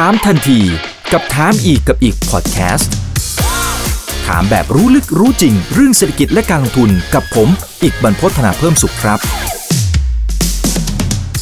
[0.00, 0.60] ถามทันที
[1.12, 2.92] กับถามอีกกับอีกพอดแคสต์
[4.26, 7.48] ถามแบบรู้ลึกรู้จริง เรื่องเศรษฐกิจและการลงทุนกับผม
[7.82, 9.18] อีกบรรพฒนาเพิ่มสุขครับ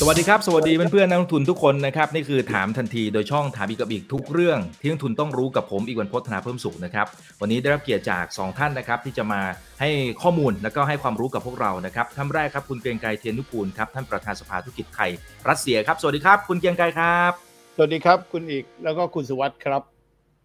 [0.01, 7.07] สวัสดีครับ สวัสดีเพื่อนๆนักลงทุนทุกคนนะครับนี่คือถามทันทีโดยช่องถามอีกกับอีกทุกเรื่องที่นักลงทุนต้องรู้กับผมอีกบรรพฒนาเพิ่มสุขนะครับ
[7.41, 9.43] วันนี้ได้รับเกียรติจาก 2 ท่านนะครับที่จะมา
[9.81, 9.91] ให้
[10.23, 15.11] ข้อมูลและก็ให้ความรู้กับพวกเรานะครับท่านแรกครับคุณเกรียงไกรเทียนนุกูลครับท่านประธานสภาธุรกิจไทย
[15.49, 19.83] รัสเซียครับสวัสดีครับ คุณเกรียงไกรครับ สวัสดีครับ คุณอีกแล้วก็คุณสุวัสด์ครับ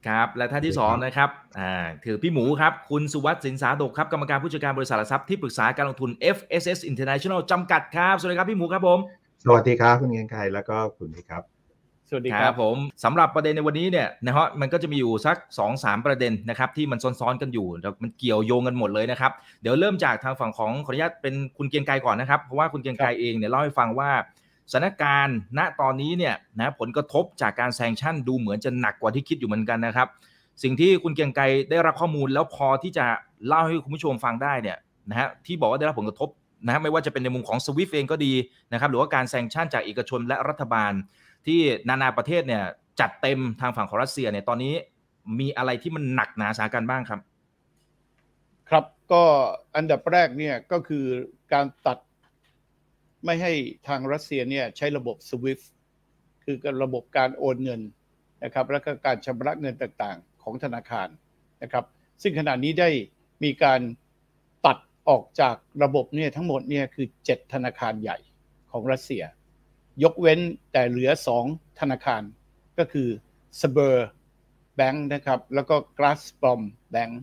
[0.08, 1.74] ครับ และท่านที่สองนะครับอ่า
[2.04, 9.00] คือพี่หมูครับ คุณสุวัสดิ์สินสาดกครับกรรมการผู้จัดการบริษัทหลักทรัพย์ที่ปรึกษาการลงทุน FSS International จำกัดครับ สวัสดีครับพี่หมูครับผม
[9.44, 11.44] สวัสดีครับคุณเกียงไกรแล้วก็คุณพี่ครับ
[12.10, 24.10] สวัสดีครับผมสำหรับประเด็นในวันนี้เนี่ยนะฮะมันก็จะมีอยู่สัก 2 3 ประเด็นนะครับที่มันซ้อนๆกันอยู่แล้วมันเกี่ยวโยงกันหมดเลยนะครับเดี๋ยวเริ่มจากทางฝั่งของขออนุญาตเป็นคุณเกรียงไกรก่อนนะครับเพราะว่าคุณเกรียงไกรเองเนี่ยเล่าให้ฟังว่า
[24.72, 30.08] สถานการณ์ณตอนนี้เนี่ยนะผลกระทบจากการแซงชั่นดูเหมือนจะหนักกว่าที่คิดอยู่เหมือนกันนะครับ
[30.64, 33.06] สิ่งที่คุณเกียงไกรได้รับข้อมูลแล้วพอที่จะ
[33.48, 34.78] เล่าให้คุณผู้ชมฟังได้เนี่ย
[35.10, 36.30] นะฮะที่บอกว่าได้รับผลกระทบ
[36.66, 38.34] นะฮะไม่ว่าจะเป็นในมุมของสวิฟเองก็ดี
[38.74, 40.94] นะครับหรือว่าการแซงชั่นจากเอกชนและรัฐบาล
[41.46, 42.64] ที่นานาประเทศเนี่ย
[43.00, 44.74] จัดเต็มทางฝั่งของรัสเซียเนี่ยตอนนี้
[45.40, 47.20] มีอะไรที่มันหนักหนาสากันบ้างครับ
[48.70, 49.24] ครับก็
[49.76, 51.06] อันดับแรกเนี่ยก็คือ
[51.54, 51.98] การตัด
[53.28, 53.54] ไม่ให้
[53.88, 55.66] ทางรัสเซียเนี่ยใช้ระบบ SWIFT
[56.44, 57.82] คือระบบการโอนเงิน
[58.44, 61.08] นะครับแล้วก็การชำระเงินต่างๆ ของธนาคาร
[61.64, 61.86] นะครับ
[62.22, 62.90] ซึ่งขณะนี้ได้
[63.44, 63.82] มีการ
[64.66, 64.78] ตัด
[65.10, 68.18] ออกจากระบบเนี่ยทั้งหมดเนี่ยคือ 7 ธนาคารใหญ่
[68.72, 69.24] ของรัสเซีย
[70.04, 70.40] ยกเว้น
[70.72, 71.12] แต่เหลือ
[71.46, 72.22] 2 ธนาคาร
[72.78, 73.08] ก็คือ
[73.60, 73.96] s b e r
[74.80, 76.62] Bank นะครับ แล้วก็ Gazprom
[76.94, 77.14] Bank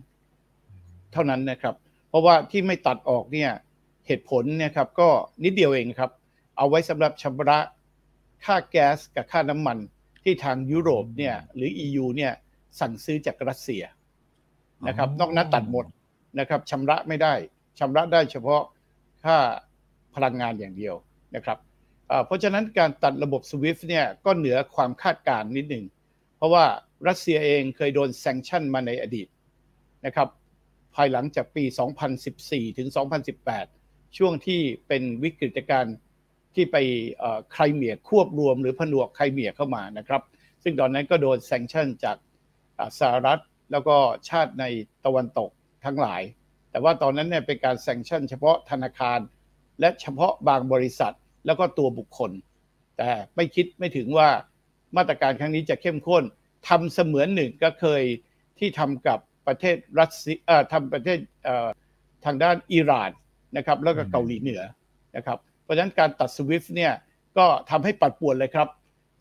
[1.11, 1.75] เท่านั้นนะครับ
[2.09, 3.51] เพราะว่าที่ไม่ตัดออกเนี่ย
[4.07, 5.09] เหตุผลเนี่ยครับก็
[5.43, 6.11] นิดเดียวเองครับ
[6.57, 7.59] เอาไว้สำหรับชำระ
[8.45, 9.77] ค่าแก๊สกับค่าน้ำมัน
[10.23, 12.33] ที่ทางยุโรปเนี่ยหรือ EU เนี่ย
[12.79, 13.83] สั่งซื้อจากรัสเซีย
[14.87, 15.85] นะครับ นอกนั้นตัดหมด
[16.39, 17.33] นะครับชำระไม่ได้
[17.79, 18.61] ชำระได้เฉพาะ
[19.23, 19.37] ค่า
[20.15, 20.95] พลังงานอย่างเดียว
[21.35, 21.57] นะครับ
[22.25, 25.85] เพราะฉะนั้นการตัดระบบ SWIFT เนี่ยก็เหนือความคาดการณ์นิดหนึ่ง
[26.37, 26.65] เพราะว่า
[27.07, 29.27] รัสเซียเองเคยโดน sanction มาในอดีต
[30.05, 30.29] นะครับ
[30.95, 31.63] ภายหลังจากปี
[32.21, 32.87] 2014 ถึง
[33.33, 33.74] 2018
[34.17, 35.97] ช่วงที่เป็นวิกฤตการณ์
[36.55, 36.77] ที่ไป
[37.51, 40.21] ไครเมียควบรวมหรือผนวกไครเมียเข้ามานะครับ
[40.63, 42.17] ซึ่งตอนนั้นก็โดน sanction จาก
[42.99, 43.95] สหรัฐแล้วก็
[44.29, 44.65] ชาติใน
[45.05, 45.49] ตะวันตก
[45.85, 46.21] ทั้งหลาย
[46.71, 49.19] แต่ว่าตอนนั้นเนี่ยเป็นการ sanction เฉพาะธนาคาร
[49.79, 51.15] และเฉพาะบางบริษัท
[51.45, 52.31] แล้วก็ตัวบุคคล
[52.97, 54.29] แต่ไม่คิดไม่ถึงว่า
[54.97, 56.23] มาตรการครั้งนี้จะเข้มข้น
[56.69, 58.03] ทำเสมือนหนึ่งก็เคย
[58.59, 60.37] ที่ทำกับประเทศรัสเซีย
[60.73, 61.17] ทำประเทศ
[62.25, 63.11] ทางด้านอิหร่าน
[63.57, 64.61] นะครับแล้วก็เกาหลีเหนือ
[65.15, 66.93] นะครับเพราะฉะนั้นการตัดสวิฟต์เนี่ย
[67.37, 68.67] ก็ทำให้ปัดป่วนเลยครับ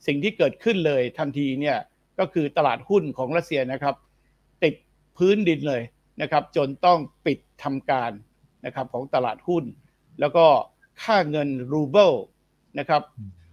[0.06, 1.78] สิ่งที่เกิดขึ้นเลยทันทีเนี่ย
[2.18, 3.94] ก็คือตลาดหุ้นของรัสเซียนะครับ
[4.64, 4.74] ติด
[5.16, 5.82] พื้นดินเลย
[6.22, 8.12] นะครับ จนต้องปิดทำการ
[8.66, 9.64] นะครับของตลาดหุ้น
[10.20, 10.46] แล้วก็
[11.02, 12.12] ค่าเงินรูเบิล
[12.78, 13.02] นะครับ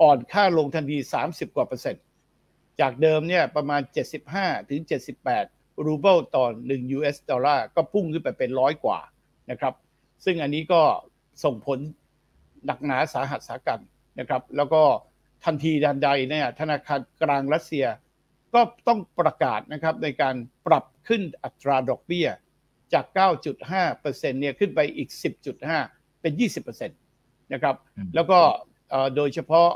[0.02, 0.98] อ่อนค่าลงทันที
[1.28, 2.04] 30 กว่าเปอร์เซ็นต์
[2.82, 3.82] จากเดิมเนี่ยประมาณ
[4.26, 4.82] 75 ถึง
[5.32, 9.00] 78 รูเบิลต่อ 1 US ดอลลาร์ก็พุ่งขึ้นไปเป็นร้อยกว่า
[9.52, 9.74] นะครับ
[10.26, 10.82] ซึ่งอันนี้ก็
[11.44, 11.80] ส่งผล
[12.66, 13.80] หนักหนาสาหัสสากรรจ์
[14.20, 14.84] นะครับ แล้วก็
[15.46, 17.86] ทันทีดันใดเนี่ยธนาคารกลางรัสเซีย
[18.54, 20.36] ก็ต้องประกาศนะครับในการ
[20.68, 22.28] ปรับขึ้นอัตราดอกเบี้ย
[22.94, 23.06] จาก
[23.74, 25.10] 9.5%เนี่ยขึ้นไปอีก
[25.66, 26.34] 10.5 เป็น
[26.80, 27.76] 20%นะครับ
[28.16, 28.40] แล้วก็
[29.16, 29.70] โดยเฉพาะ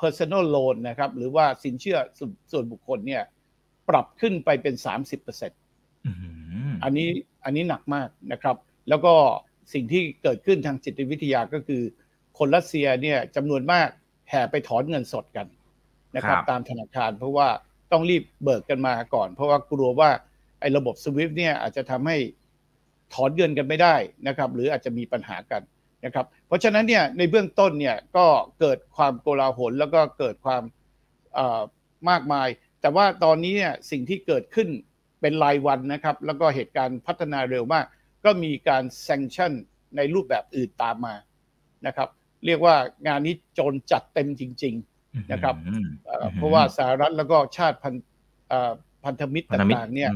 [0.00, 1.98] personal loan นะครับ หรือว่าสินเชื่อ
[2.50, 3.22] ส่วนบุคคลเนี่ย
[3.88, 4.74] ปรับขึ้นไปเป็น
[5.78, 7.08] 30%อันนี้
[7.44, 8.56] อันนี้หนักมากนะครับ
[8.88, 9.14] แล้วก็
[9.72, 11.82] สิ่งที่เกิดขึ้นทางจิตวิทยาก็คือ
[12.38, 13.88] คนรัสเซียเนี่ยจำนวนมาก
[14.30, 15.46] แห่ไปถอนเงินสดกัน
[16.16, 17.48] นะครับ ตามธนาคาร เพราะว่า
[17.92, 20.10] ต้องรีบเบิกกันมาก่อน เพราะว่ากลัวว่า
[20.60, 22.16] ไอ้ระบบสวิฟต์เนี่ยอาจจะทำให้
[23.14, 23.94] ถอนเงินกันไม่ได้
[24.26, 25.62] นะครับ หรืออาจจะมีปัญหากัน
[26.04, 28.26] นะครับ เพราะฉะนั้นเนี่ยในเบื้องต้นเนี่ยก็
[28.60, 30.62] เกิดความโกลาหลแล้วก็เกิดความ
[32.10, 32.48] มากมาย
[32.80, 34.68] แต่ว่าตอนนี้เนี่ยสิ่งที่เกิดขึ้น
[35.20, 37.84] เป็นรายวันนะครับ แล้วก็เหตุการณ์พัฒนาเร็วมาก
[38.24, 39.52] ก็มีการแซงชั่น
[39.96, 41.14] ในรูปแบบอื่นตามมา
[41.86, 42.08] นะครับ
[42.46, 42.76] เรียกว่า
[43.06, 44.74] งานนี้โจรจัดเต็มจริง
[45.04, 45.54] ๆนะครับ
[46.36, 47.94] เพราะว่าสหรัฐแล้วก็ชาติพัน
[49.04, 50.10] พันธมิตรต่างๆเนี่ย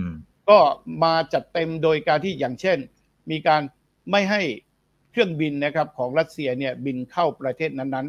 [0.50, 0.58] ก็
[1.04, 2.78] มาจัดเต็มโดยการที่อย่างเช่น
[3.30, 3.62] มีการ
[4.10, 4.42] ไม่ให้
[5.10, 8.06] เครื่องบินนะครับของรัสเซียเนี่ยบินเข้าประเทศนั้น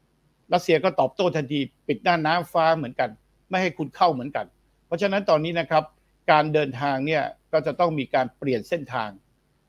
[0.00, 3.10] ๆ รัสเซียก็ตอบโต้ทันทีปิดหน้าน้ำฟ้าเหมือนกัน
[3.50, 4.46] ไม่ให้คุณเข้าเหมือนกัน
[4.86, 5.84] เพราะฉะนั้นตอนนี้นะครับ
[6.30, 9.10] การเดินทางเนี่ยก็จะต้องมีการเปลี่ยนเส้นทาง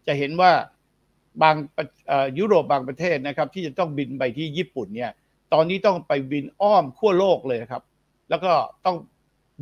[0.08, 0.52] จะเห็นว่า
[1.44, 1.56] บาง
[2.38, 5.12] ยุโรปบางประเทศนะครับ ที่จะต้องบินไปที่ญี่ปุ่นเนี่ย
[5.54, 7.84] ตอนนี้ต้องไปบินอ้อมขั้วโลกเลยครับ
[8.30, 8.52] แล้วก็
[8.86, 8.98] ต้อง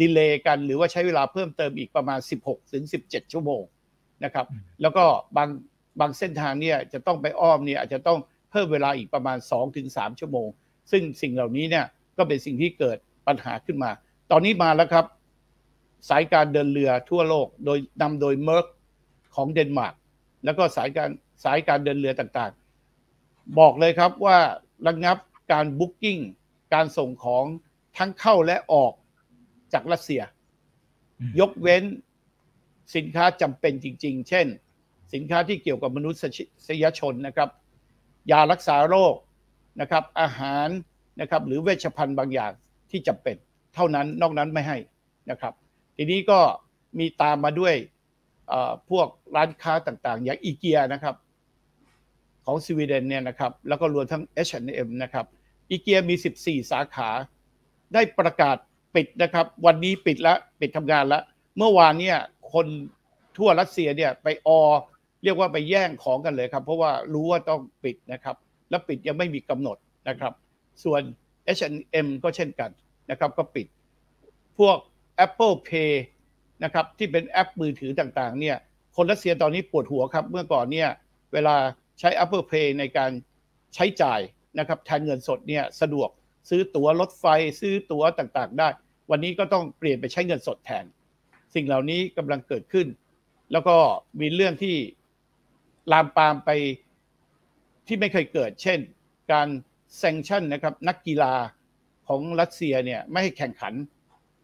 [0.01, 3.63] ดีเลย์กันหรือว่าใช้เวลาเพิ่มเติมอีกประมาณ 16 ถึง 17 ชั่วโมง
[4.23, 4.45] นะครับ
[4.81, 5.03] แล้วก็
[5.37, 5.49] บาง
[5.99, 8.19] บางเส้นทางเนี่ยจะต้องไปอ้อมเนี่ยอาจจะต้อง
[8.51, 10.47] เพิ่มเวลาอีกประมาณ 2 ถึง 3 ชั่วโมง
[10.91, 11.85] ซึ่งสิ่งเหล่านี้เนี่ย
[12.17, 12.97] ก็เป็นสิ่งที่เกิด
[13.27, 13.91] ปัญหาขึ้นมา
[14.31, 15.05] ตอนนี้มาแล้วครับ
[16.09, 18.65] สายการเดินเรือทั่วโลกโดยนำโดยเมอร์ก
[19.35, 19.95] ของเดนมาร์ก
[20.43, 21.09] แล้วก็สายการ
[21.43, 24.37] สายการเดินเรือต่างๆ บอกเลยครับว่า
[24.87, 25.17] ระงับ
[25.51, 26.19] การบุ๊กิ้ง
[26.73, 27.45] การส่งของ
[27.97, 28.93] ทั้งเข้าและออก
[29.73, 30.21] จากรัสเซีย
[31.39, 31.83] ยกเว้น
[32.95, 34.47] สินค้าจำเป็นจริง ๆ เช่น
[35.13, 36.11] สินค้าที่เกี่ยวกับมนุ
[36.67, 37.49] ษยชนนะครับ
[38.31, 39.15] ยารักษาโรค
[39.81, 40.67] นะครับ อาหาร
[41.21, 42.51] นะครับหรือเวชภัณฑ์บางอย่าง
[42.91, 43.35] ที่จำเป็น
[43.75, 44.77] เท่านั้นนอกนั้นไม่ให้
[45.29, 45.53] นะครับ
[45.95, 46.39] ทีนี้ก็
[46.99, 47.75] มีตามมาด้วย
[48.89, 51.15] พวกร้านค้าต่างๆ อย่างอีเกียนะครับ
[52.45, 55.25] ของสวีเดนเนี่ยนะครับ แล้วก็รวมทั้ง H&M นะครับ
[55.69, 57.09] อีเกียมี 14 สาขา
[57.93, 58.57] ได้ประกาศ
[58.95, 61.23] ปิดนะครับ วันนี้ปิดแล้วปิดทำงานแล้ว
[61.57, 62.17] เมื่อวานเนี่ย
[62.53, 62.67] คน
[63.37, 64.61] ทั่วรัสเซียเนี่ยไปออ
[65.23, 68.35] เรียกว่าไปแย่งของกันเลยครับ เพราะว่ารู้ว่าต้องปิดนะครับ
[68.69, 69.77] และปิดยังไม่มีกำหนด
[70.09, 70.33] นะครับ
[70.83, 71.01] ส่วน
[71.57, 72.69] H&M ก็เช่นกัน
[73.09, 73.67] นะครับ ก็ปิด
[74.59, 74.77] พวก
[75.25, 75.91] Apple Pay
[76.63, 78.57] นะครับที่เป็นแอปมือถือต่างๆเนี่ย
[78.95, 80.89] คนรัสเซียตอนนี้ปวดหัวครับ เมื่อก่อนเนี่ย
[81.33, 81.55] เวลา
[81.99, 83.11] ใช้ Apple Pay ในการ
[83.75, 84.19] ใช้จ่าย
[84.59, 86.09] นะครับแทนเงินสดเนี่ยสะดวก
[86.49, 87.25] ซื้อตั๋วรถไฟ
[87.59, 88.67] ซื้อตั๋วต่างๆ ได้
[89.11, 90.85] วันนี้ก็ต้องเปลี่ยนไปใช้เงินสดแทน
[91.55, 92.87] สิ่งเหล่านี้กำลังเกิดขึ้น
[93.51, 93.75] แล้วก็
[94.21, 94.75] มีเรื่องที่
[95.91, 96.49] ลามปามไป
[97.87, 98.79] ที่ไม่เคยเกิด เช่น
[99.31, 99.47] การ
[99.97, 101.33] แซงชั่นนะครับนักกีฬา
[102.07, 103.73] ของรัสเซียเนี่ยไม่ให้แข่งขัน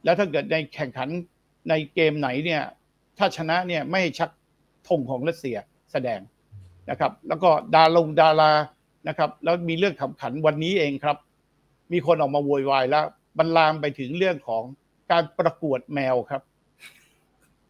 [0.03, 1.09] แล้วถ้าเกิดในแข่งขัน
[1.69, 2.61] ในเกมไหนเนี่ย
[3.17, 4.29] ถ้าชนะเนี่ยไม่ให้ชัก
[4.87, 5.57] ธงของรัสเซีย
[5.91, 6.19] แสดง
[6.89, 8.51] นะครับ แล้วก็ดาลงดารา
[9.07, 11.17] นะครับ แล้วมีเรื่องขำขันวันนี้เองครับ
[11.91, 13.05] มีคนออกมาโวยวายแล้ว
[13.37, 14.63] บรรลามไปถึงเรื่องของ
[15.11, 16.41] การประกวดแมวครับ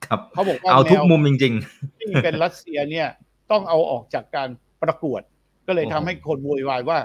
[0.06, 3.07] ครับเขาบอกว่าเอาทุกมุมจริงๆที่เป็นรัสเซียเนี่ย
[3.51, 4.50] ต้องเอาออกจากการ
[4.83, 5.21] ประกวด
[5.68, 7.00] ก็เลยทำให้คนโวยวายว่า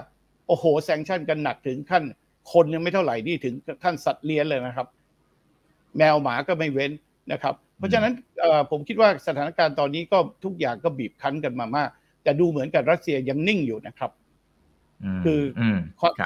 [0.47, 2.03] โอ้โหแซงชั่นกันหนักถึงขั้น
[2.53, 3.53] คนยังไม่เท่าไหร่นี่ถึง
[3.83, 4.87] ขั้นสัตว์เลี้ยงเลยนะครับ
[5.97, 6.91] แมวหมาก็ไม่เว้น
[7.31, 8.13] นะครับ เพราะฉะนั้น
[8.71, 11.89] ผมคิดว่าสถานการณ์ตอนนี้ก็ทุกอย่างก็บีบคั้นกันมามาก
[12.23, 14.11] แต่ดูเหมือนกับรัสเซียยังนิ่งอยู่นะครับ
[15.25, 15.41] คือ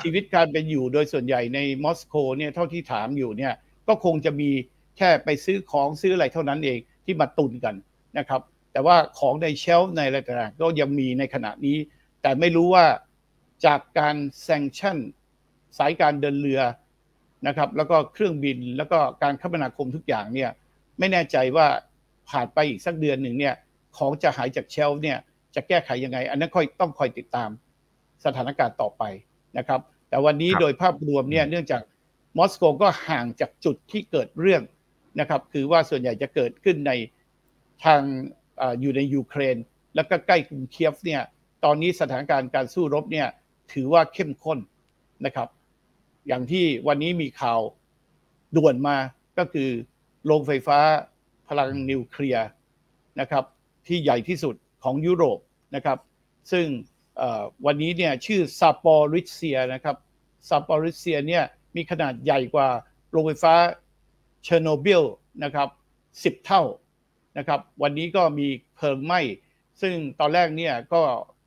[0.04, 3.54] ชีวิตการเป็นอยู่โดยส่วนใหญ่ในมอสโกเนี่ยเท่าที่ถามอยู่เนี่ย
[3.88, 4.50] ก็คงจะมี
[4.98, 7.76] แค่ไปซื้อของซื้ออะไรเท่านั้นเองที่มาตุนกัน
[8.18, 8.42] นะครับ
[8.72, 11.78] แต่ว่าของในเชลในอะไรต่างๆก็ยังมีในขณะนี้
[12.22, 12.86] แต่ไม่รู้ว่า
[13.66, 14.98] จากการแซงชั่น
[15.78, 16.62] สายการเดินเรือ
[17.48, 20.50] นะครับ แล้วก็เครื่องบินแล้วก็การคมนาคมทุกอย่างเนี่ย
[21.00, 21.68] ไม่แน่ใจว่า
[22.30, 23.56] ผ่านไปอีกสักเดือนหนึ่งเนี่ย
[23.98, 25.18] ของจะหายจากเชลเนี่ย
[25.56, 27.50] จะแก้ไขยังไง อันนั้นค่อยต้องคอยติดตาม
[28.26, 29.04] สถานการณ์ต่อไป
[29.58, 31.82] นะครับ แต่วันนี้โดยภาพรวมเนี่ยเนื่องจาก
[32.38, 34.62] มอสโกก็ห่างจากจุดที่เกิดเรื่อง
[35.20, 36.92] นะครับ คือว่าส่วนใหญ่จะเกิดขึ้นใน
[37.86, 38.02] ทาง
[38.62, 39.58] ออยู่ในยูเครน
[39.96, 41.22] แล้วก็ใกล้กรุงเคียฟเนี่ย
[41.64, 43.28] ตอนนี้สถานการณ์การสู้รบเนี่ย
[43.74, 44.60] ถือว่าเข้มข้น
[45.26, 45.48] นะครับ
[46.28, 47.60] อย่างที่วันนี้มีข่าว
[48.56, 48.98] ด่วนมา
[49.38, 49.70] ก็คือ
[50.26, 50.80] โรงไฟฟ้า
[51.48, 52.48] พลังนิวเคลียร์
[53.20, 53.44] นะครับ
[53.88, 55.40] ที่ใหญ่ที่สุดของยุโรป
[55.76, 55.98] นะครับ
[56.52, 56.66] ซึ่ง
[57.66, 59.96] วันนี้เนี่ยชื่อซาปอริเซียนะครับ
[60.50, 61.44] ซาปอริเซียเนี่ย
[61.76, 62.68] มีขนาดใหญ่กว่า
[63.12, 63.54] โรงไฟฟ้า
[64.44, 65.04] เชอร์โนบิล
[65.44, 65.70] นะครับ
[66.42, 66.64] 10เท่า
[67.38, 69.22] นะครับ วันนี้ก็มีเพลิงไหม้
[69.82, 71.02] ซึ่งตอนแรกเนี่ยก็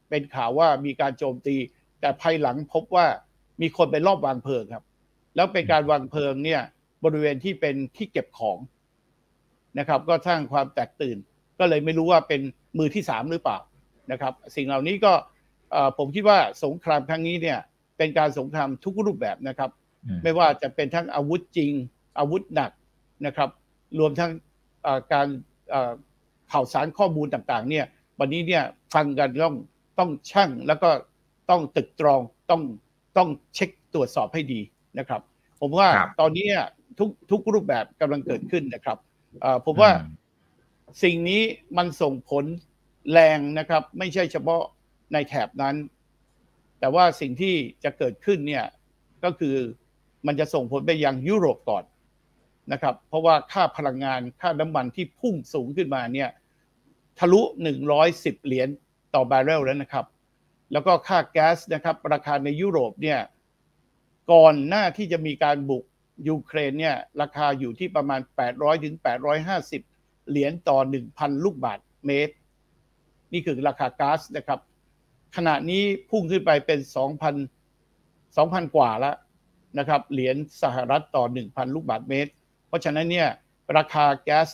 [0.08, 1.56] เป็นข่าวว่ามีการโจมตี
[2.00, 3.06] แต่ภายหลังพบว่า
[3.60, 4.84] มีคนไปรอบวางเพลิงครับ
[5.36, 6.62] แล้วเป็นการวางเพลิงเนี่ย
[7.04, 8.58] บริเวณที่เป็นที่เก็บของ
[9.78, 11.16] นะครับ ก็สร้างความแตกตื่น
[11.58, 12.40] ก็เลยไม่รู้ว่าเป็น
[12.78, 13.58] มือที่สามหรือเปล่า
[14.12, 15.12] นะครับ สิ่งเหล่านี้ก็
[15.98, 17.58] ผมคิดว่าสงครามครั้งนี้เนี่ย
[17.98, 19.70] เป็นการสงครามทุกรูปแบบนะครับ
[20.22, 21.72] ไม่ว่าจะเป็นทั้งอาวุธจริง
[22.18, 22.70] อาวุธหนัก
[23.26, 23.50] นะครับ
[23.98, 24.30] รวมทั้ง
[25.12, 25.28] การ
[26.52, 27.84] ข่าวสารข้อมูลต่างๆ เนี่ย
[28.18, 29.56] วันนี้เนี่ยฟังกันต้อง
[29.98, 30.90] ต้องช่างแล้วก็
[31.50, 32.62] ต้องตึกตรองต้อง
[33.18, 34.60] ต้องเช็คตรวจสอบให้ดี
[34.98, 35.20] นะครับ
[35.60, 35.88] ผมว่า
[36.20, 36.46] ตอนนี้
[36.98, 38.98] ทุกทุกรูปแบบกำลังเกิดขึ้นนะครับ
[39.66, 39.90] ผมว่า
[41.02, 41.42] สิ่งนี้
[41.76, 42.44] มันส่งผล
[43.12, 44.62] แรงนะครับ ไม่ใช่เฉพาะ
[45.12, 45.76] ในแถบนั้น
[46.80, 48.64] แต่ว่าสิ่งที่จะเกิดขึ้นเนี่ย
[49.24, 49.56] ก็คือ
[50.26, 51.84] มันจะส่งผลไปยังยุโรปก่อน
[52.72, 56.30] นะครับ เพราะว่าค่าพลังงานค่าน้ำมันที่พุ่งสูงขึ้นมาเนี่ย
[57.18, 57.40] ทะลุ
[57.94, 58.68] 110 เหรียญ
[59.14, 60.04] ต่อบาร์เรลแล้วนะครับ
[60.72, 63.20] แล้วก็ค่าแก๊สนะครับ ราคาในยุโรปเนี่ย
[64.32, 65.84] ก่อนหน้าที่จะมีการบุก
[66.28, 68.20] ยูเครนเนี่ยราคาอยู่ที่ประมาณ
[68.52, 68.94] 800ถึง
[69.62, 70.78] 850 เหรียญต่อ
[71.12, 72.34] 1,000 ลูกบาทเมตร
[73.32, 74.60] นี่คือราคาก๊าซนะครับ
[75.36, 79.16] ขณะนี้พุ่งขึ้นไปเป็น 2,000 2,000 กว่าแล้ว
[79.78, 82.30] นะครับ เหรียญสหรัฐต่อ 1,000 ลูกบาทเมตร
[82.68, 83.28] เพราะฉะนั้นเนี่ย
[83.76, 84.48] ราคาแก๊ส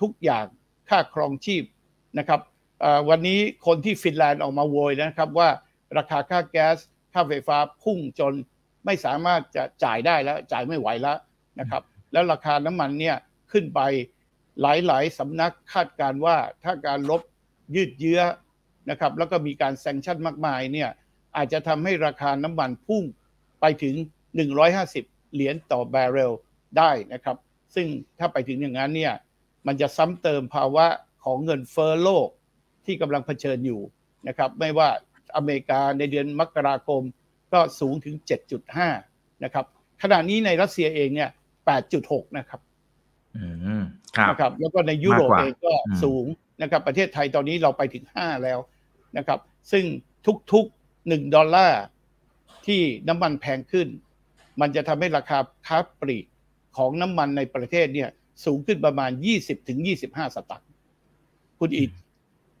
[0.00, 0.44] ทุกอย่าง
[0.88, 1.62] ค่าครองชีพ
[2.18, 2.40] นะครับ
[3.08, 5.48] วันนี้คนที่ฟินแลนด์ออกมาโวยนะครับว่า
[5.98, 6.76] ราคาค่าแก๊ส
[7.12, 8.32] ค่าไฟฟ้าพุ่งจน
[8.84, 11.18] ไม่สามารถจะจ่ายได้แล้วจ่ายไม่ไหวแล้ว
[11.60, 13.16] นะครับ แล้วราคาน้ำมันเนี่ย
[13.52, 13.80] ขึ้นไป
[14.60, 17.22] หลายๆสำนักคาดการว่าถ้าการลบ
[17.74, 18.20] ยืดเยื้อ
[18.90, 20.90] นะครับ แล้วก็มีการแซงชั่นมากมายเนี่ย
[21.36, 23.04] อาจจะทำให้ราคาน้ำมันพุ่ง
[23.60, 23.94] ไปถึง
[24.64, 26.32] 150 เหรียญต่อแบเรล
[26.78, 27.36] ได้นะครับ
[27.74, 27.86] ซึ่ง
[28.18, 29.14] ถ้าไปถึงอย่างนั้นเนี่ย
[29.66, 30.86] มันจะซ้ำเติมภาวะ
[31.24, 32.28] ของเงินเฟ้อโลก
[32.86, 33.80] ที่กำลังเผชิญอยู่
[34.28, 34.88] นะครับไม่ว่า
[35.36, 37.02] อเมริกาในเดือนมกราคม
[37.52, 38.14] ก็สูงถึง
[38.80, 39.64] 7.5 นะครับ
[40.02, 41.30] ขณะนี้ในรัสเซียเองเนี่ย
[41.82, 42.60] 8.6 นะครับ
[44.30, 46.26] นะครับแล้วก็ในยุโรปเองก็สูง
[46.62, 48.58] นะครับ ประเทศไทยตอนนี้เราไปถึง 5 แล้ว
[49.16, 49.38] นะครับ
[49.72, 49.84] ซึ่ง
[50.52, 51.82] ทุกๆ 1 ดอลลาร์
[52.66, 53.88] ที่น้ำมันแพงขึ้น
[54.60, 56.26] มันจะทำให้ราคาค้าปลีก
[56.76, 58.10] ของน้ำมันในประเทศเนี่ย
[58.44, 59.10] สูงขึ้นประมาณ
[59.72, 60.70] 20-25 สตางค์
[61.58, 61.90] คุณอิด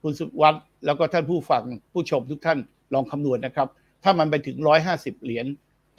[0.02, 0.54] คุณสุวัต
[0.86, 2.58] แล้วก็ท่านผู้ฟังผู้ชมทุกท่าน
[2.94, 3.68] ลองคำนวณนะครับ
[4.04, 4.56] ถ้ามันไปถึง
[4.90, 5.46] 150 เหรียญ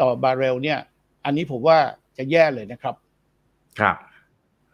[0.02, 0.80] ต่อบาร์เรลเนี่ย
[1.26, 1.78] อันนี้ผมว่า
[2.18, 2.96] จะแย่เลยนะครับ
[3.80, 3.98] ครับ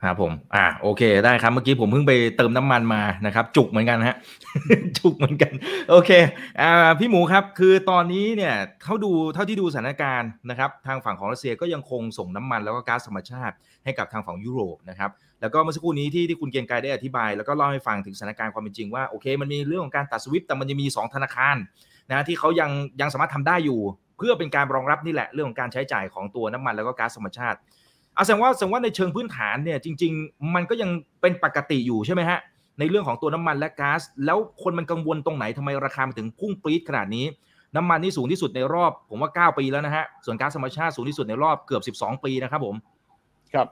[0.04, 4.18] ครับผม อ่า โอเค ได้ครับ เมื่อกี้ผมเพิ่งไปเติมน้ำมันมานะครับ จุกเหมือนกันฮะ
[4.98, 5.54] จุกเหมือนกัน
[5.90, 6.12] โอเค
[6.62, 21.55] อ่า พี่หมูครับ คือตอนนี้เนี่ยเท่าดู เท่าที่ดูสถานการณ์นะครับ ทางฝั่งของรัสเซียก็ยังคงส่งน้ำมันแล้วก็ก๊าซธรรมชาติให้กับทางฝั่งยุโรปนะครับ แล้วก็เมื่อสักครู่นี้ที่ที่คุณเกียงไกรได้อธิบาย แล้วก็เล่าให้ฟังถึงสถานการณ์ความเป็นจริงว่าโอเค มันมีเรื่องของการตัดสวิปแต่มันยังมี 2 ธนาคาร
[22.10, 22.69] นะที่เขายัง
[23.01, 23.79] ยังสามารถทำได้อยู่
[24.17, 27.58] เพื่อเป็นการรองรับนี่แหละเรื่องของการใช้จ่ายของตัวน้ำมันแล้วก็ก๊าซธรรมชาติ
[28.15, 30.89] เอาแสดงว่าแสดงว่าในเชิงพื้นฐานเนี่ยจริง ๆ มันก็ยัง
[31.22, 32.39] เป็นปกติอยู่ใช่ไหมฮะ
[32.79, 37.25] ในเรื่องของตัวน้ำมันและก๊าซแล้วคนมันกังวลตรงไหนทำไมราคามันถึงพุ่งปรี๊ดขนาดนี้
[37.75, 42.75] น้ำมันนี่สูงที่สุดในรอบ ผมว่า 9 ปีแล้วนะฮะส่วนก๊าซธรรมชาติสูงที่สุดในรอบเกือบ 12 ปีนะครับผม
[43.53, 43.67] ครับ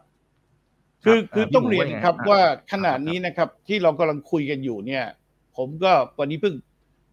[1.04, 5.06] คือคือต้องเรียนครับว่าขนาดนี้นะครับ ที่เรากำลังคุยกันอยู่เนี่ย
[5.58, 6.56] ผมก็วันนี้เพิ่ง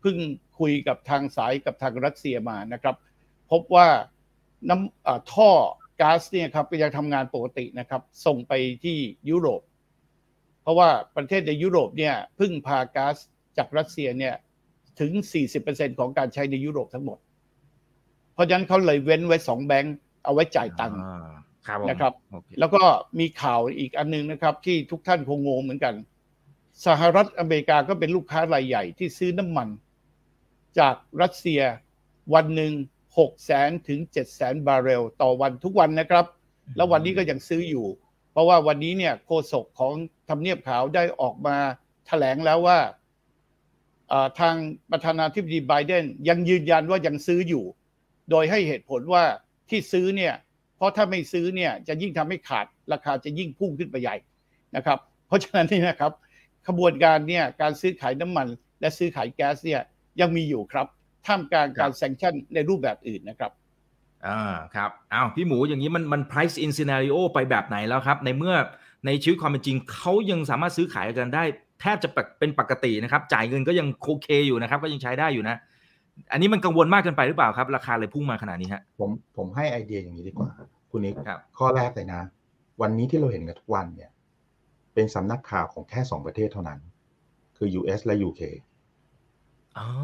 [0.01, 0.17] เพิ่ง
[0.59, 2.97] คุยกับทางสายกับทางรัสเซียมานะครับ
[3.51, 3.89] พบว่า
[4.69, 5.51] น้ำท่อ
[6.01, 8.53] ก๊าซเนี่ยครับก็ยังทำงานปกตินะครับ ส่งไป
[8.85, 8.97] ที่
[9.31, 9.63] ยุโรป
[10.63, 13.17] เพราะว่าประเทศในยุโรปเนี่ยพึ่งพาก๊าซ
[13.57, 14.35] จากรัสเซียเนี่ย
[15.01, 15.13] ถึง
[15.57, 17.19] 40%ของการใช้ในยุโรปทั้งหมด
[18.35, 20.99] เพราะฉะนั้นเขาเลยเว้นไว้สองแบงก์เอาไว้จ่ายตังค์
[21.89, 22.13] นะครับ
[22.59, 22.83] แล้วก็
[23.19, 25.95] มีข่าวอีกอันนึงนะครับ ที่ทุกท่านคงงงเหมือนกัน
[26.87, 29.69] สหรัฐอเมริกาก็เป็นลูกค้ารายใหญ่ที่ซื้อน้ำมัน
[30.79, 31.61] จากรัสเซีย
[32.35, 32.73] วันหนึ่ง
[33.13, 36.27] 6แสนถึง7แสนบาร์เรลต่อวันทุกวันนะครับ
[36.77, 37.87] แล้ววันนี้ก็ยังซื้ออยู่
[38.33, 39.95] เพราะว่าวันนี้เนี่ยโฆษกของ
[40.29, 41.57] ทำเนียบขาวได้ออกมา
[42.07, 42.79] แถลงแล้วว่า
[44.41, 44.55] ทาง
[44.91, 47.65] ประธานาธิบดีไบเดนยังยืนยันว่ายังซื้ออยู่
[48.31, 49.25] โดยให้เหตุผลว่า
[49.71, 50.35] ที่ซื้อเนี่ย
[50.77, 54.17] เพราะถ้าไม่ซื้อเนี่ยจะยิ่งทำให้ขาดราคาจะยิ่งพุ่งขึ้นไปใหญ่
[54.77, 56.13] นะครับ เพราะฉะนั้นนี่นะครับ
[56.69, 58.47] ขบวนการเนี่ยการซื้อขายน้ำมัน
[58.81, 59.81] และซื้อขายแก๊สเนี่ย
[60.21, 60.87] ยังมีอยู่ครับ
[61.27, 63.53] ท่ามกลางการแซงชั่นในรูปแบบอื่นนะครับ
[64.27, 68.55] อ่าครับอ้าวพี่หมูอย่างนี้มันมัน price in scenario ไปแบบไหนแล้วครับ ในเมื่อ
[69.07, 71.45] ในชีวิตความเป็นจริงเขายังสามารถซื้อขายกันได้
[71.81, 75.57] แทบจะเป็นปกตินะครับ จ่ายเงินก็ยังโอเคอยู่นะครับ ก็ยังใช้ได้อยู่นะ
[76.33, 80.51] อันนี้มันกังวลมากเกินไปหรือเปล่าครับ ราคาเลยพุ่งมาขนาดนี้ฮะผมผมให้ไอเดียอย่างนี้ดีกว่า
[80.91, 82.23] คุณนิกครับข้อแรกเลยนะ
[82.83, 84.11] วันนี้ที่เราเห็นกันทุกวันเนี่ย
[84.95, 86.81] เป็นสำนักข่าวของแค่สองประเทศเท่านั้น
[87.57, 88.43] คือ US และ UK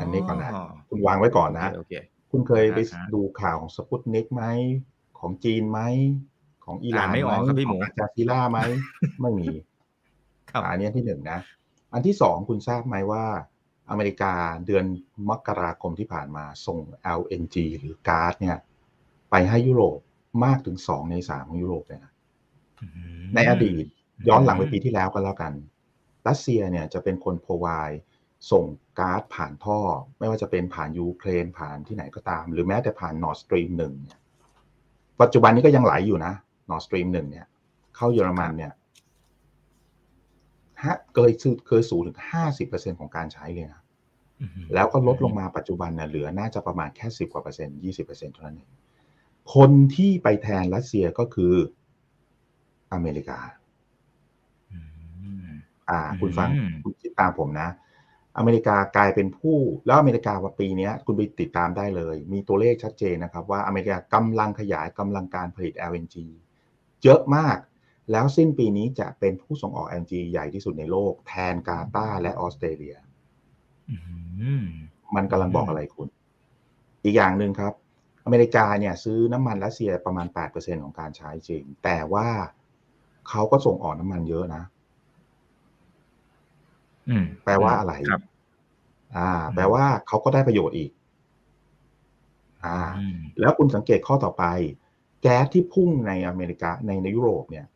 [0.00, 0.52] อันนี้ก่อนนะ
[0.88, 1.68] คุณวางไว้ก่อนนะ
[2.30, 2.78] คุณเคยไป
[3.14, 4.44] ดูข่าวของสปุตนิกไหม
[5.20, 5.80] ของจีนไหม
[6.64, 8.58] ของอิหร่านไหมของอาจาซิล่าไหม
[9.20, 9.48] ไม่มี
[10.70, 11.38] อันนี้ที่หนึ่งนะ
[11.92, 13.24] อันที่สองคุณทราบไหมว่า
[13.90, 14.34] อเมริกา
[14.66, 14.84] เดือน
[15.30, 16.78] มกราคมที่ผ่านมาส่ง
[17.18, 18.56] LNG หรือก๊าซเนี่ย
[19.30, 19.98] ไปให้ยุโรป
[20.44, 22.12] มากถึงสองในสามของยุโรปเลยนะ
[23.34, 23.84] ในอดีต
[24.28, 25.52] ย้อนหลังไปปีที่แล้วก็แล้วกัน
[26.28, 27.90] รัสเซียเนี่ยจะเป็นคน supply
[28.50, 28.64] ส่ง
[28.98, 29.78] ก๊าซผ่านท่อ
[30.18, 34.18] ไม่ว่าจะเป็นผ่านยูเครนผ่านที่ไหนก็ตาม หรือแม้แต่ผ่าน Nord Stream หนึ่งเนี่ย
[35.20, 36.32] ปัจจุบันนี้ก็ยังไหลอยู่นะ
[36.70, 37.46] Nord Stream หนึ่งเนี่ย
[37.96, 38.72] เข้าเยอรมันเนี่ย
[40.84, 41.30] ฮะเคย
[41.68, 43.79] เคยสูงถึงห้าสิบเปอร์เซ็นของการใช้เลยนะ
[44.74, 48.70] แล้วก็ลดลงมาปัจจุบันเนี่ยเหลือน่าจะประมาณแค่สิบกว่าเปอร์เซ็นต์ยี่สิบเปอร์เซ็นต์เท่านั้นเอง
[49.54, 51.54] คนที่ไปแทนรัสเซียก็คือ
[52.92, 53.38] อเมริกา
[55.90, 56.50] อ่า คุณฟัง
[56.82, 57.68] คุณคิดตามผมนะ
[58.38, 59.56] อเมริกากลายเป็นผู้
[59.86, 66.16] แล้วอเมริกาว่าปีนี้คุณไปติดตามได้เลย มีตัวเลขชัดเจนนะครับ ว่าอเมริกากำลังขยายกำลังการผลิต LNG
[67.02, 67.58] เยอะมาก
[68.12, 72.96] แล้วสิ้นปีนี้จะเป็นผู้ส่งออก LNG ใหญ่ที่สุดในโลก แทนกาตาและออสเตรเลีย
[75.16, 76.08] มันกำลังบอกอะไรคุณ
[77.04, 77.72] อีกอย่างหนึ่งครับ
[78.24, 82.28] อเมริกาเนี่ย ซื้อน้ำมันรัสเซียประมาณแปดเปอร์เซ็นของการใช้จริง แต่ว่า
[83.28, 84.62] เขาก็ส่งออกน้ำมันเยอะนะ
[87.44, 88.22] แปลว่าอะไรครับ
[89.16, 90.90] อ่า แปลว่าเขาก็ได้ประโยชน์อีก
[92.64, 92.78] อ่า
[93.40, 94.44] แล้วคุณสังเกตข้อต่อไป
[95.22, 97.66] แก๊สที่พุ่งในอเมริกาในในยุโรปเนี่ย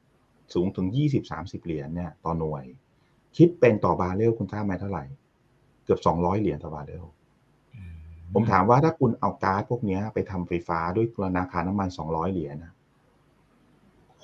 [0.54, 2.64] สูงถึงยี่สิบสามสิบเหรียญเนี่ย ต่อหน่วย
[3.36, 5.04] คิดเป็นต่อบาร์เรลคุณทราบไหมเท่าไหร่
[5.84, 7.04] เกือบสองร้อยเหรียญต่อบาร์เรล
[8.34, 11.06] ผมถามว่าถ้าคุณเอาก๊าซพวกนี้ไปทำไฟฟ้าด้วย
[11.38, 12.72] ราคาน้ำมันสองร้อยเหรียญนะ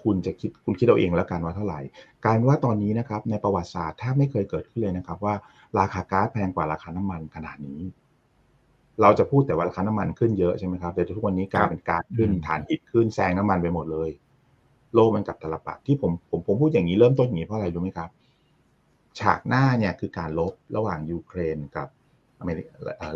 [0.03, 1.81] คุณจะคิดคุณคิดเอาเองแล้วกันว่าเท่าไหร่
[2.25, 5.35] กลายเป็นว่าตอนนี้นะครับในประวัติศาสตร์แทบไม่เคยเกิดขึ้นเลยนะครับ ว่า
[5.79, 7.81] ราคาก๊าซแพงกว่าราคาน้ำมันขนาดนี้
[9.03, 14.11] เราจะพูดแต่ว่าราคาน้ำมันขึ้นเยอะใช่ไหมครับแต่ทุกวันนี้กลายเป็นก๊าซขึ้นฐานหินขึ้นแซงน้ำมันไปหมดเลย
[14.95, 18.11] โลกมันกับตลปัดที่ผมผมผมพูดอย่างนี้เริ่มต้นอย่างนี้เพราะอะไรรู้ไหมครับ
[19.21, 21.89] ฉากหน้าเนี่ยคือการลบระหว่างยูเครนกับ
[22.41, 22.63] อเมริ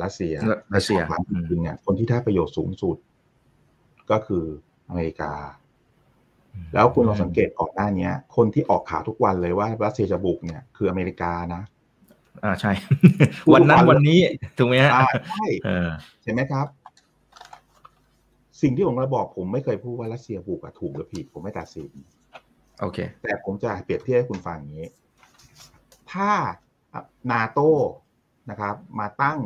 [0.02, 0.34] รัสเซีย
[0.74, 1.00] รัสเซีย
[1.50, 2.96] จริงเนี่ยคนที่ได้ประโยชน์สูงสุด
[4.10, 4.44] ก็คือ
[4.88, 5.32] อเมริกา
[6.74, 11.62] แล้วคุณลองสังเกตก่อนหน้านี้คนที่ออกข่าวทุกวันเลยว่ารัสเซียจะบุกเนี่ยคืออเมริกานะ
[12.44, 12.72] อ่าใช่
[13.52, 14.18] วันนั้นวันนี้
[14.58, 14.92] ถูกไหมฮะ
[15.30, 15.46] ใช่
[16.24, 16.66] เห็นไหมครับ
[18.62, 21.90] สิ่งที่ผมมาบอกผมไม่เคยพูดว่ารัสเซียบุกอะถูกหรือผิดผมไม่ตัดสิน
[22.80, 24.88] โอเค แต่ผมจะเปรียบเทียบให้คุณฟังอย่างนี้
[26.14, 26.32] ถ้า
[27.32, 27.70] นาโต้
[28.50, 29.38] นะครับมาตั้ง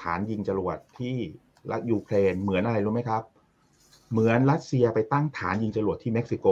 [0.00, 1.16] ฐานยิงจรวดที่
[1.70, 3.22] รัฐยูเครนเหมือนอะไรรู้ไหมครับ
[4.12, 6.46] เหมือนรัสเซียไปตั้งฐานยิงจรวดที่เม็กซิโก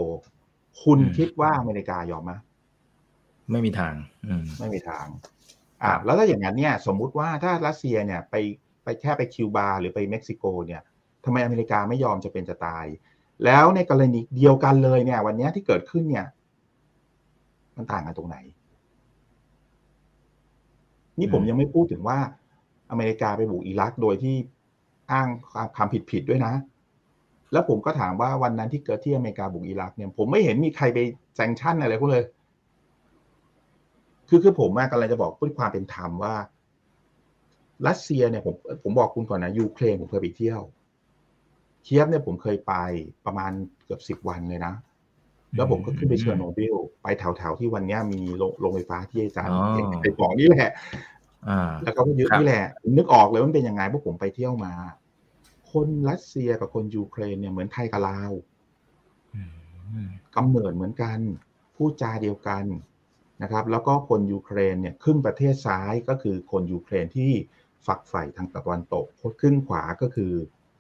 [0.82, 2.32] คุณคิดว่าอเมริกายอมไหม
[3.50, 3.94] ไม่มีทาง
[4.58, 5.06] ไม่มีทาง
[5.82, 8.34] อ่าแล้วถ้าอย่างนั้นเนี่ย สมมุติว่าถ้ารัสเซียเนี่ยไป
[8.84, 10.82] ไปแค่ไปคิวบาหรือไปเม็กซิโกเนี่ย
[11.24, 12.86] ทำไมอเมริกาไม่ยอมจะเป็นจะตาย
[13.44, 16.26] แล้วในกรณีเดียวกันเลยเนี่ย วันนี้ที่เกิดขึ้นเนี่ย
[17.76, 18.36] มันต่างกันตรงไหน
[21.18, 22.18] นี่ผมยังไม่พูดถึงว่า
[22.90, 24.36] อเมริกาไปบุกอิรักโดยที่
[25.12, 25.28] อ้าง
[25.76, 26.54] ความผิดผิดด้วยนะ
[27.52, 30.98] แล้วผมก็ถามว่าวันนั้นที่เกิดที่อเมริกาบุกอิรักเนี่ย ผมไม่เห็นมีใครไป
[31.34, 32.24] แซงชั่นอะไรพวกเลย
[34.28, 36.34] คือคือผมกำลังจะบอกพูดความเป็นธรรมว่า
[37.86, 40.60] รัสเซียเนี่ยผมผมบอกคุณก่อนนะยูเครนผมเคยไปเที่ยว
[41.84, 42.74] เคียบเนี่ยผมเคยไป
[43.26, 43.52] ประมาณ
[43.84, 44.74] เกือบสิบวันเลยนะ
[45.56, 48.20] แล้วผมก็ขึ้นไปเชิญโนบิลไปแถวๆที่วันนี้มี
[48.60, 49.52] โรงไฟฟ้าที่อาจารย์
[50.02, 50.70] ไปบอกนี่แหละ
[51.84, 54.74] แล้วก็ยึดนี่แหละ นึกออกเลยว่ามันเป็นยังไงพวกผมไปเที่ยวมา
[55.72, 58.32] คนรัสเซียกับคนยูเครนเนี่ยเหมือนไทยกับลาว
[60.36, 61.18] กำเนิดเหมือนกัน
[61.76, 62.64] พูดจาเดียวกัน
[63.42, 67.32] นะครับ แล้วก็คนยูเครนเนี่ยครึ่งประเทศซ้ายก็คือคนยูเครนที่
[67.86, 69.06] ฝักใฝ่ทางตะวันตก
[69.40, 70.32] ครึ่งขวาก็คือ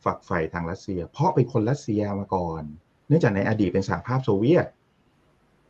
[0.04, 2.62] ฝักใฝ่ทางรัสเซีย เพราะเป็นคนรัสเซียมาก่อน
[3.08, 4.66] เนื่องจากในอดีตเป็นสหภาพโซเวียต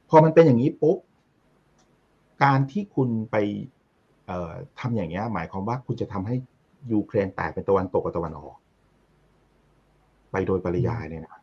[0.09, 0.99] พอมันเป็นอย่างนี้ปุ๊บ
[2.44, 3.37] การที่คุณไป
[4.81, 6.37] ทำอย่างเงี้ยหมายความว่าคุณจะทำให้
[6.92, 8.57] ยูเครนแตกเป็นตะวันตกกับตะวันออก
[10.31, 11.38] ไปโดยปริยายเนี่ยนะ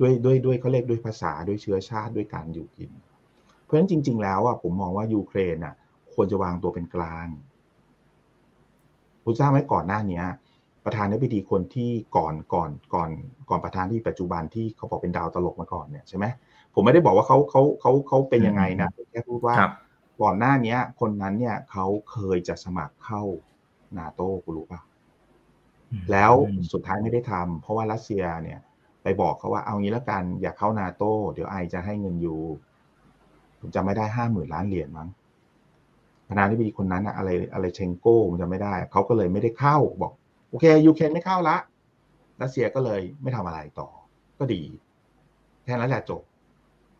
[0.00, 2.90] ด้วยด้วยด้วยเขาเรียกด้วยภาษาด้วยเชื้อชาติด้วยการอยู่กิน
[3.62, 5.74] เพราะฉะนั้นจริง ๆ แล้วอะผมมองว่ายูเครนอะ
[6.14, 7.28] ควรจะวางตัวเป็นกลาง
[9.24, 10.22] คุณทราบไหมก่อนหน้านี้
[10.84, 13.10] ประธานาธิบดีคนที่ก่อนก่อนก่อน
[13.48, 16.24] ก่อนประธานที่ปัจจุบันที่เขาบอกเป็นดาวตลกมาก่อนเนี่ยใช่ไหม
[16.74, 19.54] ผมไม่ได้บอกว่าเขาเขาเขาเขาเป็นยังไงนะแค่พูดว่า
[20.22, 23.22] ก่อนหน้านี้คนนั้นเนี่ยเขาเคยจะสมัครเข้า
[23.98, 24.80] นาโต้กูรู้ป่ะ
[26.12, 26.32] แล้ว
[26.72, 28.60] สุดท้ายไม่ได้ทำเพราะว่ารัสเซียเนี่ย
[29.02, 32.40] ไปบอกเขาว่าเอางี้แล้วกันอย่าเข้านาโต้เดี๋ยวไอจะให้เงินอยู่
[33.60, 35.08] ผมจำไม่ได้ห้าหมื่นล้านเหรียญมั้ง
[36.28, 40.12] ประธานาธิบดีคนนั้นอะอะไรอะไรเชงโก้ผมจำไม่ได้เขาก็เลยไม่ได้เข้าบอก
[40.54, 41.56] โอเคยูเครนไม่เข้าละ
[42.42, 43.88] รัสเซียก็เลยไม่ทำอะไรต่อ
[44.38, 44.62] ก็ดี
[45.64, 46.22] แค่นั้นแหละจบ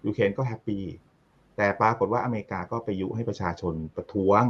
[0.05, 0.85] ยูเครนก็ happy
[1.57, 4.43] แต่ปรากฏว่าอเมริกาก็ไปยุให้ประชาชนประท้วง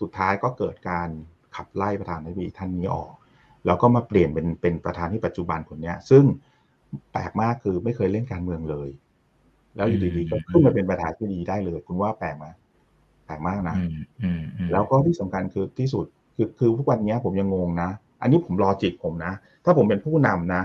[0.00, 1.08] สุดท้ายก็เกิดการ
[1.56, 3.12] ขับไล่ประธานาธิบดีท่านนี้ออก
[3.66, 6.24] แล้วก็มาเปลี่ยนเป็นเป็นประธานที่ปัจจุบันคนนี้ซึ่ง
[7.12, 8.88] แปลกมากคือไม่เคยเล่นการเมืองเลย
[9.76, 12.46] แล้วอยู่ดีๆก็ขึ้นมาเป็นประธานที่ดีได้เลย คุณว่าแปลกไหม
[13.26, 13.76] แปลกมากนะ
[14.72, 17.90] แล้วก็ที่สำคัญคือที่สุดคือคือทุกวันนี้ผมยังงงนะ
[18.22, 19.32] อันนี้ผมรอจิตผมนะ
[19.64, 20.62] ถ้าผมเป็นผู้นำนะ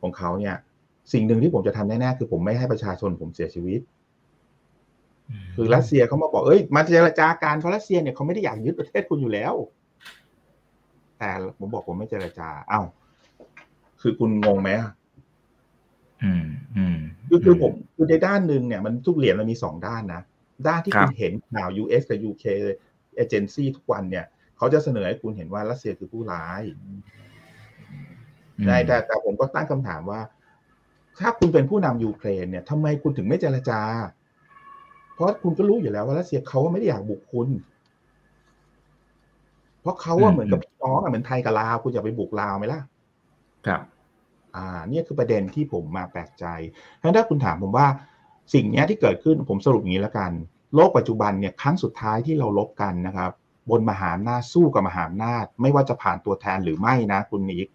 [0.00, 0.56] ของเขาเนี่ย
[1.12, 3.80] สิ่งหนึ่งที่ผมจะทำแน่ๆคือผมไม่ให้ประชาชนผมเสียชีวิต
[5.54, 9.54] คือรัสเซียเขามาบอกเอ้ยมาเจรจาการเพราะรัสเซียเนี่ยเขาไม่ได้อยากยึดประเทศคุณอยู่แล้ว
[11.18, 12.80] แต่ผมบอกผมไม่เจรจา เอ้า
[14.00, 14.70] คือคุณงงไหม
[16.24, 20.22] อืมอืมคือคือผมคือในด้านหนึ่งเนี่ยมันทุกเหรียญมันมีสองด้านนะ
[20.66, 22.44] ด้านที่คุณเห็นข่าว US กับ UK
[23.16, 24.26] เอเจนซี่ทุกวันเนี่ย
[24.58, 26.62] เขาจะเสนอให้คุณเห็นว่ารัสเซียคือผู้ร้าย
[28.64, 30.20] แต่แต่แต่ผมก็ตั้งคำถามว่า
[31.20, 33.80] ถ้าคุณเป็นผู้นำยูเครนเนี่ยทำไมคุณถึงไม่เจรจา
[35.14, 37.48] เพราะคุณก็รู้อยู่แล้วว่ารัสเซียเขาไม่ได้อยากบุกคุณ
[39.80, 42.80] เพราะเขาว่าเหมือนกับพี่น้องเหมือนไทยกับลาวคุณอยากไปบุกลาวไหมล่ะ
[43.66, 43.80] ครับ
[44.56, 46.44] อ่า เนี่ยคือประเด็นที่ผมมาแปลกใจ
[47.16, 47.86] ถ้าคุณถามผมว่า
[48.54, 50.30] สิ่งนี้ที่เกิดขึ้นผมสรุปอย่างนี้แล้วกัน
[50.74, 53.32] โลกปัจจุบันเนี่ยครั้งสุดท้ายที่เราลบกันนะครับ
[53.70, 57.66] บนมหาอำนาจสู้กับมหาอำนาจ ไม่ว่าจะผ่านตัวแทนหรือไม่นะคุณนิก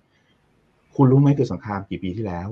[0.96, 2.50] คุณรู้ไหมคือสงครามกี่ปีที่แล้ว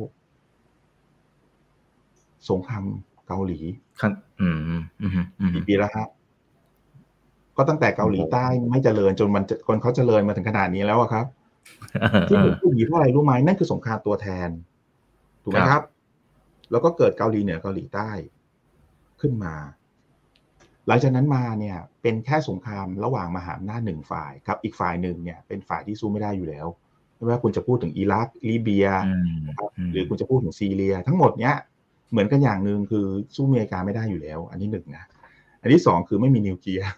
[2.50, 2.84] สงคราม
[3.28, 3.60] เกาหลี
[4.02, 5.08] ครับอืมอื
[5.50, 6.08] มกี่ปีแล้วฮะ
[7.58, 11.26] ก็ตั้งแต่เกาหลีใต้ไม่เจริญจนมันคนเขาเจริญมาถึงขนาดนี้แล้วครับ
[12.30, 14.50] ที่ผมพูดอย่างเพราะอะไรรู้ไหมนั่นคือสงครามตัวแทน
[15.44, 15.84] ถูกไหมครับ
[16.72, 18.10] แล้วก็เกิดเกาหลีเหนือเกาหลีใต้
[19.22, 19.54] ขึ้นมา
[20.88, 26.68] หลังจากนั้นมาเนี่ยเป็นแค่สงครามระหว่างมหาอำนาจหนึ่งฝ่ายครับ อีกฝ่ายหนึ่งเนี่ยเป็นฝ่ายที่สู้ไม่ได้อยู่แล้ว
[27.16, 28.88] ไม่ว่าคุณจะพูดถึงอิรักลิเบีย
[29.92, 31.56] หรือคุณจะพูดถึงซีเรีย ทั้งหมดเนี้ย
[32.12, 35.06] เหมือนกันอย่างหนึ่งคือสู้อเมริกาไม่ได้อยู่แล้ว อันนี้หนึ่งนะ
[35.62, 36.90] อันที่สองคือไม่มีนิวเคลียร์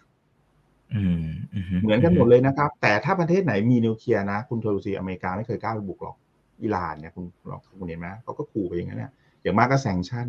[1.82, 6.16] เหมือนกันหมดเลยนะครับ แต่ถ้าประเทศไหนมีนิวเคลียร์นะ คุณโทรซีอเมริกาไม่เคยกล้าไปบุกหรอก
[6.62, 10.28] อิหร่านเนี่ยคุณลองคุณเห็นไหมเขาก็ขู่ไปอย่างนั้นเนี่ยอย่างมากก็แซงชั่น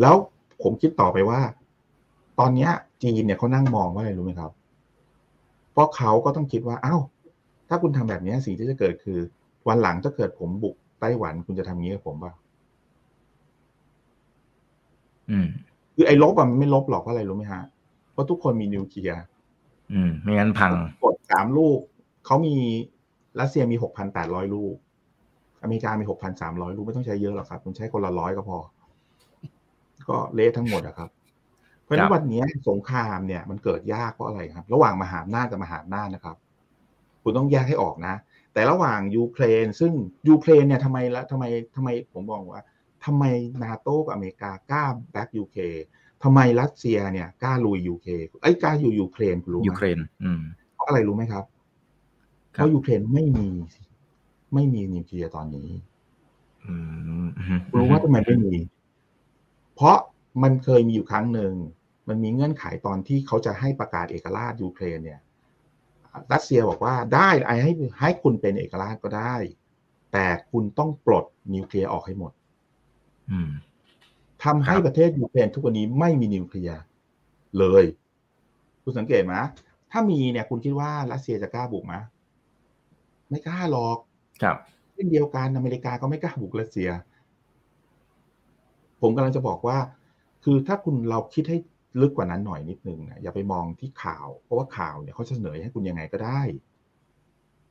[0.00, 0.14] แล้ว
[0.62, 1.40] ผมคิดต่อไปว่า
[2.40, 2.70] ตอนเนี้ย
[3.02, 4.50] จีนเนี่ยเขานั่งมองว่าอะไรรู้ไหมครับ
[5.72, 6.96] เพราะเขาก็ต้องคิดว่าเอ้า
[7.68, 9.18] ถ้าคุณทำแบบนี้สิ่งที่จะเกิดคือ
[9.68, 12.32] วันหลังถ้าเกิดผมบุกไต้หวันคุณจะทำงี้กับผมป่ะ
[15.30, 15.46] อืม
[15.94, 17.62] คือไอ้ลบอะมันไม่ลบหรอกเพราะอะไรรู้ไหมฮะ
[18.12, 19.22] เพราะทุกคนมีนิวเคลียร์
[19.92, 20.72] อืม ไม่งั้นพัง
[21.04, 21.78] กดสามลูก
[22.26, 22.54] เขามี
[23.40, 24.74] รัสเซียมีหกพันแปดร้อยลูก
[25.62, 28.58] อเมริกามีหกพันสามร้อยลูกไม่ต้องใช้เยอะหรอกครับ คุณใช้คนละร้อยก็พอ
[30.08, 31.19] ก็เละทั้งหมดอะครับเพ
[31.90, 36.36] ราะฉะนั้นวันนี้สงครามเนี่ยมันเกิดยากเพราะอะไรครับ ระหว่างมหาอำนาจกับมหาอำนาจนะครับ
[37.22, 38.14] คุณต้องแยกให้ออกนะ
[38.54, 39.92] แต่ระหว่างยูเครน ซึ่ง
[40.28, 41.44] ยูเครนเนี่ยทำไมละทำไม
[41.76, 42.62] ทำไมผมบอกว่า
[43.04, 43.24] ทำไม
[43.62, 45.56] นาโต้กับอเมริกากล้า back ยูเครน
[46.22, 48.06] ทำไมรัสเซียเนี่ยกล้าลุยยูเครน
[48.42, 50.40] ไอ้กล้าอยู่ยูเครนรู้ไหมยูเครนอืม
[50.74, 51.44] เพราะอะไรรู้ไหมครับ
[52.52, 53.48] เพราะยูเครนไม่มี
[54.54, 55.70] ไม่มีนิวเคลียร์ตอนนี้
[57.76, 58.54] รู้ว่าทำไมไม่มี
[59.74, 59.98] เพราะ
[60.42, 61.52] มันเคยมีอยู่ครั้งหนึ่ง
[62.10, 65.20] มันมีเงื่อนไขตอนที่เขาจะให้ประกาศเอกราชยูเครนเนี่ย
[66.32, 69.34] รัสเซียบอกว่าได้ไอให้ให้คุณเป็นเอกราชก็ได้
[70.12, 72.32] แต่คุณต้องปลดนิวเคลียร์ออกให้หมด
[73.30, 73.50] อืม
[74.44, 76.80] ทำให้ประเทศยูเครนทุกวันนี้ไม่มีนิวเคลียร์
[77.58, 77.84] เลย
[78.82, 79.34] คุณสังเกตไหม
[79.90, 81.94] ถ้ามีเนี่ยคุณคิดว่ารัสเซียจะกล้าบุกไหม
[83.28, 83.98] ไม่กล้าหรอก
[84.42, 84.56] ครับ
[84.92, 86.88] เช่นเดียวกันอเมริกาก็ไม่กล้าบุกรัสเซีย
[89.00, 89.78] ผมกำลังจะบอกว่า
[90.44, 91.58] คือถ้าคุณเราคิดให้
[92.00, 96.40] ลึกกว่านั้นหน่อยนิดนึงนะอย่าไปมองที่ข่าว เพราะว่าข่าวเนี่ยเขาเสนอให้คุณยังไงก็ได้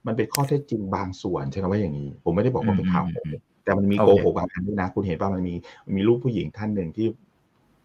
[0.08, 3.06] มันเป็นข้อเท็จจริงบางส่วนใช่ไหมว่าอย่างนี้ ผมไม่ได้บอกว่าเป็นข่าว
[3.64, 5.56] แต่มันมีโกหกบางอันด้วยนะ คุณเห็นป่ะมันมี
[5.96, 7.08] มีรูปผู้หญิงท่านหนึ่งที่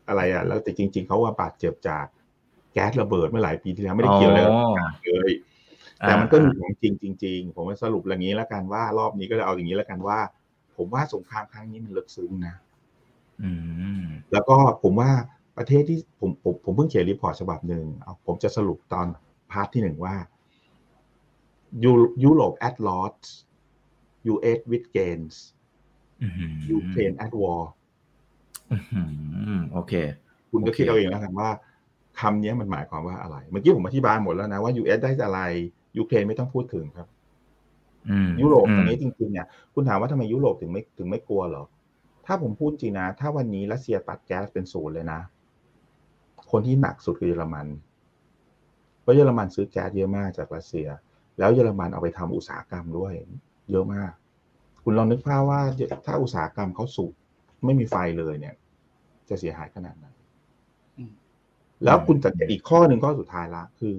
[0.08, 2.06] อะไรอะ แล้วแต่จริง ๆเขาว่าบาดเจ็บจาก
[2.72, 4.40] แก๊สระเบิดเมื่อหลายปีที่แล้วไม่ได้เกี่ยวอะไร
[5.04, 5.32] เลย
[6.00, 10.18] แต่มันก็มีของจริงจริงๆผมสรุปอย่างนี้แล้วกันว่ารอบนี้ก็จะเอาอย่างนี้แล้วกันว่า
[10.76, 12.54] ผมว่าสงครามครั้งนี้มันลึกซึ้งนะ
[14.32, 15.10] แล้วก็ผมว่า
[15.56, 19.06] ประเทศที่ผมผมผมเพิ่งเขียน report ฉบับหนึ่งเอาผมจะสรุปตอน
[19.50, 20.16] part ที่หนึ่งว่า
[22.24, 23.14] ยุโรป at loss
[24.32, 25.36] US with gains
[26.70, 27.70] ยูเครนแอดวอร์
[29.72, 29.92] โอเค
[30.50, 31.50] คุณก็คิดเอาเองแล้วกันว่า
[32.20, 35.40] คำนี้มันหมายความว่าอะไร เมื่อกี้ผมอธิบายหมดแล้วนะว่า US ได้อะไร
[35.98, 37.08] ยูเครนไม่ต้องพูดถึงครับ
[38.40, 41.64] ยุโรปตอนนี้จริงๆเนี่ย คุณถามว่าทำไมยุโรปถึงไม่ถึงไม่กลัวหรอ
[42.26, 45.20] ถ้าผมพูดจริงนะ ถ้าวันนี้รัสเซียตัดแก๊สเป็นศูนย์เลยนะ
[46.56, 47.66] คนที่หนักสุดคือเยอรมัน
[49.00, 50.88] เพราะเยอรมันซื้อแก๊สเยอะมากจากรัสเซีย
[51.38, 53.12] แล้วเยอรมันเอาไปทำอุตสาหกรรมด้วย
[53.70, 54.12] เยอะมาก
[54.82, 55.60] คุณลองนึกภาพว่า
[56.06, 57.12] ถ้าอุตสาหกรรมเขาสูบ
[57.64, 58.54] ไม่มีไฟเลยเนี่ย
[59.28, 60.06] จะเสียหายขนาดไหน
[61.84, 63.96] แล้วคุณจัดอีกข้อหนึ่งข้อสุดท้ายละคือ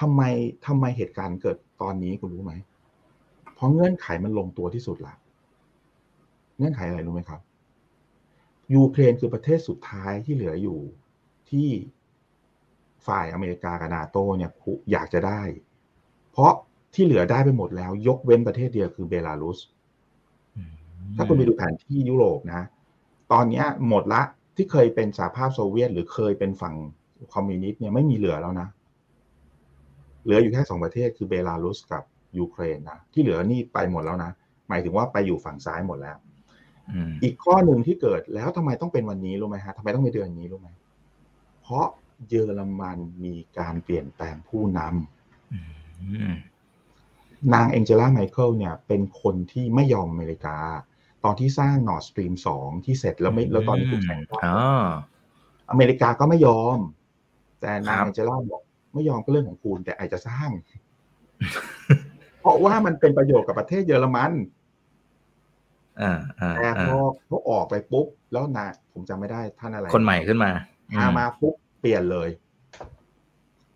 [0.00, 0.22] ทำไม
[0.66, 2.52] ทำไมเหตุการณ์เกิดตอนนี้คุณรู้ไหม
[3.54, 5.14] เพราะเงื่อนไขมันลงตัวที่สุดละ
[6.58, 7.40] เงื่อนไขอะไรรู้ไหมครับ
[8.74, 10.78] ยูเครนคือประเทศสุดท้ายที่เหลืออยู่
[11.52, 11.70] ที่
[13.06, 14.50] ฝ่ายอเมริกากับนาโตเนี่ย
[14.92, 15.42] อยากจะได้
[16.32, 16.52] เพราะ
[16.94, 19.58] ที่เหลือได้ไปหมดแล้ว ยกเว้นประเทศเดียวคือเบลารุส
[21.16, 22.62] ถ้าคุณไปดูแผนที่ยุโรปนะ
[23.32, 24.22] ตอนนี้หมดละ
[24.56, 26.74] ที่เคยเป็นสหภาพโซเวียต หรือเคยเป็นฝั่ง
[27.34, 28.68] คอมมิวนิสต์เนี่ยไม่มีเหลือแล้วนะ
[30.24, 32.02] เหลืออยู่แค่สองประเทศคือเบลารุสกับ
[32.38, 34.30] ยูเครนนะที่เหลือนี่ไปหมดแล้วนะ
[34.68, 36.16] หมายถึงว่าไปอยู่ฝั่งซ้ายหมดแล้ว
[37.22, 40.81] อีกข้อหนึ่งที่เกิดแล้วทำไมต้องเป็นวันนี้รู้ไหมฮะทำไมต้องเป็นเดือนนี้รู้ไหมเพ
[41.72, 41.88] ราะ
[42.28, 44.92] เยอรมันมีการเปลี่ยนแปลงผู้นำ
[47.54, 50.56] นางแองเจล่าแมร์เคิลเนี่ย เป็นคนที่ไม่ยอมอเมริกา
[51.24, 54.42] ตอนที่สร้าง Nord Stream สองที่เสร็จแล้วไม่แล้วตอนนี้ถูก sanction
[55.70, 56.78] อเมริกาก็ไม่ยอม
[57.60, 58.62] แต่นางเองเจล่าบอก
[58.94, 60.50] ไม่ยอมก็เรื่องของคุณแต่อาจจะสร้าง
[62.40, 64.32] เพราะว่ามันเป็นประโยชน์กับประเทศเยอรมัน
[66.56, 70.50] แต่พอเขาออกไปปุ๊บ แล้วนะผมจำไม่ได้ท่านอะไร คนใหม่ขึ้นมา
[70.98, 72.28] มามาปุ๊บ เปลี่ยนเลย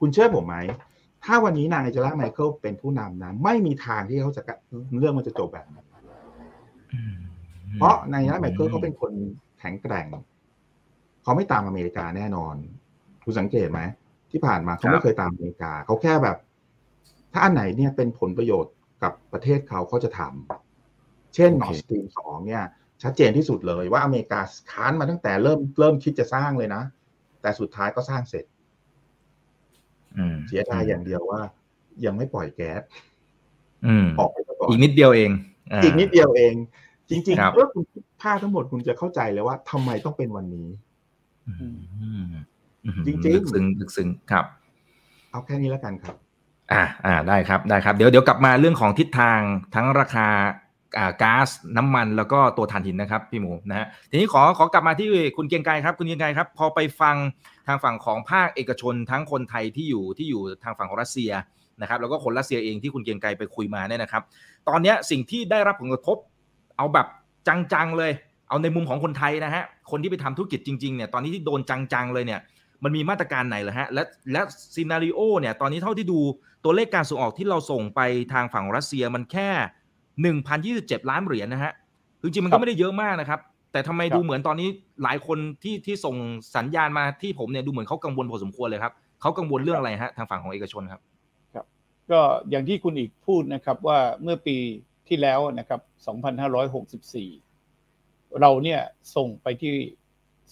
[0.00, 0.56] คุณเชื่อผมไหม
[1.24, 4.42] ถ้าวันนี้นางเอเจล่าไมเคิลเป็นผู้นำนะ ไม่มีทางที่เขาจะ
[4.98, 5.86] เรื่องมันจะจบแบบนั้น
[7.76, 9.12] เพราะนายแองเจลา แมร์เคิลเขาเป็นคน
[9.58, 10.06] แข็งแกร่ง
[11.22, 12.54] เขาไม่ตามอเมริกาแน่นอน
[13.24, 13.80] คุณสังเกตไหม
[14.30, 16.36] ที่ผ่านมาเขาไม่เคยตามอเมริกา เขาแค่แบบ
[17.32, 22.64] ถ้าอันไหนเนี่ยเป็นผลประโยชน์กับประเทศเขาเขาจะทำเช่น Nord Stream สองเนี่ย
[23.02, 24.40] ชัดเจนที่สุดเลยว่าอเมริกา
[24.72, 26.82] ค้านมาตั้งแต่เริ่มเริ่มคิดจะสร้างเลยนะ
[27.42, 28.44] แต่สุดท้ายก็สร้างเสร็จ
[30.48, 31.40] เสียดายอย่างเดียวว่า
[32.04, 32.82] ยังไม่ปล่อยแก๊ส
[34.18, 35.30] ออกไปก่อนอีกนิดเดียวเอง
[35.84, 36.54] อีกนิดเดียวเอง
[37.10, 37.84] จริงๆเมื่อคุณ
[38.22, 40.68] ภาพทั้งหมดคุณจะเข้าใจเลยว่าทำไมต้องเป็นวันนี้
[43.06, 44.44] จริงๆลึกซึ้งลึกซึ้งครับ
[45.30, 46.16] เอาแค่นี้แล้วกันครับ
[46.72, 49.40] อ่าอ่าได้ครับได้ครับ เดี๋ยวเดี๋ยวกลับมาเรื่องของทิศทาง
[49.74, 50.28] ทั้งราคา
[51.22, 57.16] ก๊าซน้ำมันแล้วก็ตัวถ่านหินนะครับพี่หมูนะฮะทีนี้ขอขอกลับมาที่คุณเกียงไกรครับคุณเกียงไกรครับ พอไปฟัง
[57.66, 61.30] ทางฝั่งของภาคเอกชนทั้งคนไทยที่อยู่ที่อยู่ทางฝั่งของรัสเซีย
[61.80, 64.22] นะครับแล้วก็คนรัสเซียเองที่คุณเกียงไกรไปคุยมาเนี่ยนะครับ
[64.68, 66.16] ตอนนี้สิ่งที่ได้รับผลกระทบ
[66.76, 67.06] เอาแบบ
[67.48, 68.12] จังๆเลย
[68.48, 72.40] เอาในมุมของคนไทยนะฮะคนที่ไปทำธุรกิจจริงๆเนี่ยตอนนี้ที่โดนจังๆเลยเนี่ย
[72.84, 74.42] มันมีมาตรการไหนเหรอฮะและและ
[74.74, 76.20] ซีนารีโอเนี่ยตอนนี้เท่าที่ดู
[76.64, 78.00] ตัวเลขการส่งออกที่เราส่งไป
[78.32, 79.50] ทางฝั่งรัสเซียมันแค่
[80.24, 81.72] 1,027 ล้านเหรียญนะฮะ
[82.22, 83.40] จริงๆมันก็ไม่ได้เยอะมากนะครับ
[83.72, 84.68] แต่ทำไมดูเหมือนตอนนี้
[85.02, 86.16] หลายคนที่ที่ส่ง
[86.56, 91.00] สัญญาณมาที่ผมเนี่ยดูเหมือนเขากังวลพอสมควรเลยครับเขากังวลเรื่องอะไรฮะทางฝั่งของเอกชนครับ
[91.54, 91.66] ครับ
[92.10, 94.56] ก็อย่างที่คุณอีกพูดนะครับว่าเมื่อปี
[95.08, 95.80] ที่แล้วนะครับ
[97.50, 98.80] 2564 เราเนี่ย
[99.16, 99.74] ส่งไปที่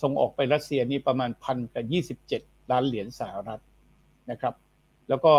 [0.02, 3.62] ส่งออกไปรัสเซียนี่ประมาณพันกับยี่สิบเจ็ดล้านเหรียญสหรัฐ
[4.30, 4.54] นะครับ
[5.08, 5.34] แล้วก็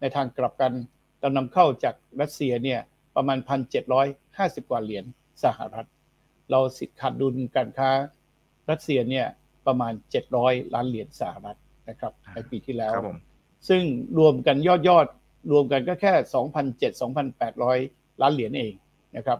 [0.00, 0.72] ในทางกลับกัน
[1.20, 2.80] เรานำเข้าจากรัสเซียเนี่ย
[3.16, 4.06] ประมาณพันเจ็ดร้อย
[4.38, 5.04] ห้าสิบกว่าเหรียญ
[5.44, 5.88] สหรัฐ
[6.50, 7.90] เราสิทธิ์ขาดดุลการค้า
[8.70, 9.26] รัสเซียเนี่ย
[9.66, 12.92] ประมาณเจ็ดร้อยล้านเหรียญสหรัฐนะครับในปีที่แล้ว
[13.68, 13.82] ซึ่ง
[14.18, 15.06] รวมกันยอดยอด
[15.52, 17.78] รวมกันก็แค่สองพันเจ็ดสองพันแปดร้อย
[18.20, 18.72] ล้านเหรียญเอง
[19.16, 19.38] นะครับ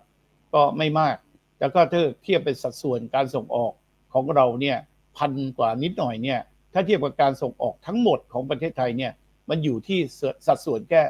[0.55, 1.17] ก็ไม่มาก
[1.61, 3.73] แล้วก็ถ้าเทียบเป็นสัดส่วนการส่งออก
[4.15, 4.79] ของเราเนี่ย
[5.19, 6.41] พันกว่านิดหน่อยเนี่ย
[6.73, 9.13] ถ้าเทียบกับการส่งออกทั้งหมดของประเทศไทยเนี่ย
[9.51, 10.01] มันอยู่ที่
[10.47, 11.03] สัดส่วนแค่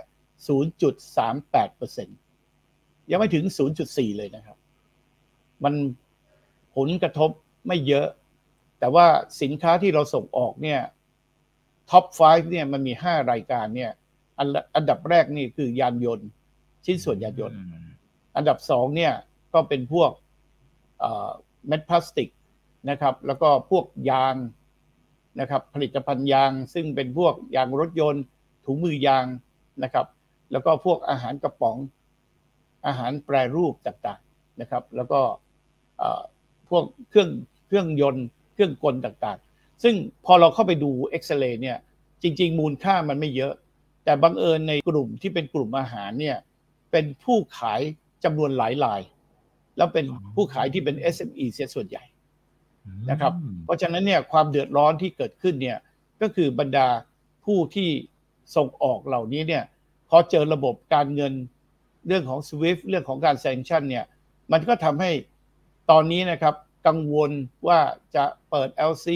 [0.48, 2.23] 0.38%
[3.10, 3.44] ยังไม่ถึง
[3.80, 4.56] 0.4 เลยนะครับ
[5.64, 5.74] มัน
[6.76, 7.30] ผลกระทบ
[7.66, 8.08] ไม่เยอะ
[8.78, 9.06] แต่ว่า
[9.42, 10.80] สินค้าที่เราส่งออกเนี่ย
[11.90, 13.90] ท็อป 5 เนี่ยมันมี 5 รายการเนี่ย
[14.76, 16.28] อันดับแรกนี่คือยานยนต์
[16.84, 17.58] ชิ้นส่วนยานยนต์
[18.36, 19.12] อันดับสองเนี่ย
[19.54, 20.10] ก็เป็นพวก
[21.66, 22.28] เม็ดพลาสติก
[22.90, 24.34] นะครับ แล้วก็พวกยาง
[25.40, 28.22] นะครับ ผลิตภัณฑ์ยาง ซึ่งเป็นพวกยางรถยนต์
[28.64, 29.24] ถุงมือยาง
[29.82, 30.06] นะครับ
[30.52, 31.76] แล้วก็พวกอาหารกระป๋อง
[32.86, 35.20] อาหารแปรรูปต่างๆนะครับ แล้วก็
[36.68, 37.30] พวกเครื่อง
[37.66, 39.94] เครื่องยนต์ เครื่องกลต่างๆ ซึ่ง
[40.24, 41.78] พอเราเข้าไปดูเอ็กซเรย์เนี่ย
[42.22, 43.54] จริง ๆ มูลค่ามันไม่เยอะ
[44.04, 46.36] แต่บังเอิญในกลุ่มที่เป็นกลุ่มอาหารเนี่ย
[46.92, 47.80] เป็นผู้ขาย
[48.24, 49.00] จำนวนหลายราย
[49.76, 52.04] แล้วเป็นผู้ขายที่เป็น SME เสียส่วนใหญ่
[53.10, 53.32] นะครับ
[53.64, 55.78] เพราะฉะนั้นเนี่ยความเดือดร้อนที่เกิดขึ้นเนี่ย
[56.20, 56.88] ก็คือบรรดา
[57.44, 57.88] ผู้ที่
[58.56, 59.64] ส่งออกเหล่านี้เนี่ย
[60.08, 61.32] พอเจอระบบการเงิน
[62.06, 64.04] เรื่องของ SWIFT เรื่องของการแซงชันเนี่ย
[64.52, 65.10] มันก็ทำให้
[65.90, 66.54] ตอนนี้นะครับ
[66.86, 67.30] กังวล
[67.66, 67.78] ว่า
[68.16, 69.06] จะเปิด LC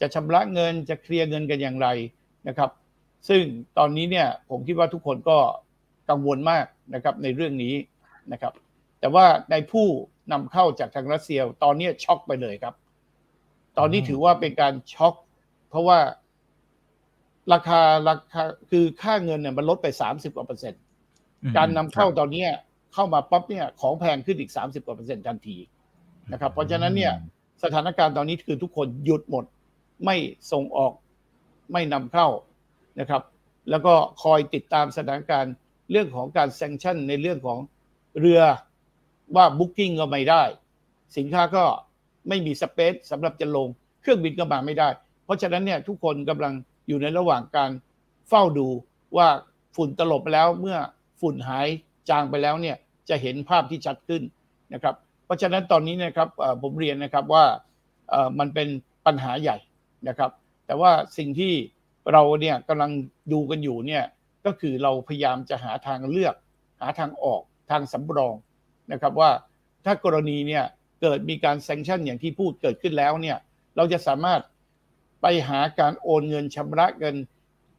[0.00, 1.88] จะชำระเงินจะเคลียร์เงินกันอย่างไร
[2.48, 2.70] นะครับ
[3.28, 3.42] ซึ่ง
[3.78, 5.38] ตอนนี้เนี่ยผมคิดว่าทุกคนก็
[6.10, 7.74] กังวลมากนะครับในเรื่องนี้
[8.32, 8.52] นะครับ
[9.00, 9.86] แต่ว่าในผู้
[10.32, 12.74] นำเข้าจากทางรัสเซียตอนนี้ช็อกไปเลยครับ
[13.78, 15.14] ตอนนี้ถือว่าเป็นการช็อก
[15.70, 15.98] เพราะว่า
[17.52, 20.82] ราคาราคาคือค่าเงินเนี่ยมันลดไปสามสิบกว่าเปอร์เซ็นต์
[21.56, 22.44] การนำเข้าตอนนี้
[22.94, 25.56] เข้ามาปั๊บเนี่ยของแพงขึ้นอีกสามสิบกว่าเปอร์เซ็นต์ทันที
[26.32, 27.12] นะครับเพราะฉะนั้นเนี่ย
[27.62, 29.44] สถานการณ์ตอนนี้คือทุกคนหยุดหมด
[30.04, 30.16] ไม่
[30.52, 30.92] ส่งออก
[31.72, 32.28] ไม่นำเข้า
[33.00, 33.22] นะครับ
[33.70, 35.54] แล้วก็คอยติดตามสถานการณ์
[35.90, 37.58] เรื่องของการแซงชั่นในเรื่องของ
[38.20, 38.42] เรือ
[39.36, 40.42] ว่าบุ๊กิ้งก็ไม่ได้
[41.16, 41.64] สินค้าก็
[42.28, 43.68] ไม่มีสเปซสำหรับจะลง
[44.00, 44.88] เครื่องบินก็มาไม่ได้
[45.24, 46.52] เพราะฉะนั้นเนี่ยทุกคนกำลัง
[46.88, 47.70] อยู่ในระหว่างการ
[48.28, 48.68] เฝ้าดู
[49.16, 49.28] ว่า
[49.76, 50.78] ฝุ่นตลบไปแล้วเมื่อ
[51.20, 51.68] ฝุ่นหาย
[52.08, 52.76] จางไปแล้วเนี่ย
[53.08, 54.22] จะเห็นภาพที่ชัดขึ้น
[54.74, 56.28] นะครับ เพราะฉะนั้นตอนนี้นะครับ
[56.62, 57.44] ผมเรียนนะครับว่า
[58.38, 58.68] มันเป็น
[59.06, 59.56] ปัญหาใหญ่
[60.08, 60.30] นะครับ
[60.66, 61.52] แต่ว่าสิ่งที่
[62.12, 62.90] เราเนี่ยกำลัง
[63.32, 64.04] ดูกันอยู่เนี่ย
[64.46, 66.34] ก็คือเราพยายามจะหาทางเลือก
[66.80, 68.34] หาทางออกทางสำรอง
[68.92, 69.30] นะครับว่า
[69.84, 70.64] ถ้ากรณีเนี่ย
[71.00, 73.38] เกิดมีการแซงชั่นอย่างที่พูดเกิดขึ้นแล้วเนี่ย
[73.76, 74.40] เราจะสามารถ
[75.22, 77.16] ไปหาการโอนเงินชำระเงิน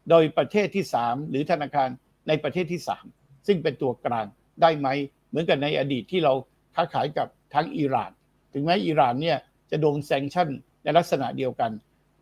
[0.09, 1.89] โดยประเทศที่ 3 หรือธนาคาร
[2.27, 4.25] ในประเทศที่ 3 ซึ่งเป็นตัวกลาง
[4.61, 4.87] ได้ไหม
[5.29, 6.33] เหมือนกับในอดีตที่เรา
[6.75, 8.11] ค้าขายกับทั้งอิหร่าน
[8.53, 9.37] ถึงแม้อิหร่านเนี่ย
[9.71, 10.49] จะโดนแซงชั่น
[10.83, 11.71] ในลักษณะเดียวกัน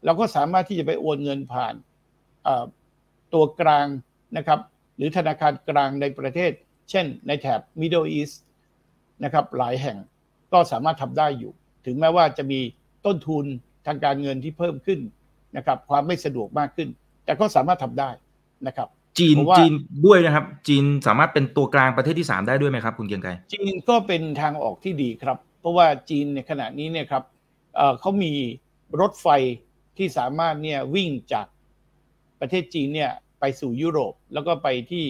[0.06, 1.74] เราก็สามารถที่จะไปโอนเงินผ่าน
[3.34, 3.86] ตัวกลาง
[4.38, 4.60] นะครับ
[4.98, 6.52] หรือธนาคารกลางในประเทศ
[6.90, 8.36] เช่นในแถบ Middle East
[9.24, 9.98] นะครับหลายแห่ง
[10.54, 11.52] ก็สามารถทำได้อยู่
[11.86, 12.60] ถึงแม้ว่าจะมี
[13.06, 13.46] ต้นทุน
[13.88, 15.00] ทางการเงินที่เพิ่มขึ้น
[15.58, 16.90] นะครับความไม่สะดวกมากขึ้น
[17.26, 18.10] แต่ก็สามารถทำได้
[18.68, 19.74] นะครับ จีนจีน
[20.06, 27.24] ด้วยนะครับ จีนสามารถเป็นตัวกลางประเทศที่ 3 ได้ด้วยไหมครับ คุณเกียงไกรจีนก็เป็นทางออกที่ดีครับ เพราะว่าจีนในขณะนี้เนี่ยครับ
[28.00, 28.34] เขามี
[29.02, 29.28] รถไฟ
[29.98, 31.48] ที่สามารถเนี่ยวิ่งจาก
[32.40, 35.06] ประเทศจีนเนี่ยไปสู่ยุโรปแล้วก็ไปที่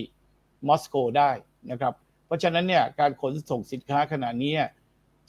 [0.67, 1.31] มอสโกได้
[1.71, 1.93] นะครับ
[2.25, 4.53] เพราะฉะนั้นเนี่ยการขนส่งสินค้าขณะนี้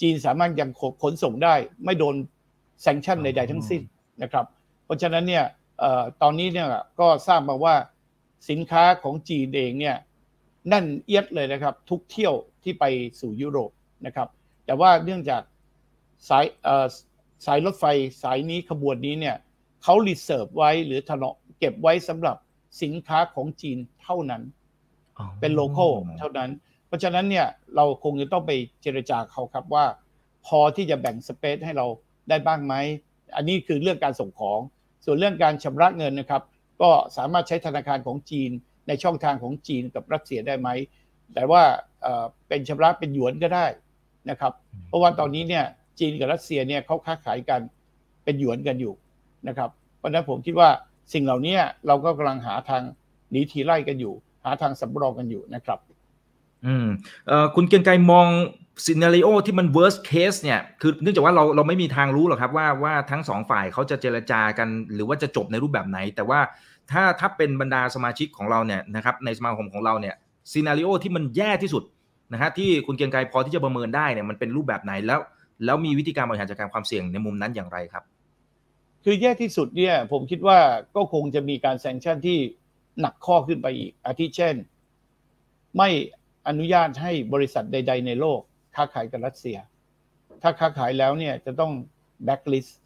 [0.01, 0.71] จีนสามารถยัง
[1.03, 2.15] ขนส่งได้ไม่โดน
[2.83, 3.83] แซงชั่นใดๆทั้งสิ้น
[4.23, 4.47] นะครับ
[4.85, 5.45] เพราะฉะนั้นเนี่ย
[6.23, 6.69] ตอนนี้เนี่ย
[7.01, 7.75] ก็ทราบมาว่า
[8.49, 9.97] สินค้าของจีนเองเนี่ย
[10.73, 12.85] นั่นเอียดเลยนะครับ ทุกเที่ยวที่ไป
[13.21, 13.71] สู่ยุโรป
[14.07, 14.29] นะครับ
[14.67, 15.43] แต่ว่าเนื่องจาก
[16.29, 16.45] สาย
[17.47, 17.85] สายรถไฟ
[18.23, 19.37] สายนี้ขบวนนี้เนี่ย
[19.83, 22.37] เขา reserve ไว้หรือถนอมเก็บไว้สำหรับ
[22.83, 24.43] สินค้าของจีนเท่านั้น
[25.41, 25.87] เป็น local
[26.19, 26.51] เท่านั้น
[26.87, 29.85] เพราะฉะนั้นเนี่ยเราคงจะต้องไปเจรจาเขาครับว่า
[30.47, 31.87] พอที่จะแบ่ง space ให้เรา
[32.29, 32.75] ได้บ้างไหม
[33.37, 34.61] อันนี้คือเรื่องการส่งของ
[35.05, 36.43] ส่วนเรื่องการชำระเงินนะครับ
[36.83, 38.51] ก็สามารถใช้ธนาคารของจีน
[38.89, 40.69] ในช่องทางของจีนกับรัสเซียได้ไหม
[41.35, 41.63] แต่ว่า
[42.49, 43.67] เป็นชำระเป็นหยวนก็ได้
[44.31, 44.53] นะครับ
[44.89, 45.65] เพราะว่าตอนนี้เนี่ย
[45.99, 47.61] จีนกับรัสเซียเนี่ยเขาค้าขายกัน
[48.25, 48.95] เป็นหยวนกันอยู่
[49.49, 50.69] นะครับ เพราะฉะนั้นผมคิดว่า
[51.13, 52.83] สิ่งเหล่านี้เราก็กำลังหาทาง
[53.31, 54.15] หนีทีไล่กันอยู่
[54.45, 55.79] หาทางสำรองกันอยู่นะครับ
[56.67, 56.87] อืม
[57.27, 58.29] เอ่อคุณเกียงไกรมอง
[58.85, 66.41] ซีนารีโอที่มัน worst case เนี่ยคือเนื่องจากว่าเราเราไม่มีทางรู้หรอกครับว่าว่าทั้งสองฝ่ายเขาจะเจรจากัน หรือว่าจะจบในรูปแบบไหน แต่ว่า
[66.91, 70.15] ถ้าถ้าเป็นบรรดาสมาชิกของเราเนี่ยนะครับในสมาคมของเราเนี่ย
[70.53, 71.83] ซีนารีโอที่มันแย่ที่สุด
[72.33, 75.21] นะฮะที่คุณเกียงไกรพอที่จะประเมินได้เนี่ยมันเป็นรูปแบบไหนแล้ว
[75.65, 78.05] แล้วมีวิธีการบริหารจัดการความเสี่ยงในมุมนั้นอย่างไรครับ
[79.05, 80.59] คือแย่ที่สุดเนี่ยผมคิดว่า
[80.97, 82.39] ก็คงจะมีการแซงชั่นที่
[83.01, 84.55] หนักข้อขึ้นไปอีกอาทิเช่น
[85.77, 85.89] ไม่
[86.49, 88.41] อนุญาตให้บริษัทใด ๆ ในโลก
[88.77, 89.59] ค้าขายกับรัสเซีย
[90.43, 91.73] ถ้าค้าขายแล้วเนี่ยจะต้อง
[92.25, 92.79] แบ็กลิสต์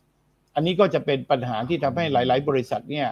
[0.55, 3.09] อันนี้ก็จะเป็นปัญหาที่ทำให้หลาย ๆ บริษัทเนี่ย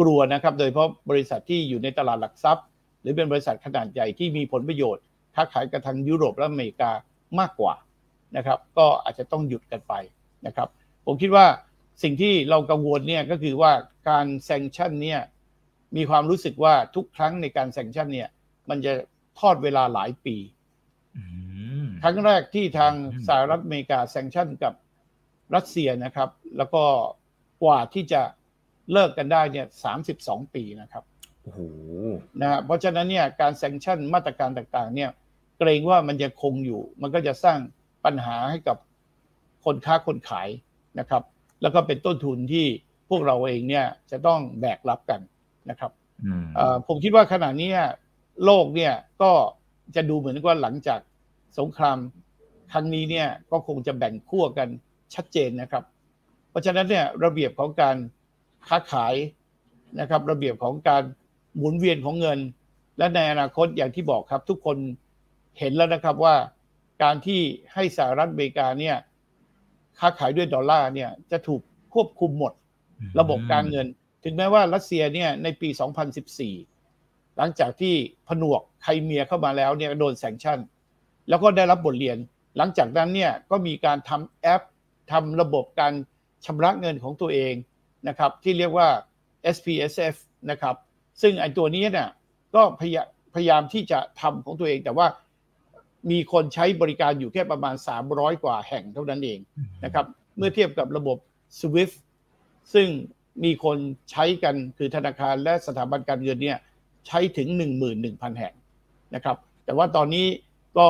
[0.00, 2.66] กลัวนะครับ โดยเพราะบริษัทที่อยู่ในตลาดหลักทรัพย์
[3.00, 5.02] หรือเป็นบริษัทขนาดใหญ่ที่มีผลประโยชน์
[5.34, 6.90] ค้าขายกับทางยุโรปและอเมริกา
[7.38, 7.74] มากกว่า
[8.36, 9.94] นะครับ ก็อาจจะต้องหยุดกันไป
[10.46, 10.68] นะครับ
[11.06, 11.46] ผมคิดว่า
[12.02, 13.72] สิ่งที่เรากังวลเนี่ยก็คือว่า
[14.08, 15.20] การ sanction เนี่ย
[15.96, 18.28] มีความรู้สึกว่าทุกครั้งในการ sanction เนี่ย
[18.68, 18.92] มันจะ
[19.40, 20.36] ทอดเวลาหลายปี
[22.06, 22.94] ครั้งแรกที่ทาง
[23.28, 24.74] สหรัฐอเมริกาแซงชั่นกับ
[25.54, 26.84] รัสเซียนะครับ แล้วก็
[27.62, 28.22] กว่าที่จะ
[28.92, 31.04] เลิกกันได้เนี่ยสามสิบสองปีนะครับ
[31.42, 31.60] โอ้โห
[32.40, 35.10] นะเพราะฉะนั้นเนี่ยการแซงชั่นมาตรการต่างๆ เนี่ย
[35.58, 37.58] เกรงว่ามันจะคงอยู่ มันก็จะสร้าง
[38.04, 38.76] ปัญหาให้กับ
[39.64, 40.48] คนค้าคนขาย
[40.98, 41.22] นะครับ
[41.62, 42.66] แล้วก็เป็นต้นทุนที่
[43.10, 45.20] พวกเราเองเนี่ยจะต้องแบกรับกัน
[45.70, 45.92] นะครับ
[46.88, 47.70] ผมคิดว่าขณะนี้
[48.44, 49.30] โลกเนี่ยก็
[49.96, 51.00] จะดูเหมือนว่าหลังจาก
[51.58, 51.98] สงคราม
[52.72, 54.68] ครั้งนี้เนี่ยก็คงจะแบ่งขั้วกัน
[55.14, 55.84] ชัดเจนนะครับ
[56.50, 57.96] เพราะฉะนั้นเนี่ยระเบียบของการ
[58.68, 59.14] ค้าขาย
[60.00, 61.02] นะครับ ระเบียบของการ
[61.56, 62.38] หมุนเวียนของเงิน
[62.98, 64.76] และในอนาคตอย่างที่บอกครับ ทุกคน
[65.58, 66.34] เห็นแล้วนะครับว่า
[67.02, 67.40] การที่
[67.74, 68.96] ให้สหรัฐอเมริกาเนี่ย
[69.98, 71.60] ค้าขายด้วยดอลลาร์เนี่ยจะถูก
[71.94, 72.52] ควบคุมหมด
[73.20, 73.86] ระบบการเงิน
[74.24, 75.68] ถึงแม้ว่ารัสเซียเนี่ยในปี
[76.52, 77.94] 2014 หลังจากที่
[78.28, 80.58] ผนวกไครเมียเข้ามาแล้วเนี่ยโดนแซงชั่น
[81.28, 82.18] แล้วก็ได้รับบทเรียน
[82.56, 84.62] หลังจากนั้นเนี่ยก็มีการทำแอป
[85.12, 85.92] ทำระบบการ
[86.46, 87.54] ชำระเงินของตัวเอง
[88.08, 88.88] นะครับที่เรียกว่า
[89.56, 90.16] SPSF
[90.50, 90.76] นะครับ
[91.22, 92.08] ซึ่งไอ้ตัวนี้เนี่ย
[92.54, 92.96] ก็พย
[93.34, 95.06] พยายามที่จะทำของตัวเองแต่ว่า
[96.10, 97.74] มีคนใช้บริการอยู่แค่ประมาณ
[98.08, 99.38] 300 กว่าแห่งเท่านั้นเอง
[99.84, 100.06] นะครับ
[100.36, 101.18] เมื่อเทียบกับระบบ
[101.60, 101.94] SWIFT
[102.74, 102.88] ซึ่ง
[103.44, 103.78] มีคน
[104.10, 106.58] ใช้กันคือธนาคารและสถาบันการเงินเนี่ย
[107.06, 107.48] ใช้ถึง
[107.92, 108.54] 11,000 แห่ง
[109.14, 110.26] นะครับ แต่ว่าตอนนี้
[110.78, 110.88] ก็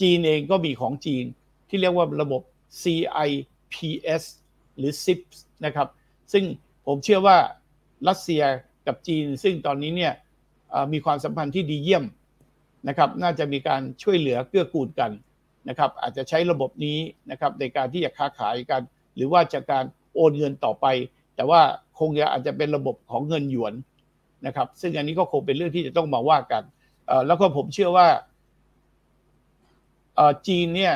[0.00, 1.24] จีนเองก็มีของจีน
[1.68, 2.42] ที่เรียกว่าระบบ
[2.82, 4.22] CIPS
[4.78, 5.88] หรือ CIPS นะครับ
[6.32, 6.44] ซึ่ง
[6.86, 7.36] ผมเชื่อว่า
[8.08, 8.42] รัสเซีย
[8.86, 10.12] กับจีน ซึ่งตอนนี้เนี่ย
[10.92, 12.04] มีความสัมพันธ์ที่ดีเยี่ยม
[12.88, 15.10] นะครับน่าจะมีการช่วยเหลือเกื้อกูลกัน
[15.68, 16.98] นะครับอาจจะใช้ระบบนี้
[17.30, 18.82] นะครับในการที่จะค้าขายกัน
[19.16, 19.84] หรือว่าจะการ
[20.14, 20.86] โอนเงินต่อไป
[21.36, 21.60] แต่ว่า
[21.98, 23.74] คงจะอาจจะเป็นระบบของเงินหยวน
[24.46, 26.62] นะครับซึ่งอันนี้ก็คงเป็นเรื่องที่จะต้องมาว่ากัน
[27.26, 28.08] แล้วก็ผมเชื่อว่า
[30.46, 30.94] จีนเนี่ย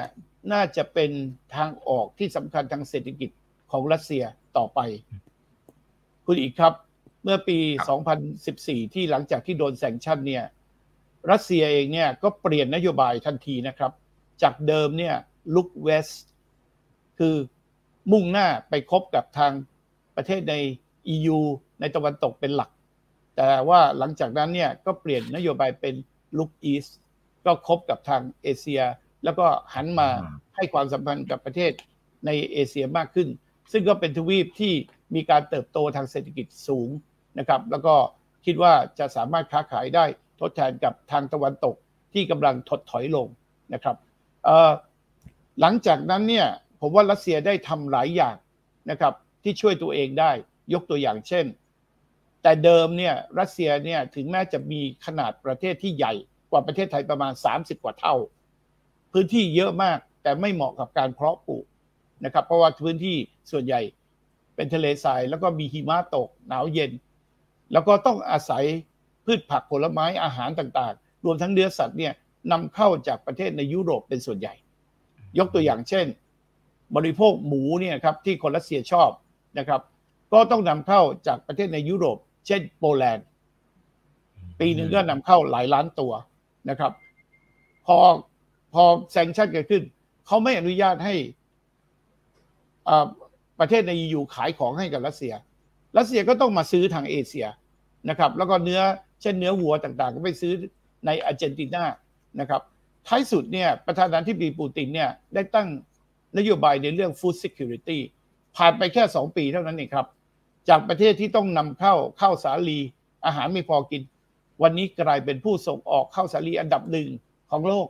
[0.53, 1.11] น่าจะเป็น
[1.57, 3.31] ทางออกที่สำคัญทางเศรษฐกิจ
[3.71, 4.25] ของรัสเซีย
[4.57, 4.81] ต่อไป
[6.27, 6.75] คุณอีกครับ
[7.25, 7.59] เมื่อปี
[8.27, 10.45] 2014 ที่หลังจากที่โดนแซงชั่นเนี่ย
[11.31, 13.93] รัสเซียเองเนี่ยก็เปลี่ยนนโยบายทันทีนะครับ
[14.43, 15.15] จากเดิมเนี่ย
[15.55, 16.09] ลุกเวส
[17.19, 17.37] คือ
[18.13, 19.53] มุ่งหน้าไปคบกับทาง
[20.17, 20.55] ประเทศใน
[21.15, 21.39] EU
[21.81, 22.71] ในตะวันตกเป็นหลัก
[23.37, 25.95] แต่ว่าหลังจากนั้นเนี่ยก็เปลี่ยนนโยบายเป็น
[26.39, 26.87] ลุกอีส
[27.47, 28.83] ก็คบกับทางเอเชีย
[29.25, 30.09] แล้วก็หันมา
[30.57, 31.73] ให้ความสัมพันธ์กับประเทศ
[32.27, 33.29] ในเอเชียมากขึ้น
[33.73, 34.73] ซึ่งก็เป็นทวีปที่
[35.15, 36.89] มีการเติบโตทางเศรษฐกิจสูง
[37.39, 37.95] นะครับ แล้วก็
[38.47, 40.05] คิดว่าจะสามารถค้าขายได้
[40.41, 41.75] ทดแทนกับทางตะวันตก
[42.13, 43.27] ที่กำลังถดถอยลง
[43.75, 43.97] นะครับ
[45.61, 46.47] หลังจากนั้นเนี่ย
[46.81, 48.37] ผมว่ารัสเซียได้ทำหลายอย่าง
[48.91, 50.31] นะครับที่ช่วยตัวเองได้
[50.75, 51.47] ยกตัวอย่างเช่น
[52.43, 56.15] แต่เดิมเนี่ยรัสเซียเนี่ยถึงแม้จะมีขนาดประเทศที่ใหญ่
[56.51, 58.17] กว่าประเทศไทยประมาณ 30 กว่าเท่า
[59.13, 61.65] พื้นที่เยอะมาก แต่ไม่เหมาะกับการเพาะปลูก
[62.25, 63.17] นะครับ เพราะว่าพื้นที่
[63.51, 63.81] ส่วนใหญ่
[64.57, 66.91] เป็นทะเลทราย แล้วก็มีหิมะตกหนาวเย็น
[67.73, 68.65] แล้วก็ต้องอาศัย
[69.25, 72.13] พืชผักผลไม้อาหารต่างๆ รวมทั้งเนื้อสัตว์เนี่ย
[72.53, 74.55] นำเข้าจากประเทศในยุโรปเป็นส่วนใหญ่
[75.39, 76.07] ยกตัวอย่างเช่น
[76.97, 79.11] บริโภคหมูเนี่ยครับที่คนรัสเซียชอบ
[79.59, 79.81] นะครับ
[80.33, 83.27] ก็ต้องนำเข้าจากประเทศในยุโรป เช่นโปแลนด์
[84.61, 86.13] ปีหนึ่งก็นำเข้าหลายล้านตัว
[86.71, 86.93] นะครับ
[87.87, 87.97] พอ
[88.75, 89.83] พอแซงชั่นเกิดขึ้น
[90.27, 91.15] เขาไม่อนุญาตให้
[93.61, 95.35] ประเทศในยูขายของให้กับรัสเซีย
[95.99, 97.47] รัสเซียก็ต้องมาซื้อทางเอเชีย
[98.09, 98.81] นะครับ แล้วก็เนื้อ
[99.23, 100.53] เช่นเนื้อวัวต่างๆ ก็ไปซื้อ
[101.07, 101.85] ในอาร์เจนตินา
[102.41, 102.63] นะครับ
[103.07, 105.69] ท้ายสุดเนี่ยประธานาธิบดีปูตินเนี่ยได้ตั้ง
[106.39, 107.99] นโยบายในเรื่อง food security
[108.57, 110.07] ผ่านไปแค่สองปีเท่านั้นเองครับ
[110.69, 112.79] จากประเทศที่ต้องนำเข้าข้าวสาลี
[113.27, 114.03] อาหารไม่พอกิน
[114.63, 117.09] วันนี้กลายเป็นผู้ส่งออกข้าวสาลีอันดับหนึ่ง
[117.51, 117.87] ของโลก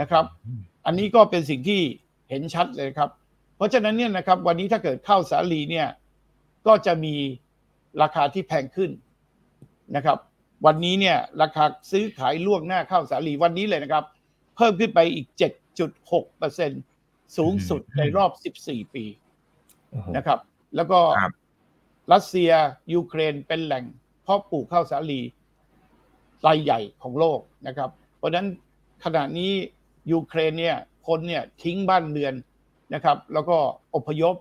[0.00, 0.24] นะครับ
[0.86, 1.80] อันนี้ก็เป็นสิ่งที่
[2.28, 3.10] เห็นชัดเลยครับ
[3.56, 5.88] เพราะฉะนั้นเนี่ยนะครับ วันนี้ถ้าเกิดข้าวสาลีเนี่ย
[6.66, 7.14] ก็จะมี
[8.02, 8.90] ราคาที่แพงขึ้น
[9.96, 10.18] นะครับ
[10.66, 14.04] วันนี้เนี่ย ราคาซื้อขายล่วงหน้าข้าวสาลีวันนี้เลยนะครับ
[14.56, 15.26] เพิ่มขึ้นไปอีก
[16.10, 18.30] 7.6%สูงสุดในรอบ
[18.66, 19.04] 14 ปี
[20.16, 20.38] นะครับ
[20.76, 21.00] แล้วก็
[22.12, 22.50] รัสเซีย
[22.94, 23.84] ยูเครนเป็นแหล่ง
[24.22, 25.20] เพาะปลูกข้าวสาลี
[26.46, 28.46] รายใหญ่ของโลกนะครับ เพราะฉะนั้น
[29.04, 29.52] ขณะนี้
[30.12, 30.76] ยูเครนเนี่ย
[31.06, 32.34] คนเนี่ยทิ้งบ้านเรือน
[32.94, 33.56] นะครับ แล้วก็
[33.94, 34.34] อพยพ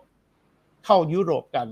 [0.86, 1.68] เข้ายุโรปกัน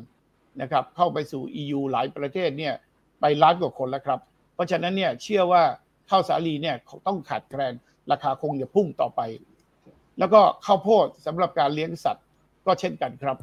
[0.62, 2.74] นะครับ เข้าไปสู่ EU หลายประเทศเนี่ย
[3.20, 4.20] ไปล้านกว่าคนแล้วครับ
[4.54, 5.64] เพราะฉะนั้นเนี่ยเชื่อว่า
[6.10, 6.76] ข้าวสาลีเนี่ย
[7.08, 7.74] ต้องขาดแคลน
[8.12, 9.22] ราคาคงจะพุ่งต่อไป
[10.20, 12.26] แล้วก็ข้าวโพดสำหรับการเลี้ยงสัตว์
[12.66, 13.38] ก็เช่นกันครับ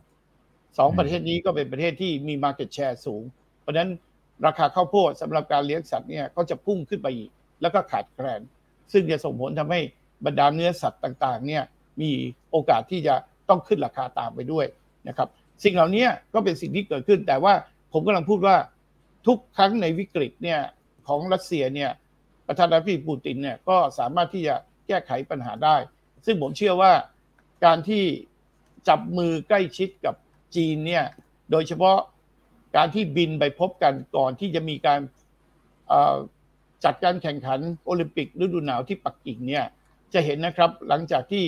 [0.79, 3.23] สองประเทศนี้ก็เป็นประเทศที่มี Market Share สูง
[3.61, 3.91] เพราะฉะนั้น
[4.47, 7.31] ราคาข้าวโพดสำหรับการเลี้ยงสัตว์เนี่ยก็จะพุ่งขึ้นไปอีก
[7.63, 8.41] แล้วก็ขาดแคลน
[8.93, 9.81] ซึ่งจะส่งผลทำให้
[10.27, 11.63] บรรดาเนื้อสัตว์ต่างๆเนี่ย
[12.01, 12.11] มี
[12.51, 13.15] โอกาสที่จะ
[13.49, 14.67] ต้องขึ้นราคาตามไปด้วย
[15.09, 15.29] นะครับ
[15.65, 17.55] สิ่งเหล่านี้ก็เป็นสิ่งที่เกิดขึ้น แต่ว่า
[17.93, 18.57] ผมกำลังพูดว่า
[19.27, 20.61] ทุกครั้งในวิกฤตเนี่ย
[21.09, 21.91] ของรัสเซียเนี่ย
[22.47, 24.55] ประธานาธิบดีปูตินเนี่ยก็สามารถที่จะ
[24.87, 25.77] แก้ไขปัญหาได้
[26.27, 26.93] ซึ่งผมเชื่อว่า
[27.65, 28.05] การที่
[28.89, 30.15] จับมือใกล้ชิดกับ
[30.57, 31.05] จีนเนี่ย
[31.51, 31.99] โดยเฉพาะ
[32.77, 35.01] การที่บินไปพบกันก่อนที่จะมีการ
[36.85, 39.65] จัดการแข่งขันโอลิมปิกฤดูหนาวที่ปักกิ่งเนี่ย
[40.15, 41.45] จะเห็นนะครับ หลังจากที่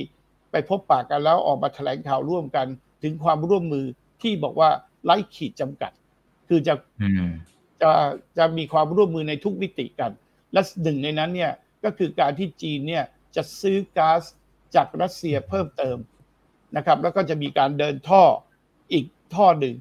[0.50, 2.66] ไปพบปากกันแล้วออกมาแถลงข่าวร่วมกัน
[3.02, 3.86] ถึงความร่วมมือ
[4.22, 4.70] ที่บอกว่า
[5.04, 5.92] ไร้ขีดจำกัด
[6.48, 6.74] คือจะ
[7.82, 7.90] จะ
[8.38, 10.12] จะมีความร่วมมือในทุกมิติกัน
[10.52, 11.52] และหนึ่งในนั้นเนี่ย
[11.84, 13.04] ก็คือการที่จีนเนี่ย
[13.36, 14.22] จะซื้อก๊าซ
[14.74, 15.96] จากรัสเซียเพิ่มเติม
[16.76, 18.22] นะครับ แล้วก็จะมีการเดินท่อ
[18.92, 19.04] อีก
[19.34, 19.74] ท่อหนึ่ง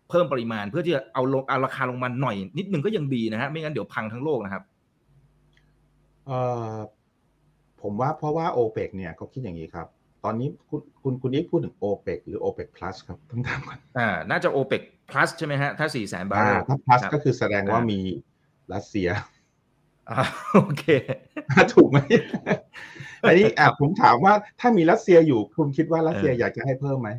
[0.08, 4.62] เพิ่มปริมาณ เพื่อที่จะเอาลงเอาราคาลงมาหน่อย นิดนึงก็ยังดีนะฮะไม่งั้นเดี๋ยวพังทั้งโลกนะครับ
[6.26, 6.38] เอ่
[6.72, 6.76] อ
[7.80, 9.86] ผผมว่าเพราะว่าโอเปกเนี่ยเขาคิดอย่างนี้ครับ
[10.24, 18.00] ตอนนี้คุณคุณคุณนี่พูดถึงโอเปกหรือโอเปกพลัสครับต้องถามก่อนอ่าน่าจะโอเปกพลัสใช่ไหมฮะ ถ้าสี่แสนบาร์เรลถ้าพลัสก็คือแสดงว่ามี
[18.74, 19.20] รัสเซียอ่า
[20.54, 20.84] โอเค
[21.74, 21.98] ถูกไหม
[23.22, 27.10] อันนี้อะผมถามว่าถ้ามีรัสเซียอยู่คุณคิดว่ารัสเซียอยากจะให้เพิ่มไหม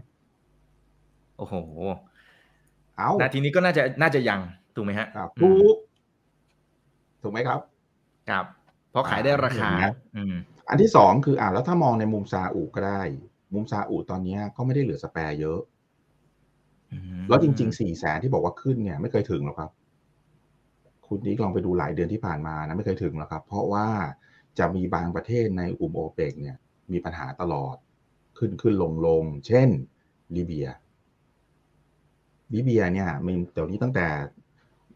[1.37, 1.55] โอ้โห
[2.97, 4.39] เอานาทีนี้ก็น่าจะน่าจะยัง
[4.75, 5.07] ถูกไหมฮะ
[5.41, 5.75] ถูก
[7.23, 7.59] ถูกไหมครับ
[8.29, 8.45] ครับ
[8.91, 9.69] เพราะขายได้ราคา
[10.69, 13.01] อันที่สองคืออ่าแล้วถ้ามองในมุมซาอุก็ได้
[13.53, 15.59] มุมซาอุตอนนี้ก็ไม่ได้เหลือสแปร์เยอะ
[17.29, 19.71] แล้วจริงๆสี่แสนที่บอกว่าขึ้นเนี่ย ไม่เคยถึงหรอกครับ
[21.13, 23.87] คุณนี้ลองไปดูหลายเดือนที่ผ่านมานะไม่เคยถึงหรอกครับ เพราะว่า
[24.59, 26.57] จะมีบางประเทศในกลุ่มโอเปกเนี่ย
[26.91, 27.75] มีปัญหาตลอด
[28.37, 29.69] ขึ้นขึ้นลงลง เช่น
[30.35, 30.67] ลิเบีย
[32.53, 34.07] ลิเบียเนี่ยมีเดี๋ยวนี้ตั้งแต่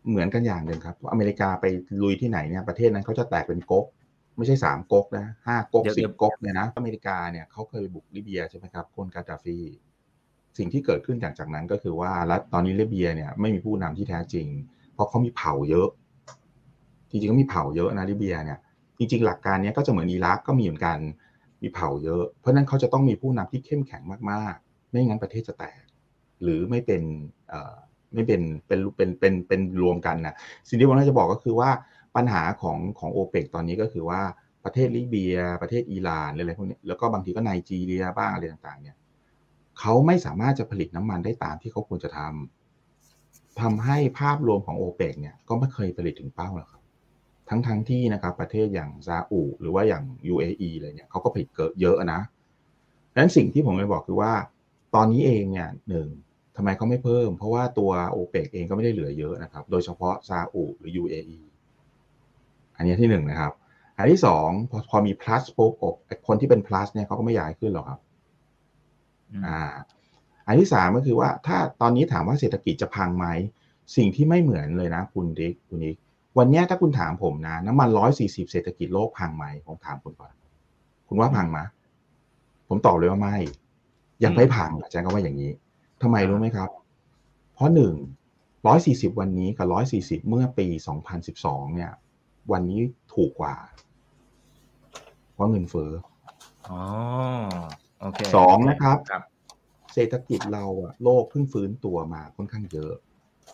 [0.10, 1.66] เหมือนกันอย่างหนึ่งครับอเมริกาไป
[2.02, 3.86] ลุยที่ไหนเนี่ยประเทศนั้นเขาจะแตกเป็นก๊ก
[4.38, 9.60] ไม่ใช่สามก๊กนะห้าก๊กสิบก๊กเนี่ยนะอเมริกาเนี่ยเขาเคยบุกลิเบียใช่ไหมครับคนกาดาฟี
[10.58, 14.48] สิ่งที่เกิดขึ้นจากจากนั้นก็คือว่า แล้วตอนนี้ลิเบียเนี่ยไม่มีผู้นำที่แท้จริง
[14.94, 15.90] เพราะเขามีเผ่าเยอะ
[17.10, 18.60] จริงๆก็มีเผ่าเยอะนะลิเบียเนี่ย
[18.98, 20.98] จริงๆหลักการนี้ก็จะเหมือนอิรักก็มีเหมือนกัน
[21.62, 24.02] มีเผ่าเยอะ เพราะนั้นเขาจะต้องมีผู้นำที่เข้มแข็ง
[24.32, 25.84] มากๆ ไม่งั้นประเทศจะแตก
[26.44, 27.02] หรือไม่เป็น
[28.14, 30.36] ไม่เป็นเป็นเป็นเป็นเป็นรวมกันนะ
[30.68, 31.70] สิ่งที่ผมน่าจะบอกก็คือว่า
[32.16, 34.22] ปัญหาของของโอเปกตอนนี้ก็คือว่า
[34.66, 38.96] ประเทศลิเบีย ประเทศอิหร่านอะไรพวกนี้แล้วก็บางทีก็ไนจีเรียบ้างอะไรต่างๆ เนี่ย
[39.80, 46.82] เขาไม่สามารถจะผลิตน้ำมันได้ตามที่เขาควรจะทำทำให้ภาพรวมของโอเปกเนี่ยก็ไม่เคยผลิตถึงเป้าหรอกครับ
[47.50, 52.22] ทั้งทั้งที่นะครับประเทศอย่างซาอุหรือว่าอย่าง UAE เลยเนี่ยเขาก็ผลิตเกิดเยอะนะ
[53.14, 54.34] ดังนั้นสิ่งที่ผมจะบอกคือว่า
[54.96, 56.08] ตอนนี้เองเนี่ยหนึ่ง
[56.56, 61.40] ทำไมเขาไม่เพิ่ม เพราะว่าตัวโอเปกเองก็ไม่ได้เหลือเยอะนะครับ โดยเฉพาะซาอุหรือ UAE
[62.76, 63.54] อันนี้ที่หนึ่งนะครับ
[63.98, 65.74] อันที่สองพอพอมี plus ปุ๊บ
[66.28, 68.00] คนที่เป็น plus เนี่ยเขาก็ไม่อยากให้ขึ้นหรอกครับ
[69.46, 69.60] อ่า
[70.48, 73.26] อันที่สามก็คือว่าถ้าตอนนี้ถามว่าเศรษฐกิจจะพังไหม
[73.96, 75.98] สิ่งที่ไม่เหมือนเลยนะ คุณดิ๊กคุณนิก
[76.38, 80.34] วันนี้ถ้าคุณถามผมนะ น้ำมันร้อยสี่สิบเศรษฐกิจโลกพังไหมผมถามคุณก่อน
[81.08, 81.60] คุณว่าพังไหม
[82.68, 83.38] ผมตอบเลยว่าไม่
[84.24, 85.52] ยังไม่พังอาจารย์ก็ว่าอย่างนี้
[86.02, 86.70] ทำไมรู้ไหมครับ
[87.54, 87.94] เพราะหนึ่ง
[88.68, 91.92] ร้อยสี่สิบวันนี้กับร้อยสี่สิบเมื่อปีสองพันสิบสองเนี่ย
[92.52, 92.80] วันนี้
[93.14, 93.56] ถูกกว่า
[95.34, 95.92] เพราะเงินเฟ้อ
[96.70, 96.82] อ๋อ
[98.02, 99.24] โอเคสองนะครับรบ
[99.94, 102.94] เศรษฐกิจเราอะโลกเพิ่งฟื้นตัวมาค่อนข้างเยอะ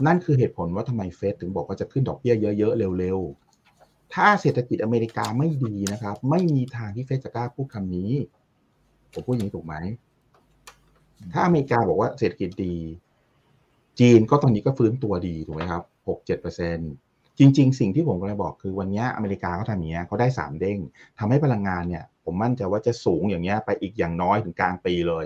[0.01, 8.11] นั่นคือเหตุผลว่าทำไมเฟดถึงบอกว่าจะขึ้นดอกเบี้ยเยอะๆเร็วๆ ถ้าเศรษฐกิจอเมริกาไม่ดีนะครับ ไม่มีทางที่เฟดจะกล้าพูดคำนี้
[9.13, 9.75] ผมพูดอย่างนี้ถูกไหม
[11.33, 12.75] ถ้าอเมริกาบอกว่าเศรษฐกิจดี
[13.99, 16.77] จีนก็ตอนนี้ก็ฟื้นตัวดีถูกไหมครับหกเจ็ดเปอร์เซ็น
[17.39, 20.79] จริง ๆ สิ่งที่ผมกำลังบอกคือวันนี้อเมริกาเขาทำอย่างนี้เขาได้สามเด้ง
[21.19, 25.25] ทำให้พลังงานเนี่ย ผมมั่นใจว่าจะสูงอย่างเงี้ยไปอีกอย่างน้อยถึงกลางปีเลย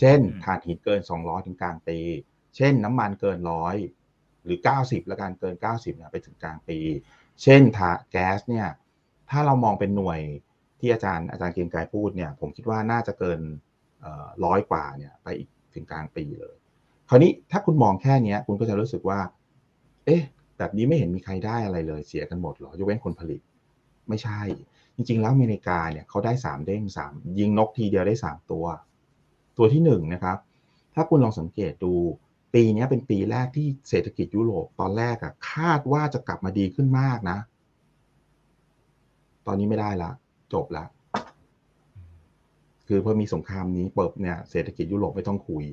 [0.00, 1.98] เช่นถ่านหินเกินสองร้อยถึงกลางปี
[2.58, 3.76] เช่นน้ำมันเกินร้อย
[4.44, 6.78] หรือเก้าสิบแล้วกันเกินเก้าสิบเนี่ยไปถึงกลางปี
[7.42, 8.68] เช่นถ่าแก๊สเนี่ย
[9.30, 10.20] ถ้าเรามองเป็นหน่วย
[10.80, 13.40] ที่อาจารย์อาจารย์เกียงไกรพูดเนี่ย ผมคิดว่าน่าจะเกิน
[14.44, 16.54] ร้อยกว่าเนี่ยไปอีกถึงกลางปีเลย
[17.08, 19.20] คราวนี้ถ้าคุณมองแค่นี้คุณก็จะรู้สึกว่า
[20.06, 20.22] เอ๊ะ
[20.58, 23.40] แบบนี้ไม่เห็นมีใครได้อะไรเลยเสียกันหมดหรอยกเว้นคนผลิต
[24.08, 24.40] ไม่ใช่
[24.96, 28.64] จริง ๆ แล้วอเมริกาเนี่ยเขาได้สามเด้งสามยิงนกทีเดียวได้สามตัว
[29.56, 30.38] ตัวที่หนึ่งนะครับ
[30.94, 31.94] ถ้าคุณลองสังเกตดู
[32.54, 37.38] ปีนี้เป็นปีแรกที่เศรษฐกิจยุโรปตอนแรกอะคาดว่าจะกลับมาดีขึ้นมากนะ
[39.46, 40.10] ตอนนี้ไม่ได้ละ
[40.52, 40.84] จบละ
[42.88, 45.64] คือพอมีสงครามนี้เปิดเนี่ยเศรษฐกิจยุโรปไม่ต้องคุย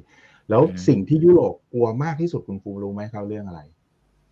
[0.50, 3.62] แล้วสิ่งที่ยุโรปกลัวมากที่สุดคุณครูรู้ไหมครับเรื่องอะไร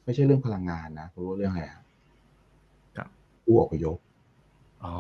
[0.03, 3.07] ไม่ใช่เรื่องพลังงานนะรู้เรื่องอะไรครับ
[3.43, 3.97] ผู้อพยพ
[4.85, 4.95] อ๋อ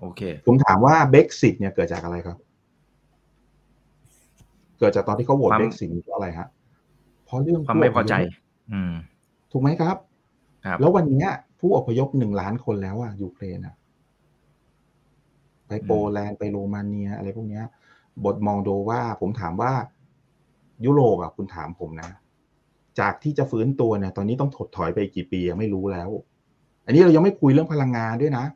[0.00, 2.36] โอเค ผมถามว่าเบรกซิตเนี่ยเกิดจากอะไรครับ
[4.80, 6.48] เกิดจากตอนที่เขาโหวตเบรกซิตเพราะอะไรฮะ
[7.24, 8.14] เพราะเรื่องความไม่พอใจ
[8.72, 8.92] อืม
[9.52, 9.96] ถูกไหมครับ
[10.64, 11.26] ครับ แล้ววันนี้
[11.60, 13.74] ผู้อพยพหนึ่งล้านคนแล้วอะยูเครนอะ
[15.68, 17.62] ไปโปแลนด์ไปโรมาเนีย อะไรพวกนี้
[18.24, 19.72] บทมองดูว่าผมถามว่า
[20.84, 22.10] ยุโรปอะคุณถามผมนะ
[23.00, 26.10] จากที่จะฟื้นตัวเนี่ย ตอนนี้ต้องถดถอยไปกี่ปียังไม่รู้แล้ว
[26.86, 28.46] อันนี้เรายังไม่คุยเรื่องพลังงานด้วยนะ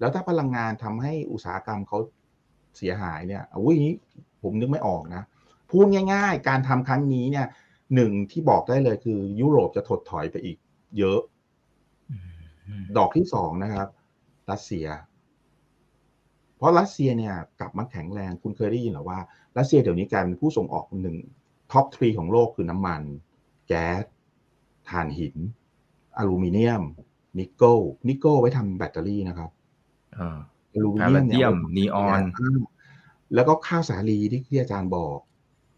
[0.00, 1.98] แล้วถ้าพลังงานทำให้อุตสาหกรรมเขา
[2.76, 3.94] เสียหายเนี่ยอุ้ยนี้
[4.42, 5.22] ผมนึกไม่ออกนะ
[5.70, 7.46] พูดง่ายๆ การทำครั้งนี้เนี่ย
[7.94, 10.56] หนึ่งที่บอกได้เลยคือ ยุโรปจะถดถอยไปอีก
[10.98, 11.20] เยอะ
[12.96, 13.88] ดอกที่สองนะครับ
[14.50, 14.86] รัสเซีย
[16.56, 19.18] เพราะรัสเซียเนี่ย กลับมาแข็งแรง คุณเคยได้ยินหรือว่า
[19.58, 21.16] รัสเซียเดี๋ยวนี้กลายเป็นผู้ส่งออกหนึ่ง
[21.72, 23.02] top three ของโลกคือน้ำมัน
[23.68, 24.04] แก๊ส
[24.88, 25.36] ถ่านหิน
[26.18, 26.82] อลูมิเนียม
[27.38, 27.78] นิกเกิล
[28.08, 29.50] นิกเกิลไว้ทำแบตเตอรี่นะครับ
[30.18, 32.22] อลูมิเนียมเนี่ยนีออน
[33.34, 35.18] แล้วก็ข้าวสาลีที่ที่อาจารย์บอก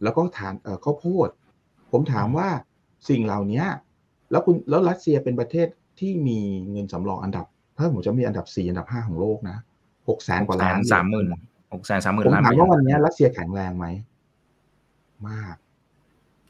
[0.03, 1.29] แล้วก็ทานเอ่อข้าวโพด
[1.93, 2.49] ผมถามว่า
[3.09, 3.65] สิ่งเหล่านี้
[4.31, 5.69] แล้วคุณแล้วรัสเซียเป็นประเทศ
[6.01, 6.39] ที่มี
[6.71, 7.47] เงินสำรองอันดับ
[7.77, 9.59] ถ้าผมจะมีอันดับสี่อันดับห้าของโลกนะ
[10.09, 11.27] หกแสนกว่าล้านสามหมื่น
[11.75, 13.87] หกแสนสามหมื่นล้านผมถามว่าวันนี้รัสเซียแข็งแรงไหม
[15.29, 15.57] มาก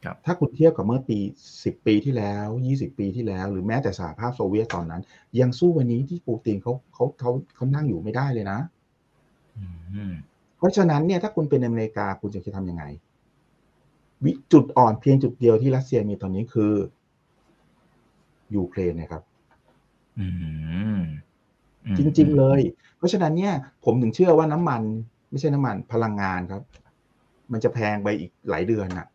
[0.05, 1.19] ครับถ้าคุณเทียบกับเมื่อปี
[1.65, 5.03] สิบปีที่แล้วยี่สิบปีที่แล้ว หรือแม้แต่สหภาพโซเวียตตอนนั้น
[5.41, 8.59] ยังสู้วันนี้ที่ปูตินเขาเขาเขาเขานั่งอยู่ไม่ได้เลยนะ
[9.91, 10.34] เพ
[10.65, 12.85] ราะฉะนั้นเนี่ยถ้าคุณเป็นอเมริกาคุณจะจะทำยังไง
[14.25, 16.73] วิจุดอ่อนเพียงจุดเดียวที่รัสเซียมีตอนนี้คือ
[18.55, 19.23] ยูเครนนะครับ
[21.97, 22.61] จริง ๆ เลย
[22.97, 23.55] เพราะฉะนั้นเนี่ย
[23.85, 24.83] ผมถึงเชื่อว่าน้ำมัน
[25.31, 26.63] ไม่ใช่น้ำมันพลังงานครับ
[27.53, 29.07] มันจะแพงไปอีกหลายเดือนน่ะ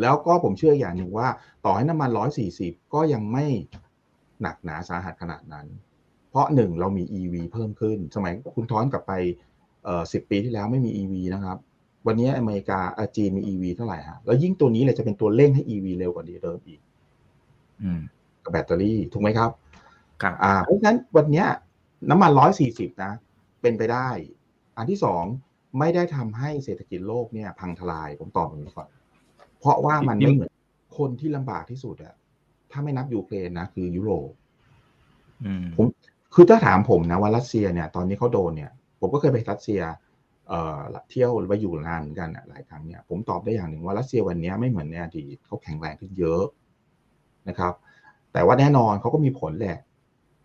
[0.00, 1.28] แล้วก็ผมเชื่ออย่างหนึ่งว่า
[1.64, 3.44] ต่อให้น้ำมันร้อยสี่สิบก็ยังไม่
[4.42, 5.66] หนักหนาสาหัสขนาดนั้น
[6.30, 9.47] เพราะหนึ่งเรามี EV เพิ่มขึ้น สมัยคุณท้อนกลับไปเอ่อ
[10.12, 11.58] สิบปีที่แล้วไม่มี EV นะครับ
[12.06, 12.80] วันนี้อเมริกา
[13.16, 16.80] จีนมี EV เท่าไหร่ฮะแล้วยิ่งตัวนี้เลยจะเป็นตัวเร่งให้ EV เร็วกว่าเดิมอีก
[18.44, 19.50] กับแบตเตอรี่ถูกไหมครับ
[20.22, 21.44] ครับอ่าเพราะฉะนั้นวันนี้
[22.10, 23.12] น้ำมันร้อยสี่สิบนะ
[23.62, 24.08] เป็นไปได้
[24.76, 25.24] อันที่สอง
[25.78, 28.88] ไม่ได้ทำให้เศรษฐกิจโลกเนี่ย พังทลายผมตอบแบบนี้ก่อน
[29.58, 30.52] เพราะว่ามันไม่เหมือน
[30.98, 32.14] คนที่ลำบากที่สุดอะ
[32.70, 34.30] ถ้าไม่นับยูเครนนะคือยุโรป
[35.76, 35.86] ผม
[36.34, 38.70] คือถ้าถามผมนะว่ารัสเซียเนี่ย ตอนนี้เขาโดนเนี่ย
[39.00, 39.80] ผมก็เคยไปรัสเซีย
[40.48, 40.80] เอ่อ
[41.10, 46.42] เที่ยวไปอยู่นานเหมือนกันหลายครั้งเนี่ยผมตอบได้อย่างหนึ่งว่ารัสเซียวันนี้ไม่เหมือนในอดีตเขาแข็งแรงขึ้นเยอะ
[47.48, 47.72] นะครับ
[48.32, 49.78] แต่ว่าแน่นอนเขาก็มีผลแหละ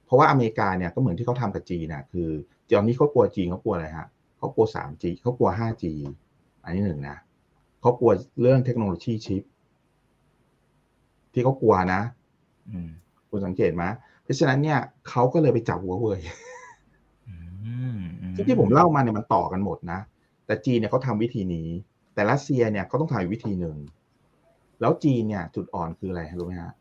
[0.06, 2.30] เพราะว่าอเมริกาเนี่ยก็เหมือนที่เขาทำกับจีนนะคือ
[2.70, 5.86] ตอนนี้เขากลัวจีนเขากลัวอะไรฮะเขากลัว 3G เขากลัว 5G
[6.64, 7.18] อันนี้หนึ่งนะ
[7.82, 9.44] เขากลัวเรื่องเทคโนโลยีชิป
[11.34, 12.02] ที่เขากลัวนะ
[13.30, 13.84] คุณสังเกตไหม
[14.24, 14.80] เพราะฉะนั้นเนี่ย
[15.10, 16.20] เขาก็เลยไปจับหัวเว่ย
[18.36, 20.00] ที่ที่ผมเล่ามาเนี่ยมันต่อกันหมดนะ
[20.46, 21.68] แต่จีนเนี่ยเขาทำวิธีนี้
[22.14, 23.78] แต่รัสเซียเนี่ยเขาต้องทำวิธีหนึ่ง
[24.82, 26.74] แล้วจีนเนี่ยจุดอ่อนคืออะไรรู้ไหมฮะ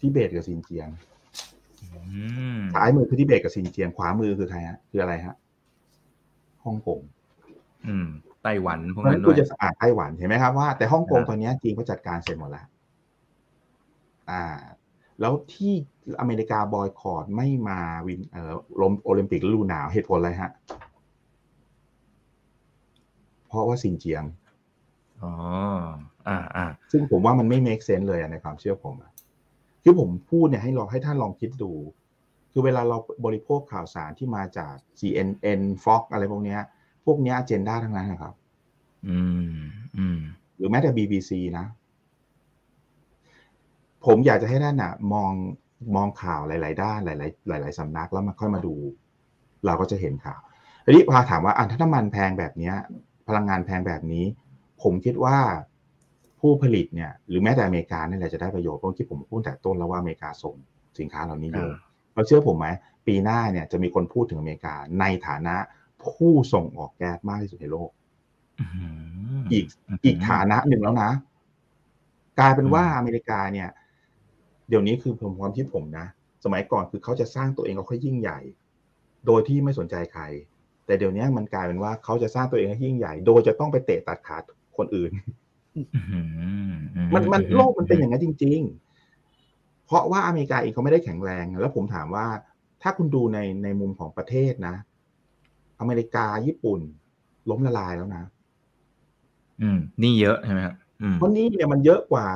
[0.00, 0.88] ทิเบตกับซินเจียง
[2.74, 5.34] ซ้ายมือคือทิเบตกับซินเจียง ขวามือคือใครฮะ คืออะไรฮะ
[6.64, 7.00] ฮ่องกง
[8.42, 12.66] ไต้หวันพวกนั้นด้วยคุณจะอ่านไต้หวันเห็นไหมครับว่าแต่ฮ่องกงตอนนี้จีนก็จัดการเสร็จหมดแล้ว
[14.30, 14.42] อ่า
[15.20, 15.72] แล้วที่
[16.20, 20.50] อเมริกา boycott ไม่มาวินเอ่อลมโอลิมปิกฤดูหนาวเหตุผลอะไรฮะ
[23.48, 24.24] เพราะว่าซินเจียง
[25.22, 25.32] อ๋อ
[26.28, 29.12] อ่าอ่าซึ่งผมว่ามันไม่ make sense เลยในความเชื่อผมอะ
[29.82, 31.72] ที่ผมพูดเนี่ยให้ลองให้ท่านลองคิดดู
[32.52, 36.56] คือเวลาเราบริโภคข่าวสารที่มาจาก CNN Fox อะไรพวกนี้
[37.06, 38.34] พวกนี้อเจนดาทั้งนั้นนะครับ
[39.08, 39.18] อื
[39.54, 39.58] ม
[39.96, 40.18] อืม
[40.56, 41.66] หรือแม้แต่ BBC นะ
[44.06, 45.32] ผมอยากจะให้ท่านนะมอง
[45.96, 48.74] มองข่าวหลาย ๆ ด้านหลาย ๆ หลาย ๆสำนักแล้วมาค่อยมาดู
[49.66, 50.40] เราก็จะเห็นข่าว
[50.84, 52.72] ทีนี้พอถามว่าอะถ้าน้ำมันแพงแบบนี้
[53.28, 54.24] พลังงานแพงแบบนี้
[54.82, 55.36] ผมคิดว่า
[56.40, 60.54] ผู้ผลิตเนี่ย หรือแม้แต่อเมริกาเนี่ยแหละจะได้ประโยชน์เพราะที่ผมพูดแต่ต้นแล้วว่าอเมริกาส่ง
[60.98, 61.72] สินค้าเหล่านี้เยอะ
[62.14, 62.66] เราเชื่อผมไหม
[63.06, 65.56] ปีหน้าเนี่ยจะมีคนพูดถึงอเมริกาในฐานะ
[66.04, 67.90] ผู้ส่งออกแก๊สมากที่สุดในโลก
[69.52, 69.64] อีก
[70.04, 71.10] อีกฐานะหนึ่งแล้วนะ
[72.38, 73.68] กลายเป็นว่าอเมริกาเนี่ย
[74.68, 76.06] เดี๋ยวนี้คือผมความคิดผมนะ
[76.44, 78.38] สมัยก่อนคือเขาจะสร้างตัวเองเขาค่อยยิ่งใหญ่
[79.26, 80.22] โดยที่ไม่สนใจใคร
[80.86, 84.36] แต่เดี๋ยวนี้มันกลายเป็นว่าเขาจะสร้างตัวเองให้ยิ่งใหญ่ โดยจะต้องไปเตะตัดขา
[84.78, 85.10] คนอื่น
[87.14, 88.60] มันมันโลกมันเป็นอย่างนั้นจริง
[89.24, 92.26] ๆ เพราะว่าอเมริกาเองเขาไม่ได้แข็งแรง แล้วผมถามว่า
[92.82, 94.74] ถ้าคุณดูในในมุมของประเทศนะ
[95.80, 96.80] อเมริกาญี่ปุ่น
[97.50, 98.24] ล้มละลายแล้วนะ
[99.62, 100.74] อืม นี่เยอะใช่ไหมครับ
[101.14, 102.26] เพราะนี่เนี่ยมันเยอะกว่า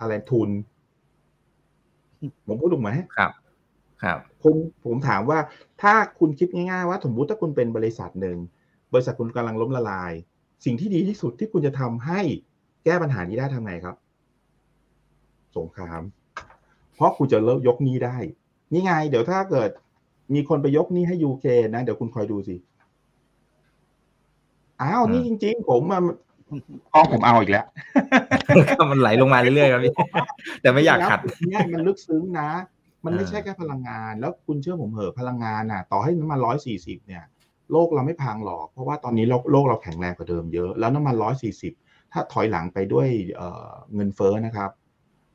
[0.00, 0.48] อะไรทุน
[2.46, 3.32] ผมพูดถูกไหมครับ
[4.02, 4.54] ครับผม
[4.84, 5.38] ผมถามว่า
[5.82, 8.38] ถ้าคุณคิดง่ายๆว่าสมมติถ้าคุณเป็นบริษัทหนึ่ง
[8.92, 10.12] บริษัทคุณกำลังล้มละลาย
[10.64, 12.20] สิ่งที่ดีที่สุดที่คุณจะทำให้
[12.84, 13.96] แก้ปัญหานี้ได้ทำไงครับ
[15.56, 16.02] สงคราม
[16.94, 18.16] เพราะคุณจะเลิกยกนี้ได้
[18.72, 19.70] นี่ไง เดี๋ยวถ้าเกิด
[20.34, 21.44] มีคนไปยกนี้ให้ยูเค
[21.74, 22.56] นะ เดี๋ยวคุณคอยดูสิ
[24.82, 25.82] อ้าวนี่จริง ๆ ผม
[26.50, 26.60] มัน
[26.94, 27.66] กองผมเอาอีกแล้ว
[28.90, 29.92] มันไหลลงมาเรื่อยๆครับพี่
[30.60, 32.50] แต่ไม่อยากขัดเนี่ยมันลึกซึ้งนะ
[33.04, 37.24] มันไม่ใช่แค่พลังงาน แล้วคุณเชื่อผมเหอะพลังงานน่ะ ต่อให้น้ำมันร้อยสี่สิบเนี่ย
[37.72, 41.72] โลกเราไม่พังหรอก เพราะว่าตอนนี้โลกโลกเราแข็งแรงกว่าเดิมเยอะ แล้วน้ำมันร้อยสี่สิบ
[42.12, 44.70] ถ้าถอยหลังไปด้วยเเงินเฟ้อนะครับ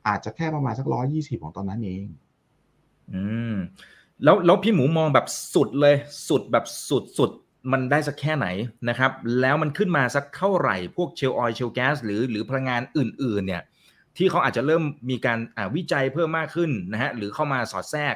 [0.08, 2.06] อาจจะแค่ประมาณสักร้อยี่สิบของตอนนั้นเอง
[3.12, 3.56] อืม
[4.24, 5.96] แล้วแล้วพี่หมูมองแบบสุดเลย
[6.28, 7.30] สุดแบบสุดสุด
[7.72, 8.46] มันได้สักแค่ไหน
[8.88, 13.62] นะครับ แล้วมันขึ้นมาสักเท่าไหร่ พวกเชลออยเชลแก๊สหรือหรือพลังงานอื่น ๆ เนี่ย
[14.16, 15.38] ที่เขาอาจจะเริ่มมีการ
[15.76, 18.14] วิจัยเพิ่มมากขึ้นนะฮะหรือเข้ามาสอดแทรก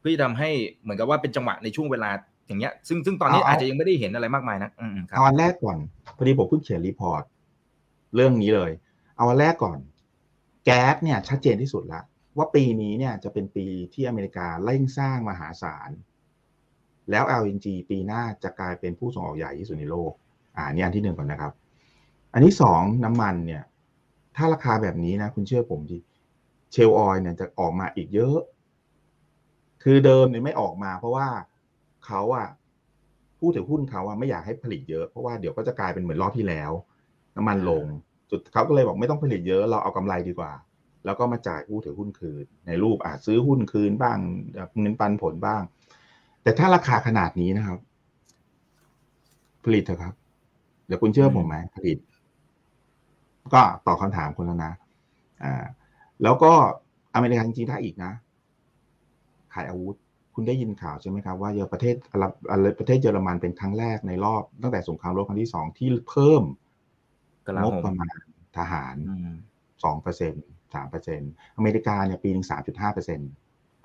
[0.00, 0.50] เพื่อทำให้
[0.82, 2.10] เหมือนกับว่าเป็นจังหวะในช่วงเวลา
[2.46, 4.70] อย่างเงี้ย ซึ่งซึ่งตอนนี้อาจจะยังไม่ได้เห็นอะไรมากมายนะ
[5.10, 5.78] เอาอันแรกก่อน
[6.16, 7.22] พอดีผมเพิ่งเขียน report
[8.14, 8.70] เรื่องนี้เลย
[9.16, 9.78] เอาอันแรกก่อน
[10.64, 12.00] แก๊สเนี่ยชัดเจนที่สุดละ
[12.36, 15.90] ว่าปีนี้เนี่ยจะเป็นปีที่อเมริกาเร่งสร้างมหาศาล
[17.10, 20.12] แล้ว LNG ปีหน้าจะกลายเป็นผู้ส่งออกใหญ่ที่สุดในโลก
[20.56, 21.52] อ่านี่อันที่หนึ่งก่อนนะครับ
[22.32, 23.62] อันที่สองน้ำมันเนี่ย
[24.36, 25.98] ถ้าราคาแบบนี้นะ คุณเชื่อผมดิ
[26.72, 28.38] เชลออยเนี่ยจะออกมาอีกเยอะ
[29.82, 31.28] คือเดิมเนี่ยไม่ออกมา เพราะว่า
[32.06, 32.48] เขาอะ
[33.38, 36.70] ผู้ถือหุ้นเขาอะไม่อยากให้ผลิตเยอะ เพราะว่าเดี๋ยวก็จะกลายเป็นเหมือนรอบที่แล้ว
[37.36, 37.84] น้ำมันลง
[38.30, 40.52] จุดเขาก็เลยบอกไม่ต้องผลิตเยอะเราเอากำไรดีกว่า
[41.04, 44.18] แล้วก็มาจ่ายผู้ถือหุ้นคืน ในรูปอาจซื้อหุ้นคืนบ้าง
[44.80, 45.62] เงินปันผลบ้าง
[46.42, 47.78] แต่ถ้าราคาขนาดนี้นะครับ
[49.64, 50.14] ผลิตเถอะครับ
[50.86, 51.98] เดี๋ยวคุณเชื่อผมไหมผลิต
[53.54, 54.72] ก็ตอบคาถามคุณแล้วนะ
[55.44, 55.64] อ่า
[56.22, 56.52] แล้วก็
[57.14, 58.12] อเมริกาจริงๆถ้าอีกนะ
[59.54, 59.96] ขายอาวุธ
[60.34, 61.94] คุณได้ยินข่าวใช่ไหมครับ ว่าเยอประเทศ
[62.78, 66.42] ประเทศเยอรมันเป็นครั้งแรกในรอบ ตั้งแต่สงครามโลกครั้งที่สองที่เพิ่ม
[67.62, 68.16] งบประมาณ
[68.58, 68.96] ทหาร
[69.84, 70.34] สองเปอร์เซ็น
[70.74, 71.20] สามเปอร์เซ็น
[71.56, 73.20] อเมริกาเนี่ยปีหนึ่งสามจุดห้าเปอร์เซ็น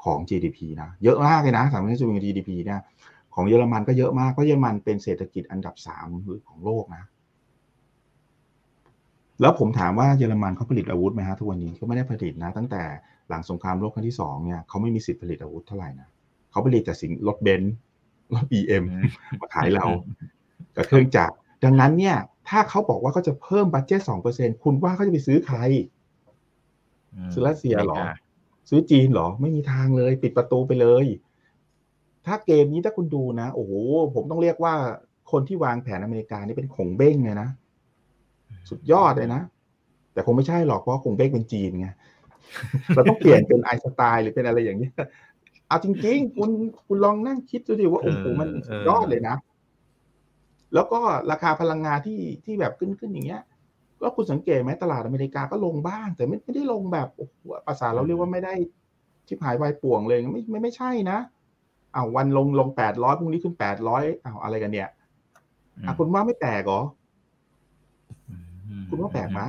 [0.05, 2.81] ของ GDP นะเยอะมากเลยนะสามเปอร์เซ็นต์ GDP เนี่ย
[3.35, 6.07] ของเยอรมันก็เยอะมากเพราะเยอรมันเป็นเศรษฐกิจอันดับสาม
[6.49, 7.03] ของโลกนะ
[9.41, 12.83] แล้วผมถามว่าเยอรมันเขาผลิตอาวุธไหมฮะทุกวันนี้เขาไม่ได้ผลิตนะ ตั้งแต่
[13.29, 16.07] หลังสงครามโลกครั้งที่สองเนี่ยเขาไม่มีสิทธิ์ผลิตอาวุธเท่าไหร่นะ
[16.51, 17.75] เขาผลิตแต่สินรถเบนซ์
[18.33, 18.83] รถบีเอ็ม
[19.41, 19.85] มาขายเรา
[20.75, 22.17] กับเครื่องจักรดังนั้นเนี่ย
[22.49, 25.57] ถ้าเขาบอกว่าเขาจะเพิ่ม budget สองเปอร์เซ็นต์คุณว่าเขาจะไปซื้อใคร
[27.33, 27.97] ซื้อรัสเซียหรอ
[28.69, 31.05] ซื้อจีนหรอ ไม่มีทางเลย ปิดประตูไปเลย
[32.25, 33.71] ถ้าเกมนี้ถ้าคุณดูนะ โอ้โห
[34.15, 34.73] ผมต้องเรียกว่า
[35.31, 37.49] คนที่วางแผนอเมริกานี่เป็นขงเบ้งเลยนะ
[38.69, 39.41] สุดยอดเลยนะ
[40.13, 41.87] แต่คงไม่ใช่หรอกเพราะคงเบ้กเป็นจีนไง
[42.95, 44.89] เราต้องเปลี่ยนเป็นไอสไตล์หรือเป็นอะไรอย่างนี้
[45.67, 46.49] เอาจริงๆ คุณ
[46.87, 49.35] คุณลองนั่งคิดดูดิว่าโอ้โหมันสุดยอดเลยนะ
[50.73, 50.99] แล้วก็
[51.31, 53.41] ราคาพลังงานที่ที่แบบขึ้นขึ้นอย่างเงี้ย
[54.01, 57.35] ก็คุณสังเกตไหมตลาดอเมริกาก็ลงบ้าง แต่ไม่ไม่ได้ลงแบบโอ้โห
[57.67, 58.53] ภาษาเราเรียกว่าไม่ได้
[59.27, 61.17] ชิบหายวายป่วงเลยไม่ไม่ไม่ใช่นะ
[61.95, 64.89] อ้าววันลงลงแปดร้อยพรุ่งนี้ขึ้นแปดร้อยอ้าวอะไรกันเนี่ย
[65.85, 66.81] อะคุณว่าไม่แตกเหรอ
[68.89, 69.41] คุณว่าแปลกไหม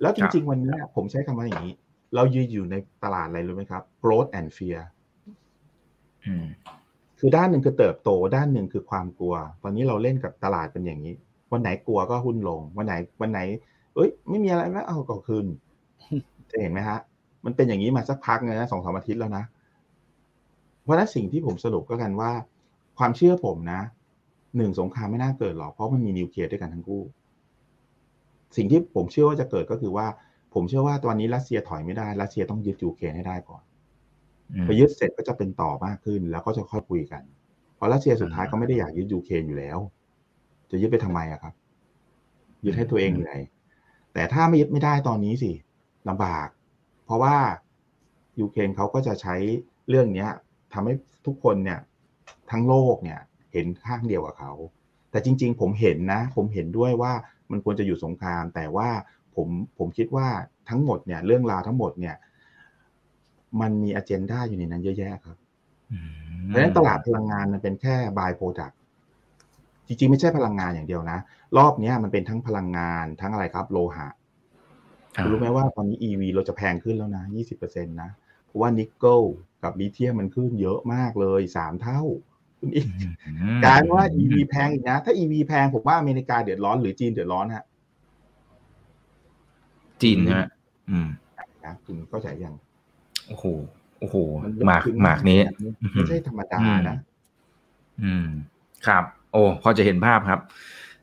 [0.00, 1.74] แล้วจริง ๆ วันนี้ผมใช้คำว่าอย่างนี้
[2.14, 4.80] เรายืนอยู่ในตลาดอะไรรู้ไหมครับ growth and fear
[7.18, 11.14] คือด้านหนึ่งคือเติบโตด้านหนึ่งคือความกลัว ตอนนี้เราเล่นกับตลาดเป็นอย่างนี้
[11.52, 13.40] วันไหนกลัวก็หุ้นลง วันไหน วันไหน
[13.94, 15.46] เอ้ย ไม่มีอะไรแล้วเอาก็ขึ้น
[16.50, 16.98] จะเห็นไหมฮะ
[17.44, 19.44] มันเป็นอย่างนี้มาสักพักเลยนะสองสามอาทิตย์แล้วนะ
[20.82, 22.30] เพราะนั้นสิ่งที่ผมสรุปก็กันว่า
[22.98, 23.80] ความเชื่อผมนะ
[24.56, 27.02] หนึ่งสงครามไม่น่าเกิดหรอกเพราะมันมีนิวเคลียร์ด้วยกันทั้งคู่
[28.56, 30.06] สิ่งที่ผมเชื่อว่าจะเกิดก็คือว่า
[30.54, 33.62] ผมเชื่อว่าตอนนี้รัสเซียถอยไม่ได้รัสเซียต้องยึดยูเครนให้ได้ก่อน
[34.66, 37.22] พอยึดเสร็จก็จะเป็นต่อมากขึ้น แล้วก็จะค่อยคุยกัน
[37.76, 39.78] เพราะรัสเซียสุดท้ายก็ไม่ได้อยากยึดยูเครนอยู่แล้ว
[40.70, 41.54] จะยึดไปทำไมอะครับ
[42.64, 43.40] ยึดให้ตัวเองเหนื่อย
[44.14, 45.52] แต่ถ้าไม่ยึดไม่ได้ตอนนี้สิ
[46.08, 46.48] ลำบาก
[47.04, 47.36] เพราะว่า
[48.40, 49.34] ยูเครนเขาก็จะใช้
[49.88, 50.30] เรื่องเนี้ย
[50.72, 50.94] ทำให้
[51.26, 51.80] ทุกคนเนี่ย
[52.50, 53.20] ทั้งโลกเนี่ย
[53.52, 54.52] เห็นข้างเดียวกับเขา
[55.10, 57.12] แต่จริง ๆ ผมเห็นนะ ผมเห็นด้วยว่า
[57.50, 58.88] มันควรจะอยู่สงคราม แต่ว่า
[59.34, 59.48] ผม
[59.78, 60.28] ผมคิดว่า
[60.68, 62.16] ทั้งหมดเนี่ย เรื่องราวทั้งหมดเนี่ย
[63.60, 65.36] มันมีอเจนดาอยู่ในนั้นเยอะแยะครับ
[66.46, 68.72] เพราะฉะนั้นตลาดพลังงานมันเป็นแค่ by-product
[69.88, 71.18] จริงๆไม่ใช่พลังงานอย่างเดียวนะ
[71.56, 74.08] รอบนี้มันเป็นทั้งพลังงานทั้งอะไรครับ โลหะ
[75.30, 78.10] รู้ไหมว่าตอนนี้ EV เราจะแพงขึ้นแล้วนะยี่สิบเปอร์เซ็นต์นะ
[78.46, 79.20] เพราะว่านิกเกิล
[79.62, 82.00] กับลิเธียมมันขึ้นเยอะมากเลยสามเท่า
[82.58, 82.86] คุณอีก
[83.66, 87.64] การว่า EV แพงอีกนะ ถ้า EV แพงผมว่าอเมริกาเดือดร้อนหรือจีนเดือดร้อนฮะ
[90.02, 90.48] จีนนะ
[90.90, 91.08] อืม
[91.64, 92.54] นะคุณเข้าใจยัง
[93.28, 93.44] โอ้โห
[94.00, 94.16] โอ้โห
[94.66, 95.40] หมากหมากนี้
[95.94, 96.96] ไม่ใช่ธรรมดานะ
[98.02, 98.28] อืม
[98.86, 100.40] ครับ โอ้พอจะเห็นภาพครับ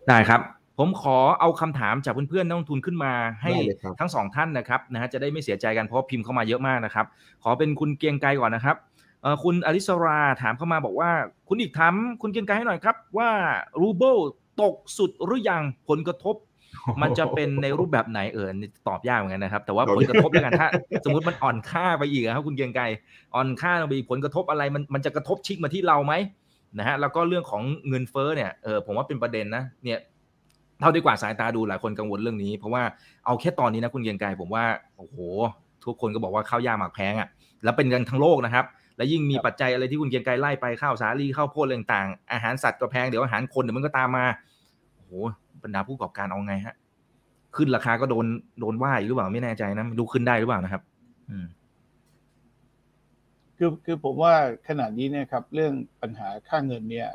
[0.07, 0.41] ได้ครับ
[0.79, 3.51] ผมขอเอาคำถามจากเพื่อนๆนักลงทุนขึ้นมาให้
[3.99, 7.05] ทั้งสองท่านนะครับนะฮะจะได้ไม่เสียใจกันเพราะพิมพ์เข้ามาเยอะมากนะครับ
[7.43, 8.75] ขอเป็นคุณเกียงไกรก่อนนะครับ
[9.43, 11.11] คุณอลิสราถามเข้ามาบอกว่า
[11.49, 13.29] คุณอีกถามคุณเกียงไกรให้หน่อยครับ ว่า
[13.81, 14.17] รูเบิล
[14.61, 16.35] ตกสุดหรือยังผลกระทบ
[17.01, 18.49] มันจะเป็นในรูปแบบไหนเออ
[18.87, 20.67] ตอบยากเหมือนกันนะครับ แต่ว่าผลกระทบแล้วกันถ้า
[21.05, 22.83] สมมติมันอ่อนค่าไปอีกครับคุณเกียงไกร
[23.35, 26.13] อ่อนค่าไปผลกระทบอะไรมันมันจะกระทบชิกมาที่เราไหม
[26.77, 29.99] นะฮะแล้วก็เรื่องของเงินเฟ้อเนี่ยเออผมว่าเป็นประเด็นนะเนี่ย
[30.79, 32.83] เท่าที่กว่าสายตาดูหลายคนกังวลเรื่องนี้ เพราะว่า
[33.25, 34.65] เอาแค่ตอนนี้นะคุณเกียงไกรผมว่า
[34.97, 35.17] โอ้โห
[35.85, 37.29] ทุกคนก็บอกว่าข้าวยากหมากแพงอะ
[37.63, 38.65] แล้วเป็นกันทั้งโลกนะครับ
[38.97, 44.25] และยิ่งมีปัจจัยอะไรที่คุณเกียงไกรไล่ไปข้าวสาลีข้าวโพดต่างๆอาหารสัตว์ก็แพงเดี๋ยวอาหารคนเดี๋ยวมันก็ตามมา
[44.95, 45.11] โอ้โห
[45.63, 46.75] บรรดาผู้ประกอบการเอาไงฮะ
[47.55, 48.25] ขึ้นราคาก็โดน
[48.59, 50.81] โดนว่าหรือเปล่าไม่แน่ใจนะดูขึ้นได้หรือเปล่านะครับ
[51.29, 51.45] อืม
[53.57, 54.35] คือคือผมว่า
[54.67, 57.09] ขนาดนี้เนี่ยครับ เรื่องปัญหาค่าเงินเนี่ย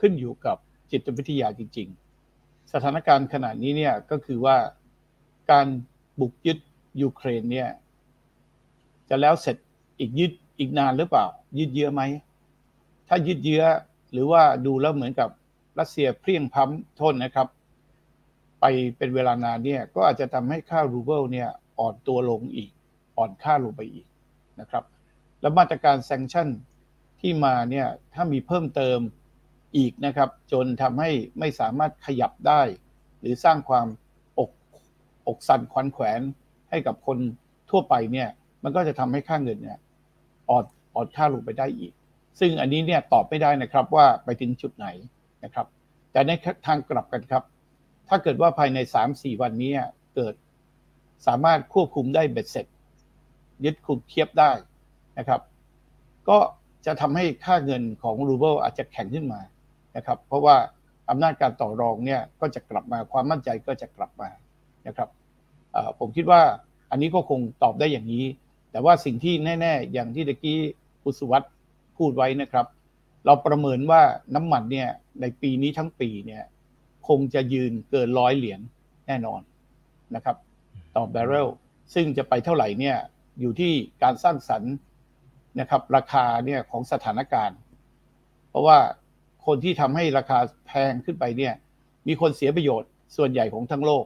[0.00, 0.56] ขึ้นอยู่กับ
[0.90, 1.88] จิตวิทยาจริง
[2.30, 4.56] ๆ สถานการณ์ขนาดนี้เนี่ยก็คือว่า
[5.50, 5.66] การ
[6.20, 6.58] บุกยึด
[7.02, 7.68] ยูเครนเนี่ย
[9.08, 9.56] จะแล้วเสร็จ
[9.98, 11.26] อีกยึดอีกนานหรือเปล่า
[11.58, 12.02] ยืดเยื้อไหม
[13.08, 13.64] ถ้ายืดเยื้อ
[14.12, 15.28] หรือว่าดูแล้วเหมือนกับ
[15.78, 17.48] รัสเซียเพลี่ยงพล้ำนะครับ
[18.60, 18.64] ไป
[18.96, 22.70] เป็นเวลานานเนี่ย ก็อาจจะทำให้ค่ารูเบิลเนี่ย อ่อนตัวลงอีก
[23.18, 24.06] อ่อนค่าลงไปอีก
[24.60, 24.84] นะครับ
[25.42, 26.48] แล้วมาตรการ sanction
[27.20, 28.98] ที่มาเนี่ยถ้ามีเพิ่มเติม
[29.76, 32.62] อีกนะครับ จนทำให้ไม่สามารถขยับได้
[33.20, 33.86] หรือสร้างความ
[34.38, 34.50] อก
[35.28, 36.20] อกสั่นขวัญแขวน
[36.70, 37.18] ให้กับคน
[37.70, 38.28] ทั่วไปเนี่ย
[38.62, 39.78] มันก็จะทำให้ค่าเงินเนี่ย
[40.50, 40.64] อ่อน
[40.94, 41.92] อ่อนค่าลงไปได้อีก
[42.40, 44.86] ซึ่งอันนี้เนี่ยตอบไม่ได้นะครับว่าไปถึงจุดไหน
[45.44, 45.66] นะครับ
[46.12, 46.30] แต่ใน
[46.66, 47.42] ทางกลับกันครับ
[48.08, 48.78] ถ้าเกิดว่าภายใน
[49.10, 49.72] 3-4 วันนี้
[50.14, 50.34] เกิด
[51.26, 52.66] สามารถควบคุมได้เบ็ดเสร็จ
[53.64, 54.50] ยึดคุมเทียบได้
[55.18, 55.40] นะครับ
[56.28, 56.38] ก็
[56.86, 59.40] จะทำให้ค่าเงินของรูเบิลอาจจะแข็งขึ้นมา
[59.96, 60.56] นะครับ เพราะว่า
[61.10, 64.28] อำนาจการต่อรองเนี่ยก็จะกลับมาความมั่นใจก็จะกลับมา
[64.86, 65.08] นะครับ
[65.98, 66.42] ผมคิดว่า
[66.90, 68.24] อันนี้ก็คงตอบได้อย่างนี้
[68.70, 70.58] แต่ว่าสิ่งที่แน่ ๆ อย่างที่ตะกี้
[71.04, 71.42] อุสุวัต
[71.96, 72.66] พูดไว้นะครับ
[73.26, 74.02] เราประเมินว่า
[74.34, 74.88] น้ำมันเนี่ย
[75.20, 76.42] ในปีนี้ทั้งปีเนี่ย
[77.08, 78.60] คงจะยืนเกินร้อยเหรียญ
[79.06, 79.40] แน่นอน
[80.14, 80.36] นะครับ
[80.96, 81.48] ต่อแบเรล
[81.94, 82.96] ซึ่งจะไปเท่าไหร่เนี่ย
[83.40, 84.74] อยู่ที่การสร้างสรรค์
[85.60, 87.58] นะครับ ราคาเนี่ยของสถานการณ์
[88.50, 88.78] เพราะว่า
[89.46, 91.54] คนที่ทำให้ราคาแพงขึ้นไปเนี่ย
[92.08, 94.04] มีคนเสียประโยชน์ส่วนใหญ่ของทั้งโลก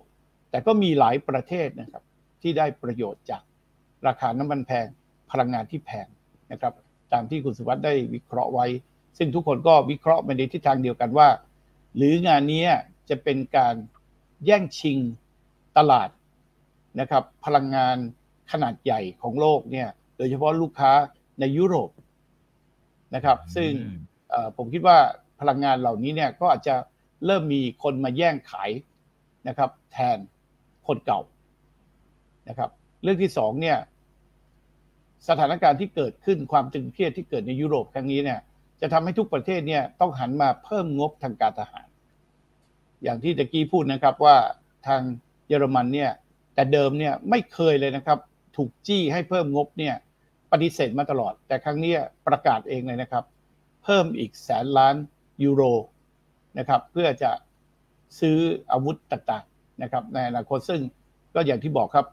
[0.51, 2.03] แต่ก็มีหลายประเทศนะครับ
[2.43, 3.43] ที่ได้ประโยชน์จาก
[4.07, 4.87] ราคาน้ำมันแพง
[5.31, 6.07] พลังงานที่แพง
[6.53, 6.73] นะครับ
[7.13, 8.67] ตามที่คุณสุวัสด์ได้วิเคราะห์ไว้
[9.19, 11.29] ซึ่งทุกคนก็วิเคราะห์ไปในทิศทางเดียวกันว่า
[11.97, 12.65] หรืองานนี้
[13.09, 13.75] จะเป็นการ
[14.45, 14.99] แย่งชิง
[15.77, 16.09] ตลาด
[17.01, 17.97] นะครับ พลังงาน
[18.53, 20.93] ขนาดใหญ่ของโลกเนี่ย โดยเฉพาะลูกค้า
[21.41, 21.91] ในยุโรป
[23.15, 23.71] นะครับ ซึ่ง
[24.57, 24.99] ผมคิดว่า
[25.41, 26.75] พลังงานเหล่านี้เนี่ยก็อาจจะ
[27.27, 28.71] เริ่มมีคนมาแย่งขาย
[29.49, 30.19] นะครับ แทน
[30.87, 31.21] คนเก่า
[32.49, 32.71] นะครับ
[33.03, 33.79] เรื่องที่สองเนี่ย
[35.29, 38.41] สถานการณ์ที่เกิดขึ้นความตึงเครียดที่เกิดในยุโรปครั้งนี้เนี่ย
[38.81, 41.87] จะทำให้ทุกประเทศเนี่ยต้องหันมาเพิ่มงบทางการทหาร
[43.03, 44.37] อย่างที่ตะกี้พูดนะครับว่า
[44.87, 45.01] ทาง
[45.49, 46.11] เยอรมันเนี่ย
[46.55, 48.19] แต่เดิมเนี่ยไม่เคยเลยนะครับ
[48.57, 49.95] ถูกจี้ให้เพิ่มงบเนี่ย
[50.53, 51.93] ปฏิเสธมาตลอด แต่ครั้งนี้
[52.27, 53.25] ประกาศเองเลยนะครับ
[53.85, 54.95] เพิ่มอีกแสนล้าน
[55.45, 55.63] ยูโร
[56.59, 57.31] นะครับ เพื่อจะ
[58.21, 58.37] ซื้อ
[58.73, 60.81] อาวุธต่างๆนะครับ ในอนาคตซึ่ง
[61.35, 62.07] ก็อย่างที่บอกครับ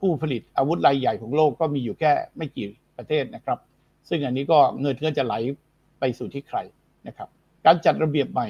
[0.00, 3.58] ผู้ผลิตอาวุธรายใหญ่ของโลกก็มีอยู่แค่ไม่กี่ประเทศนะครับ
[4.08, 5.34] ซึ่งอันนี้ก็เงินก็จะไหล
[6.00, 6.58] ไปสู่ที่ใคร
[7.06, 7.28] นะครับ
[7.66, 8.48] การจัดระเบียบใหม่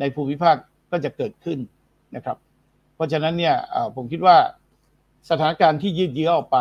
[0.00, 0.56] ในภูมิภาค
[0.90, 1.58] ก็จะเกิดขึ้น
[2.16, 2.36] นะครับ
[2.94, 3.54] เพราะฉะนั้นเนี่ย
[3.96, 4.36] ผมคิดว่า
[5.30, 6.58] สถานการณ์ที่ยืดเยื้อออกไป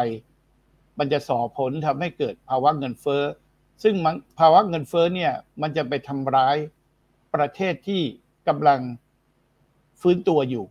[1.00, 3.24] มันจะส่อผลทำให้เกิดภาวะเงินเฟ้อ
[3.84, 3.96] ซึ่ง
[4.40, 5.32] ภาวะเงินเฟ้อเนี่ย
[5.62, 6.58] มันจะไปทำร้าย
[7.36, 8.02] ประเทศที่
[8.48, 8.80] กำลัง
[10.02, 10.66] ฟื้นตัวอยู่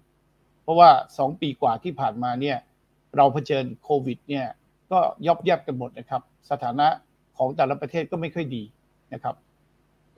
[0.62, 2.58] เพราะว่าสองปีกว่าที่ผ่านมาเนี่ย
[3.16, 4.46] เราเผชิญโควิดเนี่ย
[4.92, 6.88] ก็ยอบยับกันหมดนะครับ สถานะ
[7.38, 8.62] ของแต่ละประเทศก็ไม่ค่อยดี
[9.12, 9.34] นะครับ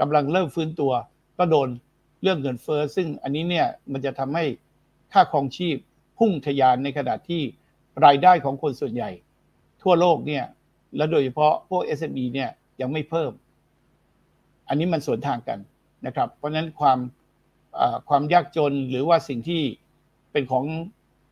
[0.00, 0.92] กำลังเริ่มฟื้นตัว
[1.38, 1.68] ก็โดน
[2.22, 4.44] เรื่องเงินเฟอ้อซึ่งอันนี้เนี่ยมันจะทำให้
[5.12, 5.76] ค่าครองชีพ
[6.18, 7.42] พุ่งทะยานในขณะที่
[8.05, 9.11] รายได้ของคนส่วนใหญ่
[9.85, 10.45] ทั่วโลกเนี่ย
[10.97, 13.32] และโดยเฉพาะพวก SME เนี่ยยังไม่เพิ่ม
[14.68, 15.59] อันนี้มันสวนทางกัน
[16.07, 16.99] นะครับ เพราะฉะนั้นความ
[18.09, 19.62] ความยากจนหรือว่าสิ่งที่
[20.32, 20.64] เป็นของ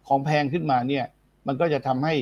[0.09, 1.05] ของแพงขึ้นมาเนี่ย
[1.47, 2.15] มันก็จะทำให้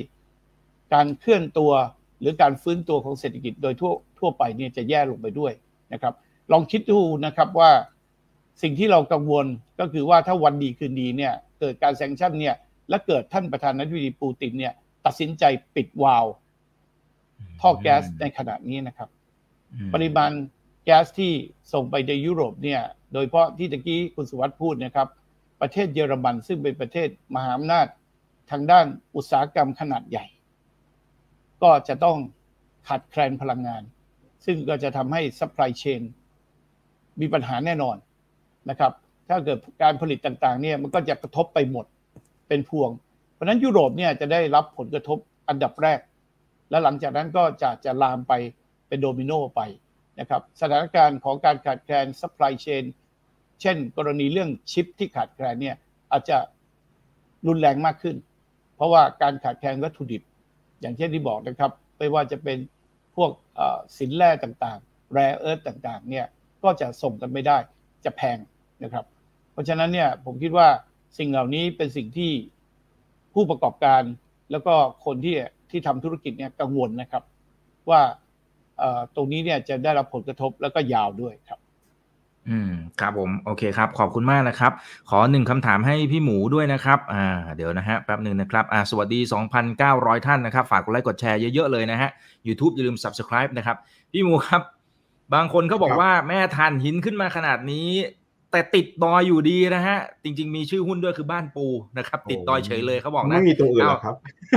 [0.94, 1.72] การเคลื่อนตัว
[2.20, 5.52] หรือการฟื้นตัวของเศรษฐกิจโดยทั่วทั่วไปเนี่ยจะแย่ลงไปด้วย
[5.92, 6.14] นะครับ
[6.52, 7.70] ลองคิดดูนะครับว่า
[8.62, 9.46] สิ่งที่เรากังวล
[9.80, 12.54] ก็คือว่าถ้าวันดีคืนดีเนี่ย เกิดการแซงชั่นเนี่ย
[12.88, 14.74] และเกิดท่านประธานาธิบดีปูตินเนี่ย
[15.06, 15.44] ตัดสินใจ
[15.76, 16.26] ปิดวาล์ว
[17.60, 19.08] ท่อแก๊สในขณะนี้นะครับ
[19.94, 20.30] ปริมาณ
[20.84, 21.32] แก๊สที่
[21.72, 22.80] ส่งไปในยุโรปเนี่ย
[23.12, 25.08] โดยเฉพาะที่ตะกี้คุณสุวัสด์พูดนะครับ
[25.60, 27.86] ประเทศเยอรมันซึ่งเป็นประเทศมหาอำนาจ
[28.50, 28.86] ทางด้าน
[29.16, 30.26] อุตสาหกรรมขนาดใหญ่
[31.62, 32.16] ก็จะต้อง
[32.88, 33.82] ขาดแคลนพลังงาน
[34.44, 36.02] ซึ่งก็จะทำให้ supply chain
[37.20, 37.96] มีปัญหาแน่นอน
[38.70, 38.92] นะครับ
[39.28, 41.86] ถ้าเกิดการผลิตต่างๆเนี่ยมันก็จะกระทบไปหมด
[42.48, 43.09] เป็นพวงเพ
[43.40, 45.18] ราะนั้นยุโรปเนี่ยจะได้รับผลกระทบ
[45.48, 46.00] อันดับแรก
[46.70, 48.32] และหลังจากนั้นก็จะจะลามไป
[48.88, 49.60] เป็นโดมิโนไป
[50.20, 52.84] นะครับสถานการณ์ของการขาดแคลน supply chain
[53.60, 55.76] เช่น กรณีเรื่องชิปที่ขาดแคลนเนี่ย
[56.12, 56.38] อาจจะ
[57.46, 58.16] รุนแรงมากขึ้น
[58.76, 60.22] เพราะว่าการขาดแคลนวัตถุดิบ
[60.80, 62.58] อย่างเช่นที่บอกนะครับ ไม่ว่าจะเป็น
[63.16, 63.30] พวก
[63.98, 66.26] สินแร่ต่างๆ แร่เอิร์ธต่างๆเนี่ย
[66.62, 67.58] ก็จะส่งกันไม่ได้
[68.04, 68.38] จะแพง
[68.82, 69.04] นะครับ
[69.52, 70.68] เพราะฉะนั้นเนี่ยผมคิดว่า
[71.18, 72.30] สิ่งเหล่านี้เป็นสิ่งที่
[73.34, 74.02] ผู้ประกอบการ
[74.50, 74.74] แล้วก็
[75.04, 75.34] คนที่
[75.70, 77.22] ที่ทำธุรกิจเนี่ยกังวลนะครับ
[77.90, 78.00] ว่า
[79.16, 81.60] ตรงนี้เนี่ยจะได้รับผลกระทบแล้วก็ยาวด้วยครับ
[82.48, 84.72] อืมครับผมโอเคครับ ขอบคุณมากนะครับ
[85.10, 87.24] ขอหนึ่งคำถามให้พี่หมูด้วยนะครับอ่า
[87.56, 89.20] เดี๋ยวนะฮะแป๊บหนึ่งนะครับอ่าสวัสดี
[89.72, 92.10] 2,900 ท่านนะครับ ฝากกดไลค์กดแชร์เยอะๆเลยนะฮะ
[92.46, 93.76] YouTube อย่าลืม Subscribe นะครับ
[94.12, 94.62] พี่หมูครับ
[95.34, 97.88] บางคนเขาบอกว่าแม่ทานหินขึ้นมาขนาดนี้
[98.52, 101.66] แต่ติดดอยอยู่ดีนะฮะ จริง ๆ มีชื่อหุ้นด้วยคือบ้านปู
[101.98, 104.14] นะครับ ติดดอยเฉยเลยเขาบอกนะไม่มีตัวอื่นหรอครับ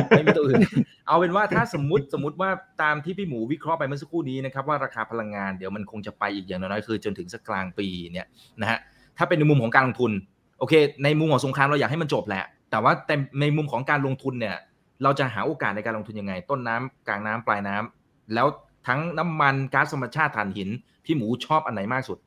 [0.10, 0.62] ไม่มีตัวอื่น
[1.08, 2.50] เอาเป็นว่าถ้าสมมติสมมติว่า
[2.82, 8.28] ตามที่พี่หมูวิเคราะห์ไปเมื่อสักครู่นี้นะครับว่าราคาพลังงานเดี๋ยวมันคงจะไปอีกอย่างน้อยคือจนถึงสักกลางปีเนี่ย
[8.62, 8.80] นะฮะ
[9.18, 10.12] ถ้าเป็นในมุมของการลงทุน
[10.60, 10.74] โอเค
[11.04, 14.56] ในมุมของสงครามเราอยากให้มันจบแหละ แต่ว่าแต่ในมุมของการลงทุนเนี่ย
[15.04, 18.48] เราจะหาโอกาสในการลงทุนยังไง ต้นน้ำกลางน้ำปลายน้ำแล้ว
[18.88, 20.70] ทั้งน้ำมันก๊าซธรรมชาติถ่านหิน
[21.06, 22.18] พี่หมูชอบอันไหนมากสุด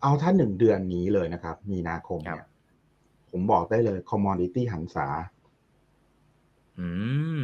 [0.00, 2.46] เอาถ้าหนึ่งเดือนนี้เลยนะครับ มีนาคมเนี่ย
[3.30, 5.08] ผมบอกได้เลยคอมมอนดิตี้หันษา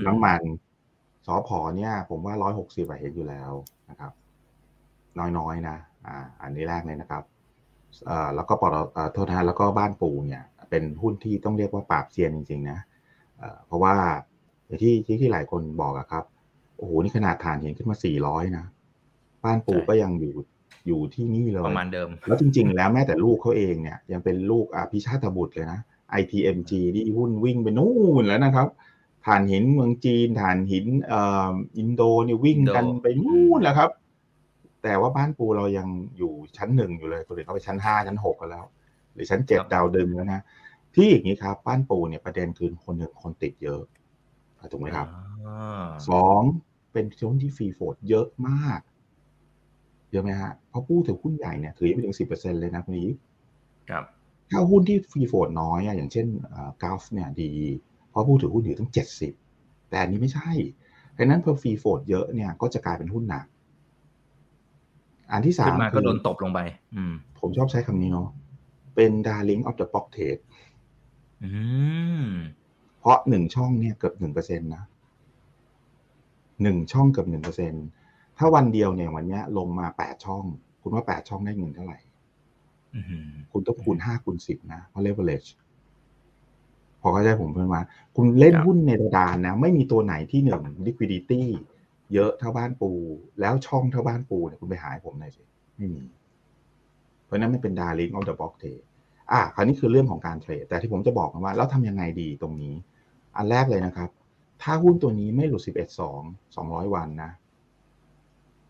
[0.06, 0.42] น้ำมัน
[1.26, 3.52] สอพอเนี่ย ผมว่าร้อยหกสิบเห็นอยู่แล้ว
[3.90, 4.12] นะครับ
[5.38, 5.76] น้อยๆนะ
[6.06, 7.22] อ่า อันนี้แรกเลยนะครับ
[8.06, 12.78] เอ่อแล้วก็ปตทโทษนะแล้วก็บ้านปูเนี่ย เป็นหุ้นที่ต้องเรียกว่าปราบเซียนจริง ๆ นะ
[13.38, 13.94] เอ่อเพราะว่า
[14.82, 16.24] ที่ที่ที่หลายคนบอกอะครับ
[16.76, 18.64] โอ้โหนี่ขนาดฐานเห็นขึ้นมาสี่ร้อยนะ
[19.44, 20.34] บ้านปูก็ยังอยู่
[20.86, 25.80] อยู่ที่นี่เลยประมาณเดิม แล้วจริง ๆ แล้วแม้แต่ลูกเขาเองเนี่ยยังเป็นลูกอภิชาติบุตรเลยนะ
[26.20, 28.68] ITMG ที่หุ้นวิ่งไปนู่นแล้วนะครับ
[29.26, 31.20] ฐานหินเมืองจีนฐานหินเอ่
[31.50, 33.90] ออินโดนี่วิ่งกันไปนู่นแล้วครับ
[34.82, 38.66] แต่ว่าบ้านปูเรายังอยู่ชั้นหนึ่งอยู่เลยตัวเด็กเขาไปชั้นห้าชั้นหกกันแล้ว
[39.12, 40.40] หรือชั้นเจ็ดดาวดึงแล้วนะ
[40.94, 43.82] ที่อย่างนี้ครับบ้านปูเนี่ยประเด็นคือคนหนึ่งคนติดเยอะ
[44.72, 45.06] ถูกไหมครับ
[46.08, 46.40] สอง
[46.92, 48.80] เป็นช่วงที่ free float เยอะมาก
[50.16, 53.10] เยอะไหมฮะเพราะผู้ถือหุ้นใหญ่เนี่ยถือไปถึงสิบเปอร์เซ็นเลยนะคุณนี้
[53.90, 54.04] ครับ
[54.50, 56.26] ถ้าหุ้นที่ free float น้อยอย่างเช่น
[56.82, 57.52] GULF เนี่ยดี
[58.10, 59.32] เพราะผู้ถือหุ้นอยู่ตั้งเจ็ดสิบ
[59.88, 60.50] แต่อันนี้ไม่ใช่
[61.16, 63.44] ดังนั้นพอ free float เยอะเนี่ยก็จะกลายเป็นหุ้นหนัก
[65.32, 66.60] อันที่สามก็โดนตบลงไป
[66.96, 68.28] อืม ผมชอบใช้คำนี้เนาะ
[68.94, 70.42] เป็น darling of the block trade
[72.98, 74.84] เพราะหนึ่งช่องเนี่ยเกือบหนึ่งเปอร์เซ็นต์นะ
[76.62, 77.86] หนึ่งช่องเกือบหนึ่งเปอร์เซ็นต์
[78.38, 80.44] ถ้าวันเดียวเนี่ยวันนี้ลงมาแปดช่อง
[80.82, 81.98] คุณว่าแปดช่องได้เงินเท่าไหร่
[83.52, 85.48] คุณต้องคูณห้าคูณสิบนะเพราะ leverage
[87.00, 87.82] พอเข้าใจผมเพื่อนมา
[88.16, 91.42] คุณเล่นหุ้นในระดานนะ ไม่มีตัวไหนที่หนึ่ง liquidity
[92.12, 92.90] เยอะเท่าบ้านปู
[93.40, 95.42] แล้วช่องเท่าบ้านปูเนี่ยคุณไปหายผมหน่อยสิ
[95.76, 96.02] ไม่มี
[97.24, 98.84] เพราะนั้นมันเป็น darling of the block trade
[99.32, 102.74] อะคราวนี้คือเรื่องของการเทรด แต่ที่ผมจะบอกว่า แล้วทำยังไงดีตรงนี้
[103.36, 104.10] อันแรกเลยนะครับ
[104.62, 107.32] ถ้าหุ้นตัวนี้ไม่หลุด 11 2 200 วันนะ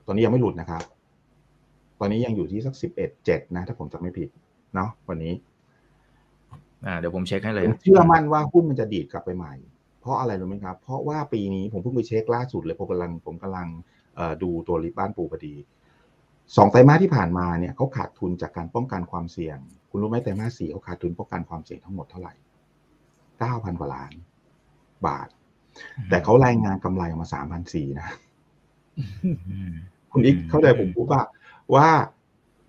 [0.07, 0.83] ตอนนี้ยังไม่หลุดนะครับ
[2.01, 4.29] ตอนนี้ยังอยู่ที่สักสิบเอ็ดเจ็ดนะ ถ้าผมจำไม่ผิด
[4.75, 5.35] เนาะวันนี้
[6.87, 9.55] อ่าเดี๋ยวผมเช็คให้เลยเชื่อมั่นว่าหุ้นมันจะดีดกลับไปใหม่
[10.01, 13.69] เพราะอะไรรู้ไหมครับ เพราะว่าปีนี้ผมเพิ่งไปเช็คล่าสุดเลยผมกำลังผมกำลัง
[14.43, 15.55] ดูตัวริบบ้านปูพอดี
[16.57, 19.59] สองไตรมาสที่ผ่านมาเนี่ยเขาขาดทุนจากการป้องกันความเสี่ยง
[19.91, 22.35] คุณรู้ไหมไตรมาสสี่เขาขาดทุนป้องกันความเสี่ยงทั้งหมดเท่าไหร่
[23.39, 24.13] เก้าพันกว่าล้าน
[25.07, 25.29] บาท
[26.11, 28.09] แต่เขารายงานกำไรออกมาสามพันสี่นะ
[30.17, 31.23] คุณอีกเข้าใจผมพูดว่า
[31.75, 31.89] ว่า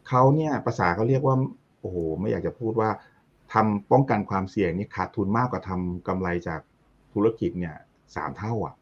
[0.07, 1.35] เขาเนี่ยภาษาเขาเรียกว่า
[1.81, 2.89] โอ้โหไม่อยากจะพูดว่า
[3.53, 6.59] ทำป้องกันความเสี่ยงนี่ขาดทุนมากกว่าทำกำไรจาก
[7.13, 7.75] ธุรกิจเนี่ย
[8.15, 8.75] สามเท่าอะ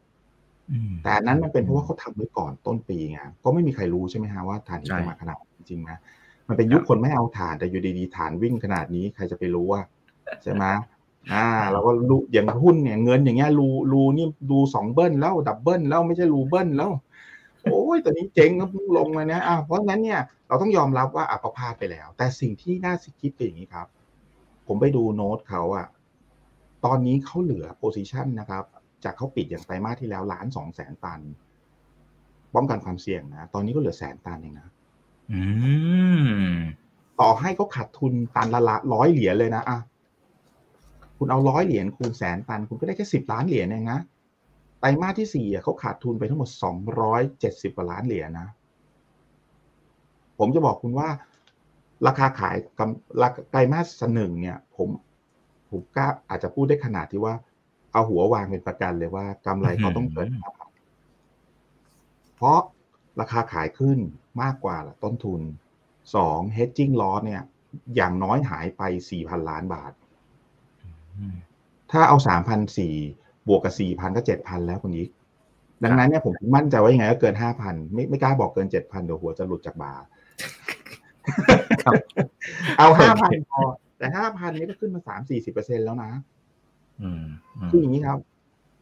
[1.02, 5.98] แต่นั้นมันเป็นเพราะว่าเขาทำไว้ก่อนต้นปีไงก็ไม่มีใครรู้ใช่ไหมฮะว่าฐานจะมาขนาดจริงนะ
[6.48, 9.82] มันเป็นยุคคนไม่เอาฐานแต่อยู่ดีๆฐานวิ่งขนาดนี้ใครจะไปรู้ว่า
[10.42, 10.64] ใช่ไหม
[11.32, 16.90] อ่าเราก็รู้อย่างหุ้นเนี่ยเงินอย่างเงี้ยรูรูนี่ดูสองเบิ้ลแล้วดับเบิ้ลแล้วไม่ใช่รูเบิ้ลแล้ว
[17.70, 23.86] โอ้ยตอนนี้เจ๊งก็พุ่งลงเลยนะอะเพราะนั้นเนี่ยเราต้องยอมรับว่าอัปพาไปแล้ว แต่สิ่งที่น่าสิคิดเป็นอย่างนี้ครับ
[24.66, 25.86] ผมไปดูโน้ตเขาอะ
[26.84, 28.64] ตอนนี้เขาเหลือโพซิชันนะครับ
[29.04, 31.20] จากเขาปิดอย่างไตรมาสที่แล้วล้านสองแสนตัน
[32.54, 34.68] ป้องกันความเสี่ยงนะ ตอนนี้ก็เหลือแสนตันเองนะ
[37.20, 39.78] ต่อให้เขาขาดทุนตันละละร้อยเหรียญเลยนะอะ
[41.18, 48.48] คุณเอาร้อยเหรียญคูณแสนตัน คุณก็ได้แค่สิบล้านเหรียญเองนะไตรมาสที่สี่เขาขาดทุนไปทั้งหมดสองร้อยเจ็ดสิบกว่าล้านเหรียญนะ
[50.38, 51.08] ผมจะบอกคุณว่า
[52.06, 54.88] ราคาขายกำไตรมาสหนึ่งเนี่ย ผม
[55.70, 57.34] ผมกล้าอาจจะพูดได้ขนาดที่ว่า
[57.92, 60.70] เอาหัววางเป็นประกันเลยว่ากำไรเขาต้องเกินห้าพัน
[62.36, 62.58] เพราะ
[63.20, 63.98] ราคาขายขึ้น
[64.42, 65.40] มากกว่าต้นทุน
[66.14, 67.42] สอง hedging loss เนี่ย
[67.96, 69.92] อย่างน้อยหายไปสี่พันล้านบาท
[71.90, 72.96] ถ้าเอาสามพันสี่
[73.48, 75.08] บวกกับสี่พันก็เจ็ดพันแล้วคุณยิก
[75.84, 80.04] ดังนั้นเนี่ยผมมั่นใจว่ายังไงก็เกินห้าพันไม่ไม่กล้าบอกเกินเจ็ดพันเดี๋ยวหัวจะหลุดจากบาร์
[82.78, 83.60] เอาห้าพันพอ
[83.98, 86.10] แต่ห้าพันนี้ก็ขึ้นมาสามสี่สิบเปอร์เซ็นแล้วนะ
[87.70, 88.18] คืออย่างนี้ครับ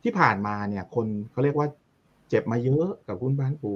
[0.02, 1.68] ที่ผ่านมาเนี่ย คนเขาเรียกว่า
[2.28, 3.72] เจ็บมาเยอะกับหุ้นบ้านปู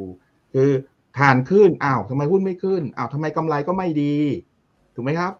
[0.54, 0.70] คือ
[1.18, 4.14] ฐานขึ้นอ้าวทำไมหุ้นไม่ขึ้นอ้าวทำไมกำไรก็ไม่ดี
[4.94, 5.32] ถูกไหมครับ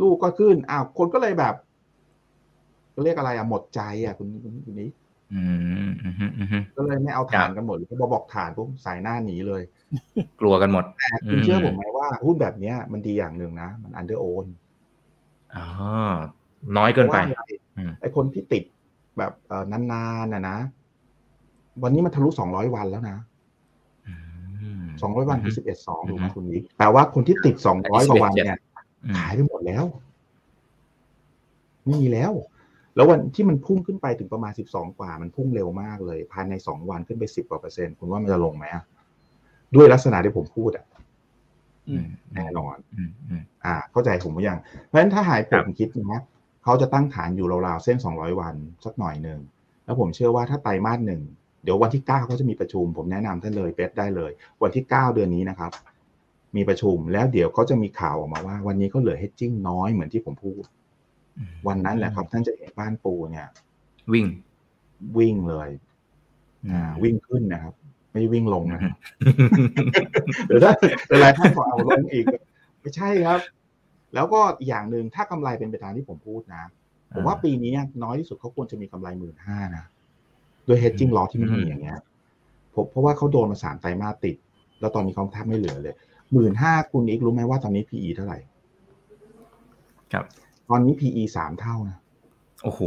[0.00, 1.54] ลูกก็ขึ้นอ้าวคนก็เลยแบบ
[3.04, 4.28] เรียกอะไรอะหมดใจอะคุณ
[4.66, 4.90] คุณนี้
[6.76, 9.62] ก็เลยไม่เอาฐานกันหมดพอบอกฐานปุ๊บสายหน้าหนีเลย
[10.40, 14.46] กลัวกันหมดแต่คุณเชื่อผมไหมว่าหุ้นแบบเนี้ยมันดีอย่างหนึ่งนะ มันอันเดอร์โอน
[15.56, 15.66] อ๋อ
[16.76, 17.16] น้อยเกินไป
[18.00, 18.62] ไอคนที่ติด
[19.18, 20.58] แบบเออนานๆนะนะ
[21.82, 23.18] วันนี้มันทะลุสองร้อยวันแล้วนะ
[25.02, 28.58] สองร้อยวันคือสิบเอ็ดสองถูกไหมคุณนี้แต่ว่าคนที่ติดสองร้อยกว่าวันเนี่ย
[29.16, 29.84] ขายไปหมดแล้ว
[31.86, 32.32] ไม่มีแล้ว
[32.96, 38.64] แล้ววันที่มันพุ่งขึ้นไปถึงประมาณสิบสองกว่า มันพุ่งเร็วมากเลย ภายในสองวันขึ้นไปสิบกว่าเปอร์เซ็นต์คุณว่ามันจะลงไหม
[39.74, 40.86] ด้วยลักษณะที่ผมพูดอะ
[42.34, 42.76] แน่นอน
[43.64, 46.22] อ่า เข้าใจผมหรือยัง เพราะฉะนั้นถ้าหายผมคิดนะ
[46.64, 49.40] เขาจะตั้งฐานอยู่ราวๆเส้นสองร้อยวันสักหน่อยหนึ่ง
[49.84, 51.22] แล้วผมเชื่อว่าถ้าไตรมาสหนึ่ง
[51.64, 54.30] เดี๋ยววันที่เก้าเขาจะมีประชุม ผมแนะนำท่านเลยเบสได้เลย
[54.62, 55.70] วันที่เก้าเดือนนี้นะครับ
[56.56, 60.62] มีประชุมแล้วเดี๋ยวเขาจะมีข่าวออกมาว่า วันนี้เขาเหลือเฮดจิ้งน้อยเหมือนที่ผมพูด
[61.68, 63.48] วันนั้นแหละครับ ท่านจะเห็นบ้านปูเนี่ย
[64.12, 64.26] วิ่ง
[65.18, 65.68] วิ่งเลย
[66.70, 67.74] อ่าวิ่งขึ้นนะครับ
[68.12, 68.80] ไม่วิ่งลงนะ
[70.46, 70.72] เดี๋ยวถ้า
[71.10, 72.24] เวลาท่านบอกเอาลงอีก
[72.80, 73.40] ไม่ใช่ครับ
[74.14, 76.64] แล้วก็อย่างหนึ่งถ้ากำไรเป็นไปตามที่ผมพูดนะ
[77.14, 77.72] ผมว่าปีนี้
[78.02, 79.84] น้อยที่สุดเขาควรจะมีกำไรหมื่นห้านะ
[80.66, 81.98] ด้วยเฮดจิ้งล้อที่มันมีอย่างเงี้ย
[82.74, 84.36] ผมเพราะว่าเขาโดนมาสามไตรมาสติด
[84.80, 85.94] แล้วตอนนี้เขาแทบไม่เหลือเลย
[86.32, 88.38] หมื่นห้าคุณอีกรู้ไหมว่าตอนนี้ PE เท่าไหร่
[90.12, 90.24] ครับ
[90.70, 91.98] ตอนนี้ PE สามเท่านะ
[92.62, 92.80] โอ้โห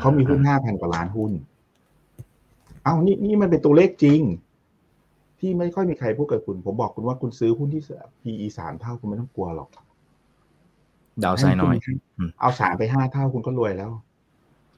[0.00, 1.32] เขามีหุ้นห้าพันกว่าล้านหุ้น
[2.84, 4.20] เอานี่นี่มันเป็นตัวเลขจริง
[5.40, 7.82] ที่ไม่ค่อยมีใครพูดกับคุณ ผมบอกคุณว่าคุณซื้อหุ้นที่
[8.22, 9.68] PE สามเท่าคุณไม่ต้องกลัวหรอก
[11.24, 11.76] ดาวไซน้อย
[12.40, 13.90] เอาสามไปห้าเท่าคุณก็รวยแล้ว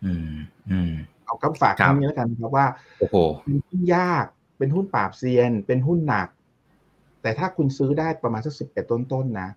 [0.04, 0.34] อืม
[0.70, 0.92] อืม
[1.24, 2.66] เอาคำฝากคำนี้แล้วกันครับว่า
[2.98, 4.26] โอ้โหเป็นหุ้นยาก
[4.58, 6.28] เป็นหุ้นปราบเซียน เป็นหุ้นหนัก
[7.22, 9.48] แต่ถ้าคุณซื้อได้ประมาณสักสิบเอ็ดต้นๆนะ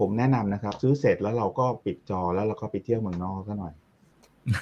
[0.00, 3.74] ผมแนะนำนะครับ ซื้อเสร็จแล้วเราก็ปิดจอแล้วเราก็ไปเที่ยวเมืองนอกซะหน่อย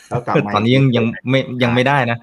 [0.09, 2.19] แล้วกลับมาตอนนี้ยังยังไม่ยังไม่ได้นะ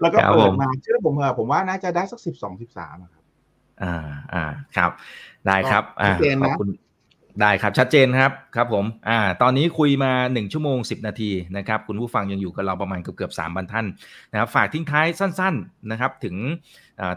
[0.00, 3.22] แล้วก็เปิดมาเชื่อผมเถอะผมว่าน่าจะได้สักสิบสองสิบสามครับ
[3.82, 3.96] อ่า
[4.34, 4.44] อ่า
[4.76, 4.90] ครับ
[5.46, 6.68] ได้ครับอ่าขอบคุณ
[7.42, 13.86] ได้ครับชัดเจนครับครับผมอ่าตอนนี้คุยมา 1 ชั่วโมง 10 นาทีนะครับคุณผู้ฟังยังอยู่กับเราประมาณเกือบเกือบสามพันท่าน
[14.32, 16.36] นะครับฝากทิ้งท้ายสั้นๆนะครับถึง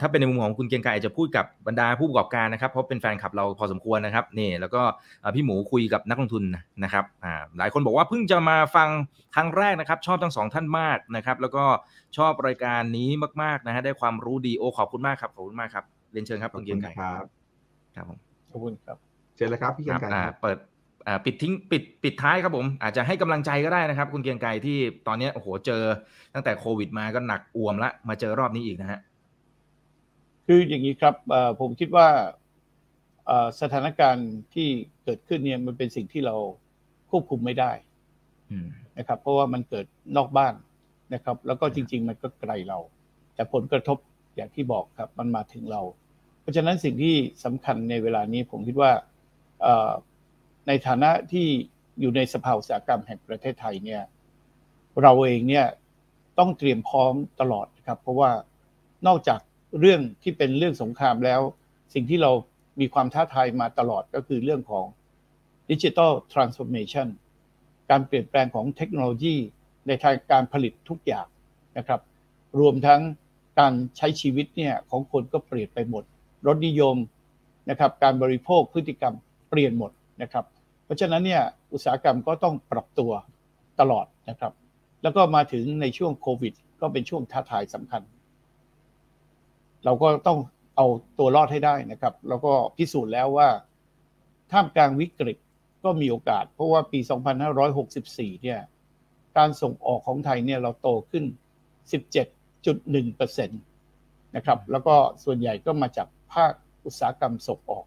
[0.02, 4.82] ถ้าเป็นในมุมของคุณเกียงไกรจะพูดกับบรรดาผู้ประกอบการนะครับเพราะเป็นแฟนคลับเราพอสมควรนะครับนี่แล้วก็
[5.36, 6.44] พี่หมูคุยกับนักลงทุน
[6.84, 8.90] นะครับอ่าหลายคนบอกว่าเพิ่งจะมาฟัง
[9.36, 11.64] ครั้งแรกนะครับชอบทั้งสองท่านมากนะครับแล้วก็
[12.18, 13.10] ชอบรายการนี้
[13.42, 17.26] มากๆนะฮะได้ความรู้ดีโอขอบคุณมากครับขอบคุณมากครับเรียนเชิญครับคุณเกียงไกรครับ
[17.96, 18.20] ครับผม
[18.52, 19.11] ขอบคุณครับ
[19.42, 20.10] ชิญเลยครับพี่เกียงไกร
[20.42, 20.58] เปิด
[21.26, 24.78] ปิดทิ้งปิดปิดท้ายครับผม อาจจะให้กำลังใจก็ได้นะครับ คุณเกียงไกรที่
[25.08, 25.82] ตอนนี้โอ้โหเจอ
[26.34, 29.00] ตั้งแต่โควิดมาก็หนักอ่วมละมาเจอรอบนี้อีกนะฮะ
[30.46, 31.16] คืออย่างนี้ครับ
[31.60, 32.08] ผมคิดว่า
[33.62, 34.68] สถานการณ์ที่
[35.04, 36.36] เกิดขึ้นเนี่ยมันเป็นสิ่งที่เรา
[37.10, 37.72] ควบคุมไม่ได้
[38.98, 39.86] นะครับ เพราะว่ามันเกิด
[40.18, 40.54] นอกบ้าน
[41.14, 42.80] นะครับ แล้วก็จริง ๆ มันก็ไกลเรา
[43.36, 43.98] แต่ผลกระทบ
[44.36, 45.82] อย่างที่บอกครับ มันมาถึงเรา
[46.42, 48.92] เพราะฉะนั้นสิ่งที่สำคัญในเวลานี้ผมคิดว่า
[50.68, 51.48] ในฐานะที่
[52.00, 54.02] อยู่ในสภาอุตสาหกรรมแห่งประเทศไทยเนี่ย
[55.02, 55.66] เราเองเนี่ย
[56.40, 58.32] ต้องเตรียมพร้อมตลอดครับ เพราะว่า
[59.08, 59.40] นอกจาก
[59.80, 61.42] เรื่องที่เป็นเรื่องสงครามแล้ว
[61.94, 62.32] สิ่งที่เรา
[62.80, 64.86] มีความท้าทายมาตลอดก็คือเรื่องของ
[65.70, 67.08] ดิจิทัลทรานส์ฟอร์เมชัน
[67.90, 69.36] การเปลี่ยนแปลงของเทคโนโลยี
[69.88, 71.28] ในทางการผลิตทุกอย่าง
[71.78, 72.02] นะครับ
[72.60, 73.02] รวมทั้ง
[73.60, 76.04] การใช้ชีวิตเนี่ยของคนก็เปลี่ยนไปหมด
[76.48, 76.96] รถนิยม
[77.70, 79.16] นะครับ การบริโภคพฤติกรรม
[79.52, 79.92] เปลี่ยนหมด
[80.22, 80.46] นะครับ
[80.86, 83.12] เพราะฉะนั้นเนี่ยอุตสาหกรรมก็ต้องปรับตัว
[83.80, 84.54] ตลอดนะครับ
[85.04, 88.02] แล้วก็มาถึงในช่วงโควิด ก็เป็นช่วงท้าทายสำคัญ
[89.86, 90.40] เราก็ต้อง
[90.76, 90.86] เอา
[91.20, 93.50] ตัวรอดให้ได้นะครับ แล้วก็พิสูจน์แล้วว่า
[94.52, 95.38] ท่ามกลางวิกฤต
[95.84, 97.00] ก็มีโอกาส เพราะว่าปี
[97.72, 98.60] 2564 เนี่ย
[99.38, 101.26] การส่งออกของไทยเนี่ยเราโตขึ้น
[101.96, 106.52] 17.1%นะครับ แล้วก็ส่วนใหญ่ก็มาจากภาค
[106.86, 107.86] อุตสาหกรรมส่งออก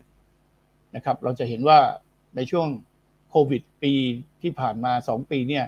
[0.95, 1.79] นะครับ เราจะเห็นว่า
[2.37, 2.69] ในช่วง
[3.31, 3.95] โควิดปี
[4.43, 5.65] ที่ผ่านมา 2 ปีเนี่ย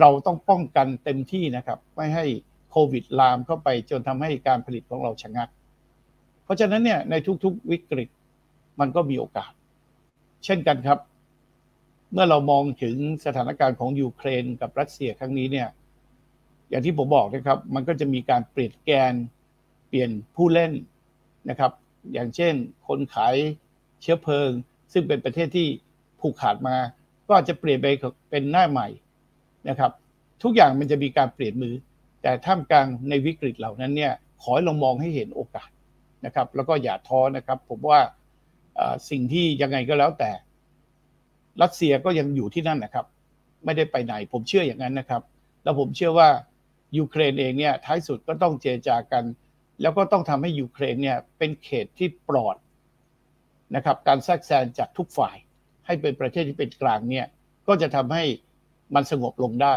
[0.00, 2.24] เราต้องป้องกันเต็มที่นะครับ ไม่ให้
[2.70, 5.48] โควิดลามเข้าไปจนทำให้การผลิตของเราชะงัก
[6.44, 7.14] เพราะฉะนั้นเนี่ยใน
[7.44, 8.08] ทุกๆวิกฤต
[8.80, 9.52] มันก็มีโอกาส
[10.44, 10.98] เช่นกันครับ
[12.12, 12.96] เมื่อเรามองถึง
[13.26, 15.68] สถานการณ์ของยูเครนกับรัสเซียครั้งนี้เนี่ย
[16.70, 19.14] อย่างที่ผมบอกนะครับ มันก็จะมีการเปลี่ยนแกน
[19.88, 20.72] เปลี่ยนผู้เล่น
[21.48, 21.72] นะครับ
[22.12, 22.54] อย่างเช่น
[22.86, 23.36] คนขาย
[24.02, 24.50] เชื้อเพลิง
[24.92, 25.68] ซึ่งเป็นประเทศที่
[26.20, 26.76] ผูกขาดมา
[27.26, 27.86] ก็อาจจะเปลี่ยนไป
[28.30, 28.88] เป็นหน้าใหม่
[29.68, 29.92] นะครับ
[30.42, 31.74] ทุกอย่างมันจะมีการเปลี่ยนมือ
[32.22, 34.12] แต่ท่ามกลางในวิกฤตเหล่านั้นเนี่ย
[34.42, 35.68] ขอให้เรามองให้เห็นโอกาส
[36.24, 38.00] นะครับ แล้วก็อย่าท้อนะครับ ผมว่า
[39.10, 40.30] สิ่งที่ยังไงก็แล้วแต่
[41.62, 43.06] รัสเซียก็ยังอยู่ที่นั่นนะครับ
[43.64, 45.22] ไม่ได้ไปไหน ผมเชื่ออย่างนั้นนะครับ
[45.62, 46.28] แล้วผมเชื่อว่า
[46.98, 49.24] ยูเครนเองเนี่ยท้ายสุดก็ต้องเจรจากัน
[49.82, 52.56] แล้วก็ต้องทำให้ยูเครนเนี่ยเป็นเขตที่ปลอด
[53.74, 55.36] นะครับการแทรกแซงจากทุกฝ่าย
[55.86, 57.26] ให้เป็นประเทศที่เป็นกลางเนี่ย
[57.68, 58.24] ก็จะทำให้
[58.94, 59.76] มันสงบลงได้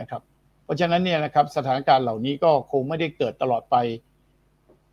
[0.00, 0.22] นะครับ
[0.64, 3.76] เพราะฉะนั้นเนี่ยนะครับสถานการณ์เหล่านี้ก็คงไม่ได้เกิดตลอดไป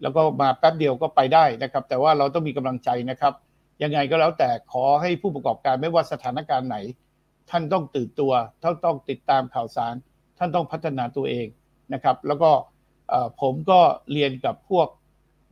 [0.01, 3.33] แล้วก็มาแป๊บเดียวก็ไปได้นะครับ แต่ว่าเราต้องมีกำลังใจนะครับ
[3.83, 6.77] ยังไงก็แล้วแต่ขอให้ผู้ประกอบการไม่ว่าสถานการณ์ไหน
[7.49, 9.93] ท่านต้องตื่นตัวท่านต้องติดตามข่าวสาร
[10.37, 11.47] ท่านต้องพัฒนาตัวเอง
[11.93, 12.51] นะครับ แล้วก็
[13.41, 13.79] ผมก็
[14.11, 14.87] เรียนกับพวก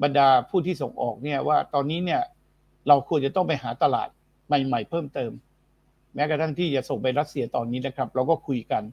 [0.04, 2.22] บรรดาผู้ที่ส่งออกเนี่ยว่าตอนนี้เนี่ย
[2.88, 4.10] เราควรจะต้องไปหาตลาด
[4.48, 5.32] ใหม่ ๆ เพิ่มเติม
[6.16, 8.84] แม้กระทั่งที่จะส่งไปรัสเซียตอนนี้นะครับ เราก็คุยกัน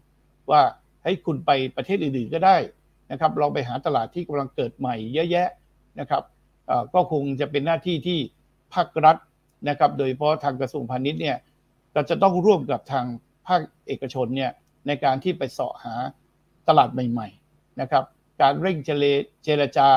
[0.51, 0.61] ว่า
[1.05, 2.57] ให้คุณไปประเทศอื่นๆก็ได้
[3.11, 5.49] นะครับเราไปหาตลาดที่กำลังเกิดใหม่เยอะแยะ
[6.01, 6.23] นะครับ
[6.95, 8.19] ก็คงจะเป็นหน้าที่ที่
[8.75, 9.17] ภาครัฐ
[9.69, 11.37] นะครับ โดยเฉพาะทางกระทรวงพาณิชย์เนี่ย
[11.95, 13.07] เราจะต้องร่วมกับทาง
[13.47, 14.51] ภาคเอกชนเนี่ย
[14.87, 15.95] ในการที่ไปเสาะหา
[16.69, 18.05] ตลาดใหม่ ๆนะครับ
[18.41, 18.77] การเร่ง
[19.45, 19.89] เจรจา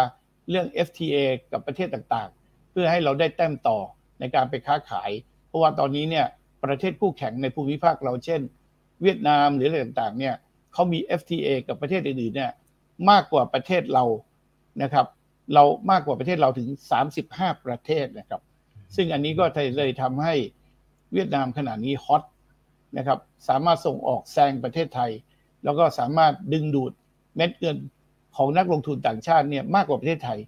[0.49, 1.15] เรื่อง FTA
[1.52, 2.43] กับประเทศต่างๆ
[2.73, 3.79] เพื่อให้เราได้แต้มต่อ
[4.19, 5.11] ในการไปค้าขาย
[5.47, 6.25] เพราะว่าตอนนี้เนี่ย
[6.63, 8.41] ประเทศคู่แข่งในภูมิภาคเราเช่น
[9.01, 10.35] เวียดนามหรืออะไรต่างๆเนี่ย
[10.73, 12.51] เขามี FTA กับประเทศอื่นๆเนี่ย
[13.09, 14.05] มากกว่าประเทศเรา
[14.83, 15.05] นะครับ
[15.53, 16.67] เรามากกว่าประเทศเราถึง
[17.17, 18.41] 35 ประเทศนะครับ
[18.95, 19.45] ซึ่งอันนี้ก็
[19.77, 20.35] เลยทำให้
[21.13, 22.23] เวียดนามขณะนี้ฮอต
[22.97, 25.11] นะครับสามารถส่งออกแซงประเทศไทย
[25.63, 26.91] แล้วก็สามารถดึงดูด
[27.35, 27.77] เม็ดเงิน
[28.35, 30.39] ของนักลงทุนต่างชาติเนี่ยมากกว่าประเทศไทย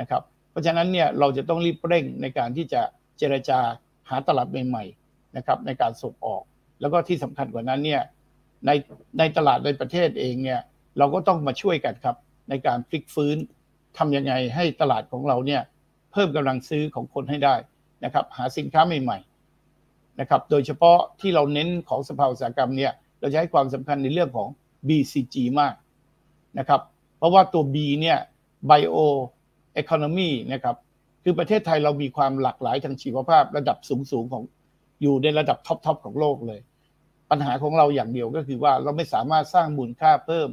[0.00, 0.22] นะครับ
[0.60, 2.82] ราะฉะนั้นเนี่ยเราจะต้องรีบเร่งในการที่จะ
[3.18, 3.58] เจรจา
[4.10, 6.42] หาตลาดใหม่ๆนะครับในการส่งออก
[6.80, 8.02] แล้วก็ที่สำคัญกว่านั้นเนี่ย
[8.66, 8.70] ใน
[9.18, 10.60] ในตลาดในประเทศเองเนี่ย
[10.98, 12.16] เราก็ต้องมาช่วยกันครับ
[12.48, 13.36] ในการพลิกฟื้น
[13.98, 15.62] ทำยังไงให้ตลาดของเราเนี่ย
[16.12, 17.54] เพิ่มกำลังซื้อของคนให้ได้
[18.04, 24.48] นะครับ หาสินค้าใหม่ๆนะครับ โดยเฉพาะที่เราเน้นของสภาอุตสาหกรรมเนี่ยเราจะให้ความสำคัญในเรื่องของ
[24.88, 25.74] BCG มาก
[26.58, 26.80] นะครับ
[27.18, 28.18] เพราะว่าตัว B เนี่ย
[28.70, 28.96] Bio
[29.82, 30.76] Economy นะครับ
[31.22, 34.42] คือประเทศไทยเรามีความหลากหลายทางชีวภาพระดับสูงๆของ
[35.02, 36.60] อยู่ในระดับท็อปๆของโลกเลย
[37.30, 40.48] ปัญหาของเราอย่างเดียวก็คือว่าเราไม่สามารถสร้างมูลค่าเพิ่ม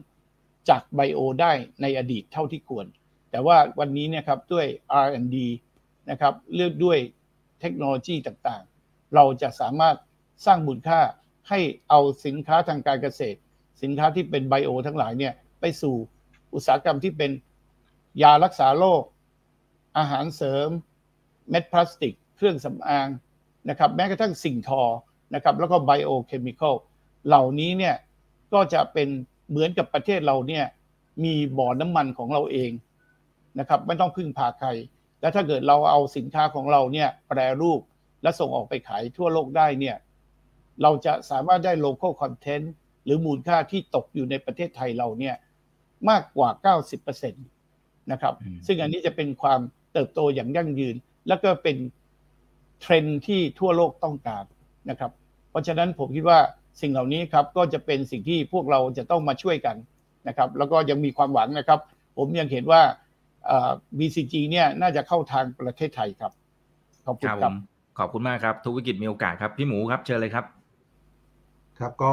[0.69, 2.85] จากไบโอได้ในอดีตเท่าที่ควร
[3.31, 4.65] แต่ว่าวันนี้นี่ยครับด้วย
[5.05, 5.37] R&D
[6.09, 6.97] นะครับเลือกด้วย
[7.61, 9.95] เทคโนโลยีต่างๆ เราจะสามารถ
[10.45, 10.99] สร้างมูลค่า
[11.49, 13.39] ให้เอาสินค้าทางการเกษตร
[13.81, 15.95] สินค้าที่เป็นไบโอทั้งหลายเนี่ยไปสู่
[16.53, 17.31] อุตสาหกรรมที่เป็น
[18.21, 19.03] ยารักษาโรค
[19.97, 20.69] อาหารเสริม
[21.49, 23.07] เม็ดพลาสติก เครื่องสำอาง
[23.69, 24.83] นะครับแม้กระทั่งสิ่งทอ
[25.35, 26.75] นะครับแล้วก็ไบโอเคมีคอล
[27.27, 27.95] เหล่านี้เนี่ย
[28.53, 29.09] ก็จะเป็น
[29.49, 30.65] เหมือนกับประเทศเราเนี่ย
[31.23, 32.71] มีบ่อน้ำมันของเราเอง
[33.59, 34.69] นะครับไม่ต้องพึ่งพาใคร
[35.21, 37.81] และถ้าเกิดเราเอาสินค้าของเราเนี่ยแปรรูป
[38.23, 39.97] และส่งออกไปขายทั่วโลกได้เนี่ย
[40.81, 42.73] เราจะสามารถได้ local content
[43.05, 45.35] หรือมูลค่าที่ตกอยู่ในประเทศไทยเราเนี่ย
[46.09, 46.49] มากกว่า
[47.25, 47.56] 90%
[48.11, 48.33] นะครับ
[48.67, 49.59] ซึ่งอันนี้จะเป็นความ
[49.93, 50.95] เติบโตอย่างยั่งยืน
[51.27, 51.77] แล้วก็เป็น
[52.81, 54.43] เทรนด์ที่ทั่วโลกต้องการ
[54.89, 55.11] นะครับ
[55.49, 56.39] เพราะฉะนั้นผมคิดว่า
[56.81, 59.75] สิ่งเหล่านี้ครับก็จะเป็นสิ่งที่พวกเราจะต้องมาช่วยกัน
[60.27, 61.79] นะครับ แล้วก็ยังมีความหวังนะครับ
[62.17, 62.81] ผมยังเห็นว่า
[63.97, 66.31] BCG เนี่ยน่าจะเข้าทางประเทศไทยครับ
[67.05, 67.51] ขอบคุณครับ
[67.99, 70.45] ขอบคุณมากครับ ทุกวิกฤตมีโอกาสครับ พี่หมูครับเชิญเลยครับ
[71.79, 72.11] ครับก็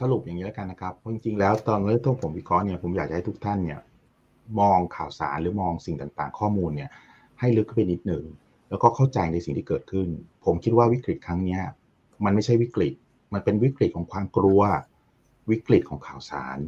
[0.00, 3.80] สรุปอย่างนี้แล้วกันนะครับเพราะจริงๆแล้วตอนเริ่มต้นผมวิเคราะห์เนี่ยผมอยากให้ทุกท่านเนี่ย
[4.60, 6.90] มองข่าวสารหรือมองสิ่งต่างๆ ข้อมูลเนี่ย
[7.40, 8.24] ให้ลึกขึ้นไปนิดหนึ่ง
[8.68, 10.08] แล้วก็เข้าใจในสิ่งที่เกิดขึ้น
[10.44, 11.58] ผมคิดว่าวิกฤตครั้งนี้
[12.24, 12.94] มันไม่ใช่วิกฤต
[13.32, 14.60] มันเป็นวิกฤตของความกลัว
[15.50, 16.58] วิกฤตของข่าวสาร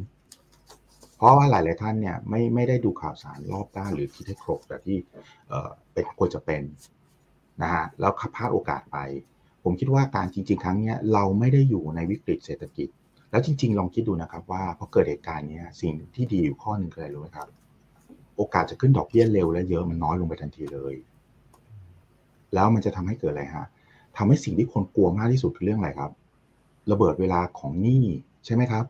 [1.17, 4.97] เพราะว่าหลายๆท่านเนี่ยไม่ไม่ได้ดูข่าวสารรอบด้านหรือคิดให้ครบแต่ที่
[5.93, 6.63] เป็นควรจะเป็น
[7.61, 8.97] นะฮะแล้วขับพลาดโอกาสไป
[9.63, 12.89] ผมคิดว่าการจริง ๆ ครั้งนี้เราไม่ได้อยู่ในวิกฤตเศรษฐกิจ
[13.31, 17.47] แล้วจริง ๆ ลองคิดดูนะครับว่าพอเกิดเหตุการณ์นี้สิ่งที่ดีอยู่ข้อหนึ่งคืออะไรรู้ไหมครับ
[18.37, 20.93] โอกาสจะขึ้นดอกเบี้ยเร็วและเยอะมันน้อยลงไปทันทีเลย
[22.53, 23.65] แล้วมันจะทำให้เกิดอะไรฮะ
[24.17, 26.11] ทำให้สิ่งที่คนกลัวมากที่สุดคือเรื่องอะไรครับ
[26.91, 28.05] ระเบิดเวลาของหนี้
[28.45, 28.85] ใช่ไหมครับ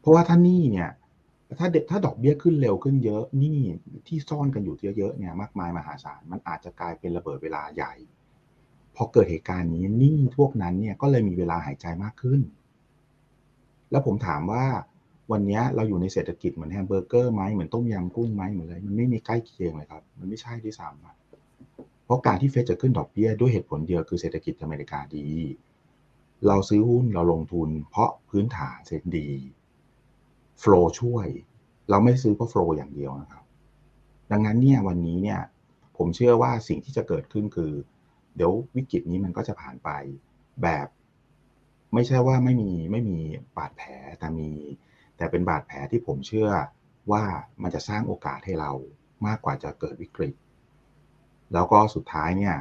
[0.00, 0.90] เพราะว่าถ้าหนี้เนี่ย
[1.58, 3.58] ถ้าเด็กถ้าดอกเบี้ยขึ้นเร็วขึ้นเยอะหนี้
[4.06, 7.92] ที่ซ่อนกันอยู่เยอะๆเนี่ย มากมายมหาศาลมันอาจจะกลายเป็นระเบิดเวลาใหญ่
[8.96, 12.40] พอเกิดเหตุการณ์นี้หนี้พวกนั้นเนี่ยก็เลยมีเวลาหายใจมากขึ้น
[13.90, 14.64] แล้วผมถามว่า
[15.32, 20.94] วันนี้เราอยู่ในเศรษฐกิจเหมือนแฮมเบอร์เกอร์ไหมเหมือนต้มยำกุ้งไหมเหมือนอะไรมันไม่มีใกล้เคียงเลยครับ มันไม่ใช่ที่สาม
[22.04, 25.28] เพราะการที่เฟดจะขึ้นดอกเบี้ยด้วยเหตุผลเดียวคือเศรษฐกิจอเมริกาดี
[26.46, 29.28] เราซื้อหุ้นเราลงทุน เพราะพื้นฐานเศรษฐดี
[30.60, 31.26] โฟล์ช่วย
[31.90, 33.44] เราไม่ซื้อเพราะโฟล์อย่างเดียวนะครับ
[34.30, 35.40] ดังนั้นเนี่ยวันนี้เนี่ย
[35.96, 37.72] ผมเชื่อว่าสิ่งที่จะเกิดขึ้นคือ
[38.36, 39.90] เดี๋ยววิกฤตนี้มันก็จะผ่านไป
[40.62, 40.86] แบบ
[41.94, 43.18] ไม่ใช่ว่าไม่มีไม่มี
[43.56, 44.50] บาดแผลแต่มี
[45.16, 46.50] แต่เป็นบาดแผลที่ผมเชื่อ
[47.12, 47.22] ว่า
[47.62, 48.72] มันจะสร้างโอกาสให้เรา
[49.26, 50.34] มากกว่าจะเกิดวิกฤต
[51.54, 52.54] แล้วก็สุดท้ายเนี่ย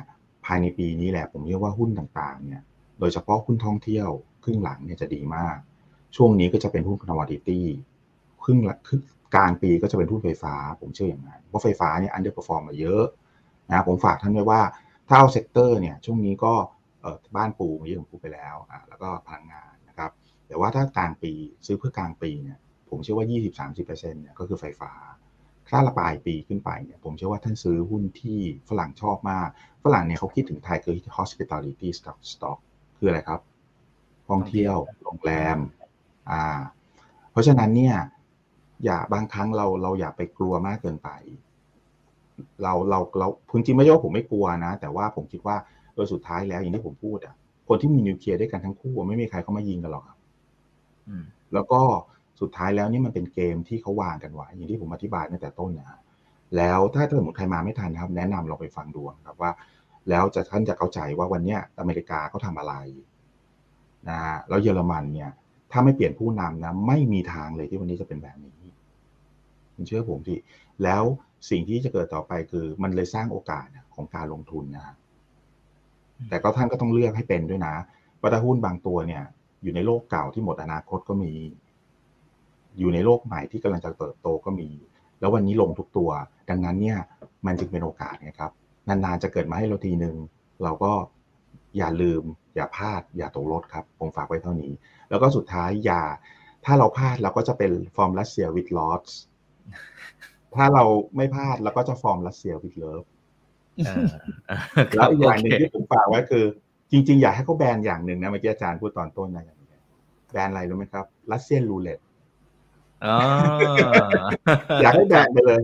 [0.45, 2.61] ภายในปีนี้แหละผมเชื่อว่าหุ้นต่างๆเนี่ย
[2.99, 4.09] โดยเฉพาะหุ้นท่องเที่ยว
[4.43, 5.57] ครึ่งหลังเนี่ยจะดีมาก
[6.15, 7.65] ช่วงนี้ก็จะเป็นหุ้น commodity
[8.43, 9.01] ครึ่งครึ่ง
[9.35, 13.03] กลางปีก็จะเป็นหุ้นไฟฟ้า ผมเชื่ออย่างนั้นเพราะไฟฟ้าเนี่ย underperform มาเยอะ
[13.69, 14.61] นะผมฝากท่านไว้ว่า
[15.07, 16.53] ถ้าเอา sector เนี่ยช่วงนี้ก็
[17.35, 19.72] บ้านปูเมื่อกี้ผมพูดไปแล้วอ่าแล้วก็พลังงาน
[20.53, 21.33] แต่ว่าถ้ากลางปี
[21.65, 22.57] ซื้อเพื่อกลางปีเนี่ย
[22.89, 23.25] ผมเชื่อว่า
[23.73, 24.91] 20-30%เนี่ยก็คือไฟฟ้า
[25.69, 28.39] แต่ละปลายปีขึ้นไปเนี่ยผมเชื่อว่าท่านซื้อหุ้นที่
[28.69, 29.49] ฝรั่งชอบมาก
[29.83, 32.57] ฝรั่งเนี่ยเขาคิดถึงไทยคือ hospitality stock stock
[32.97, 33.39] คืออะไรครับ
[34.29, 35.57] ท่องเที่ยวโรงแรม
[36.31, 36.43] อ่า
[37.31, 37.95] เพราะฉะนั้นเนี่ย
[38.85, 41.09] อย่าบางครั้งเราเราอย่าไปกลัวมากเกินไป
[42.63, 45.55] เราเราเราจริงไม่ใช่ว่าผมไม่กลัวนะ แต่ว่าผมคิดว่า
[45.95, 47.35] โดยสุดท้ายแล้วอย่างที่ผมพูดอะ
[47.67, 50.17] คนที่มีนิวเคลียร์ด้วยกันทั้งคู่ไม่มีใครเข้ามายิงกันหรอกครับ
[51.53, 51.81] แล้วก็
[52.41, 55.99] สุดท้ายแล้วนี่มันเป็นเกมที่เขาวางกันไว้อย่างที่ผมอธิบายตั้งแต่ต้นนะ
[56.57, 59.51] แล้วถ้าสมมติใครมาไม่ทันครับ แนะนำเราไปฟังดูครับว่า
[60.09, 62.73] แล้วจะท่านจะเข้าใจว่าวันนี้อเมริกาเขาทาอะไร
[64.09, 65.31] นะฮะแล้วเยอรมันเนี่ย
[65.71, 68.57] ถ้าไม่เปลี่ยนผู้นำนะไม่มีทางเลยที่วันนี้จะเป็นแบบนี้
[69.75, 70.37] คุณเชื่อผมที่
[70.83, 71.03] แล้ว
[71.49, 73.65] สิ่งที่จะเกิดต่อไปคือมันเลยสร้างโอกาส
[73.95, 74.95] ของการลงทุนนะ
[76.29, 77.75] แต่ก็ท่านก็ต้องเลือกให้เป็นด้วยนะ
[78.19, 79.23] ว่าถ้าหุ้นบางตัวเนี่ย
[79.63, 81.33] อยู่ในโลกเก่าที่หมดอนาคตก็มี
[82.79, 84.69] อยู่ในโลกใหม่ที่กำลังจะเติบโตก็มี
[85.19, 86.09] แล้ววันนี้ลงทุกตัว
[86.49, 86.97] ดังนั้นเนี่ย
[87.45, 88.51] มันจึงเป็นโอกาสนะครับ
[88.87, 90.15] นานๆจะเกิดมาให้เราทีหนึ่ง
[90.63, 90.91] เราก็
[91.77, 92.23] อย่าลืม
[92.55, 94.71] อย่าพลาด อย่าตกรถครับผมฝากไว้เท่านี้
[95.09, 96.03] แล้วก็สุดท้ายอย่า
[96.65, 99.11] ถ้าเราพลาดเราก็จะเป็นฟอร์มรัสเซียวิดลอส
[100.55, 100.83] ถ้าเรา
[101.15, 103.03] ไม่พลาดเราก็จะฟอร์มรัสเซียวิดเลิฟ
[104.95, 106.45] แล้วอีกอย่างหนึ่งที่ผมฝากไว้คือ
[106.93, 109.45] จริง ๆ อยากให้เขาแบนอย่างหนึ่งนะเมื่อกี้อาจารย์พูดตอนต้นนะ
[110.31, 111.99] แบนอะไรรู้ไหมครับ Russian roulette
[114.81, 115.61] อยากให้แบนไปเลย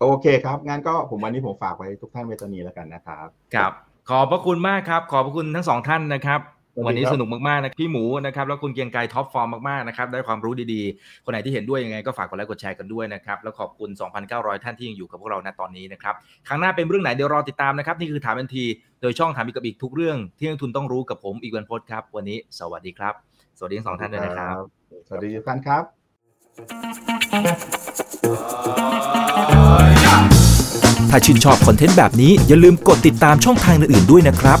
[0.00, 3.72] โอเคครับ งั้นก็ผมวันนี้ผมฝากไว้ทุกท่านไว้ตอนนี้แล้วกันนะครับ ครับ
[4.08, 6.40] ขอบพระคุณมากครับ ขอบพระคุณทั้งสองท่านนะครับ
[6.86, 13.90] วันนี้สนุกมากๆนะพี่หมูนะครับแล้วคุณเกียงไกร top form มากๆนะครับได้ความรู้ดีๆ คนไหนที่เห็นด้วยยังไงก็ฝากกดไลค์กดแชร์กันด้วยนะครับแล้วขอบคุณ
[14.26, 16.14] 2,900 ท่านที่ยังอยู่กับพวกเราณตอนนี้นะครับ
[16.48, 18.64] ครั้งหน้าเป็นเรื่องไหนเดี๋ยวรอติดตามนะครับนี่คือถามทันที
[19.02, 23.14] โดยช่องถามอีกกับอีกทุกเรื่องที่นักทุนต้องรู้กับผมอีกวันพจน์ครับ วันนี้สวัสดีครับ
[23.58, 24.56] สวัสดีทั้งสองท่านด้วยนะครับ
[25.08, 25.82] สวัสดีทุกท่านครับ
[31.10, 34.60] ถ้าชื่นชอบคอนเทนต์แบบนี้อย่าลืมกดติดตามช่องทางอื่นๆด้วยนะครับ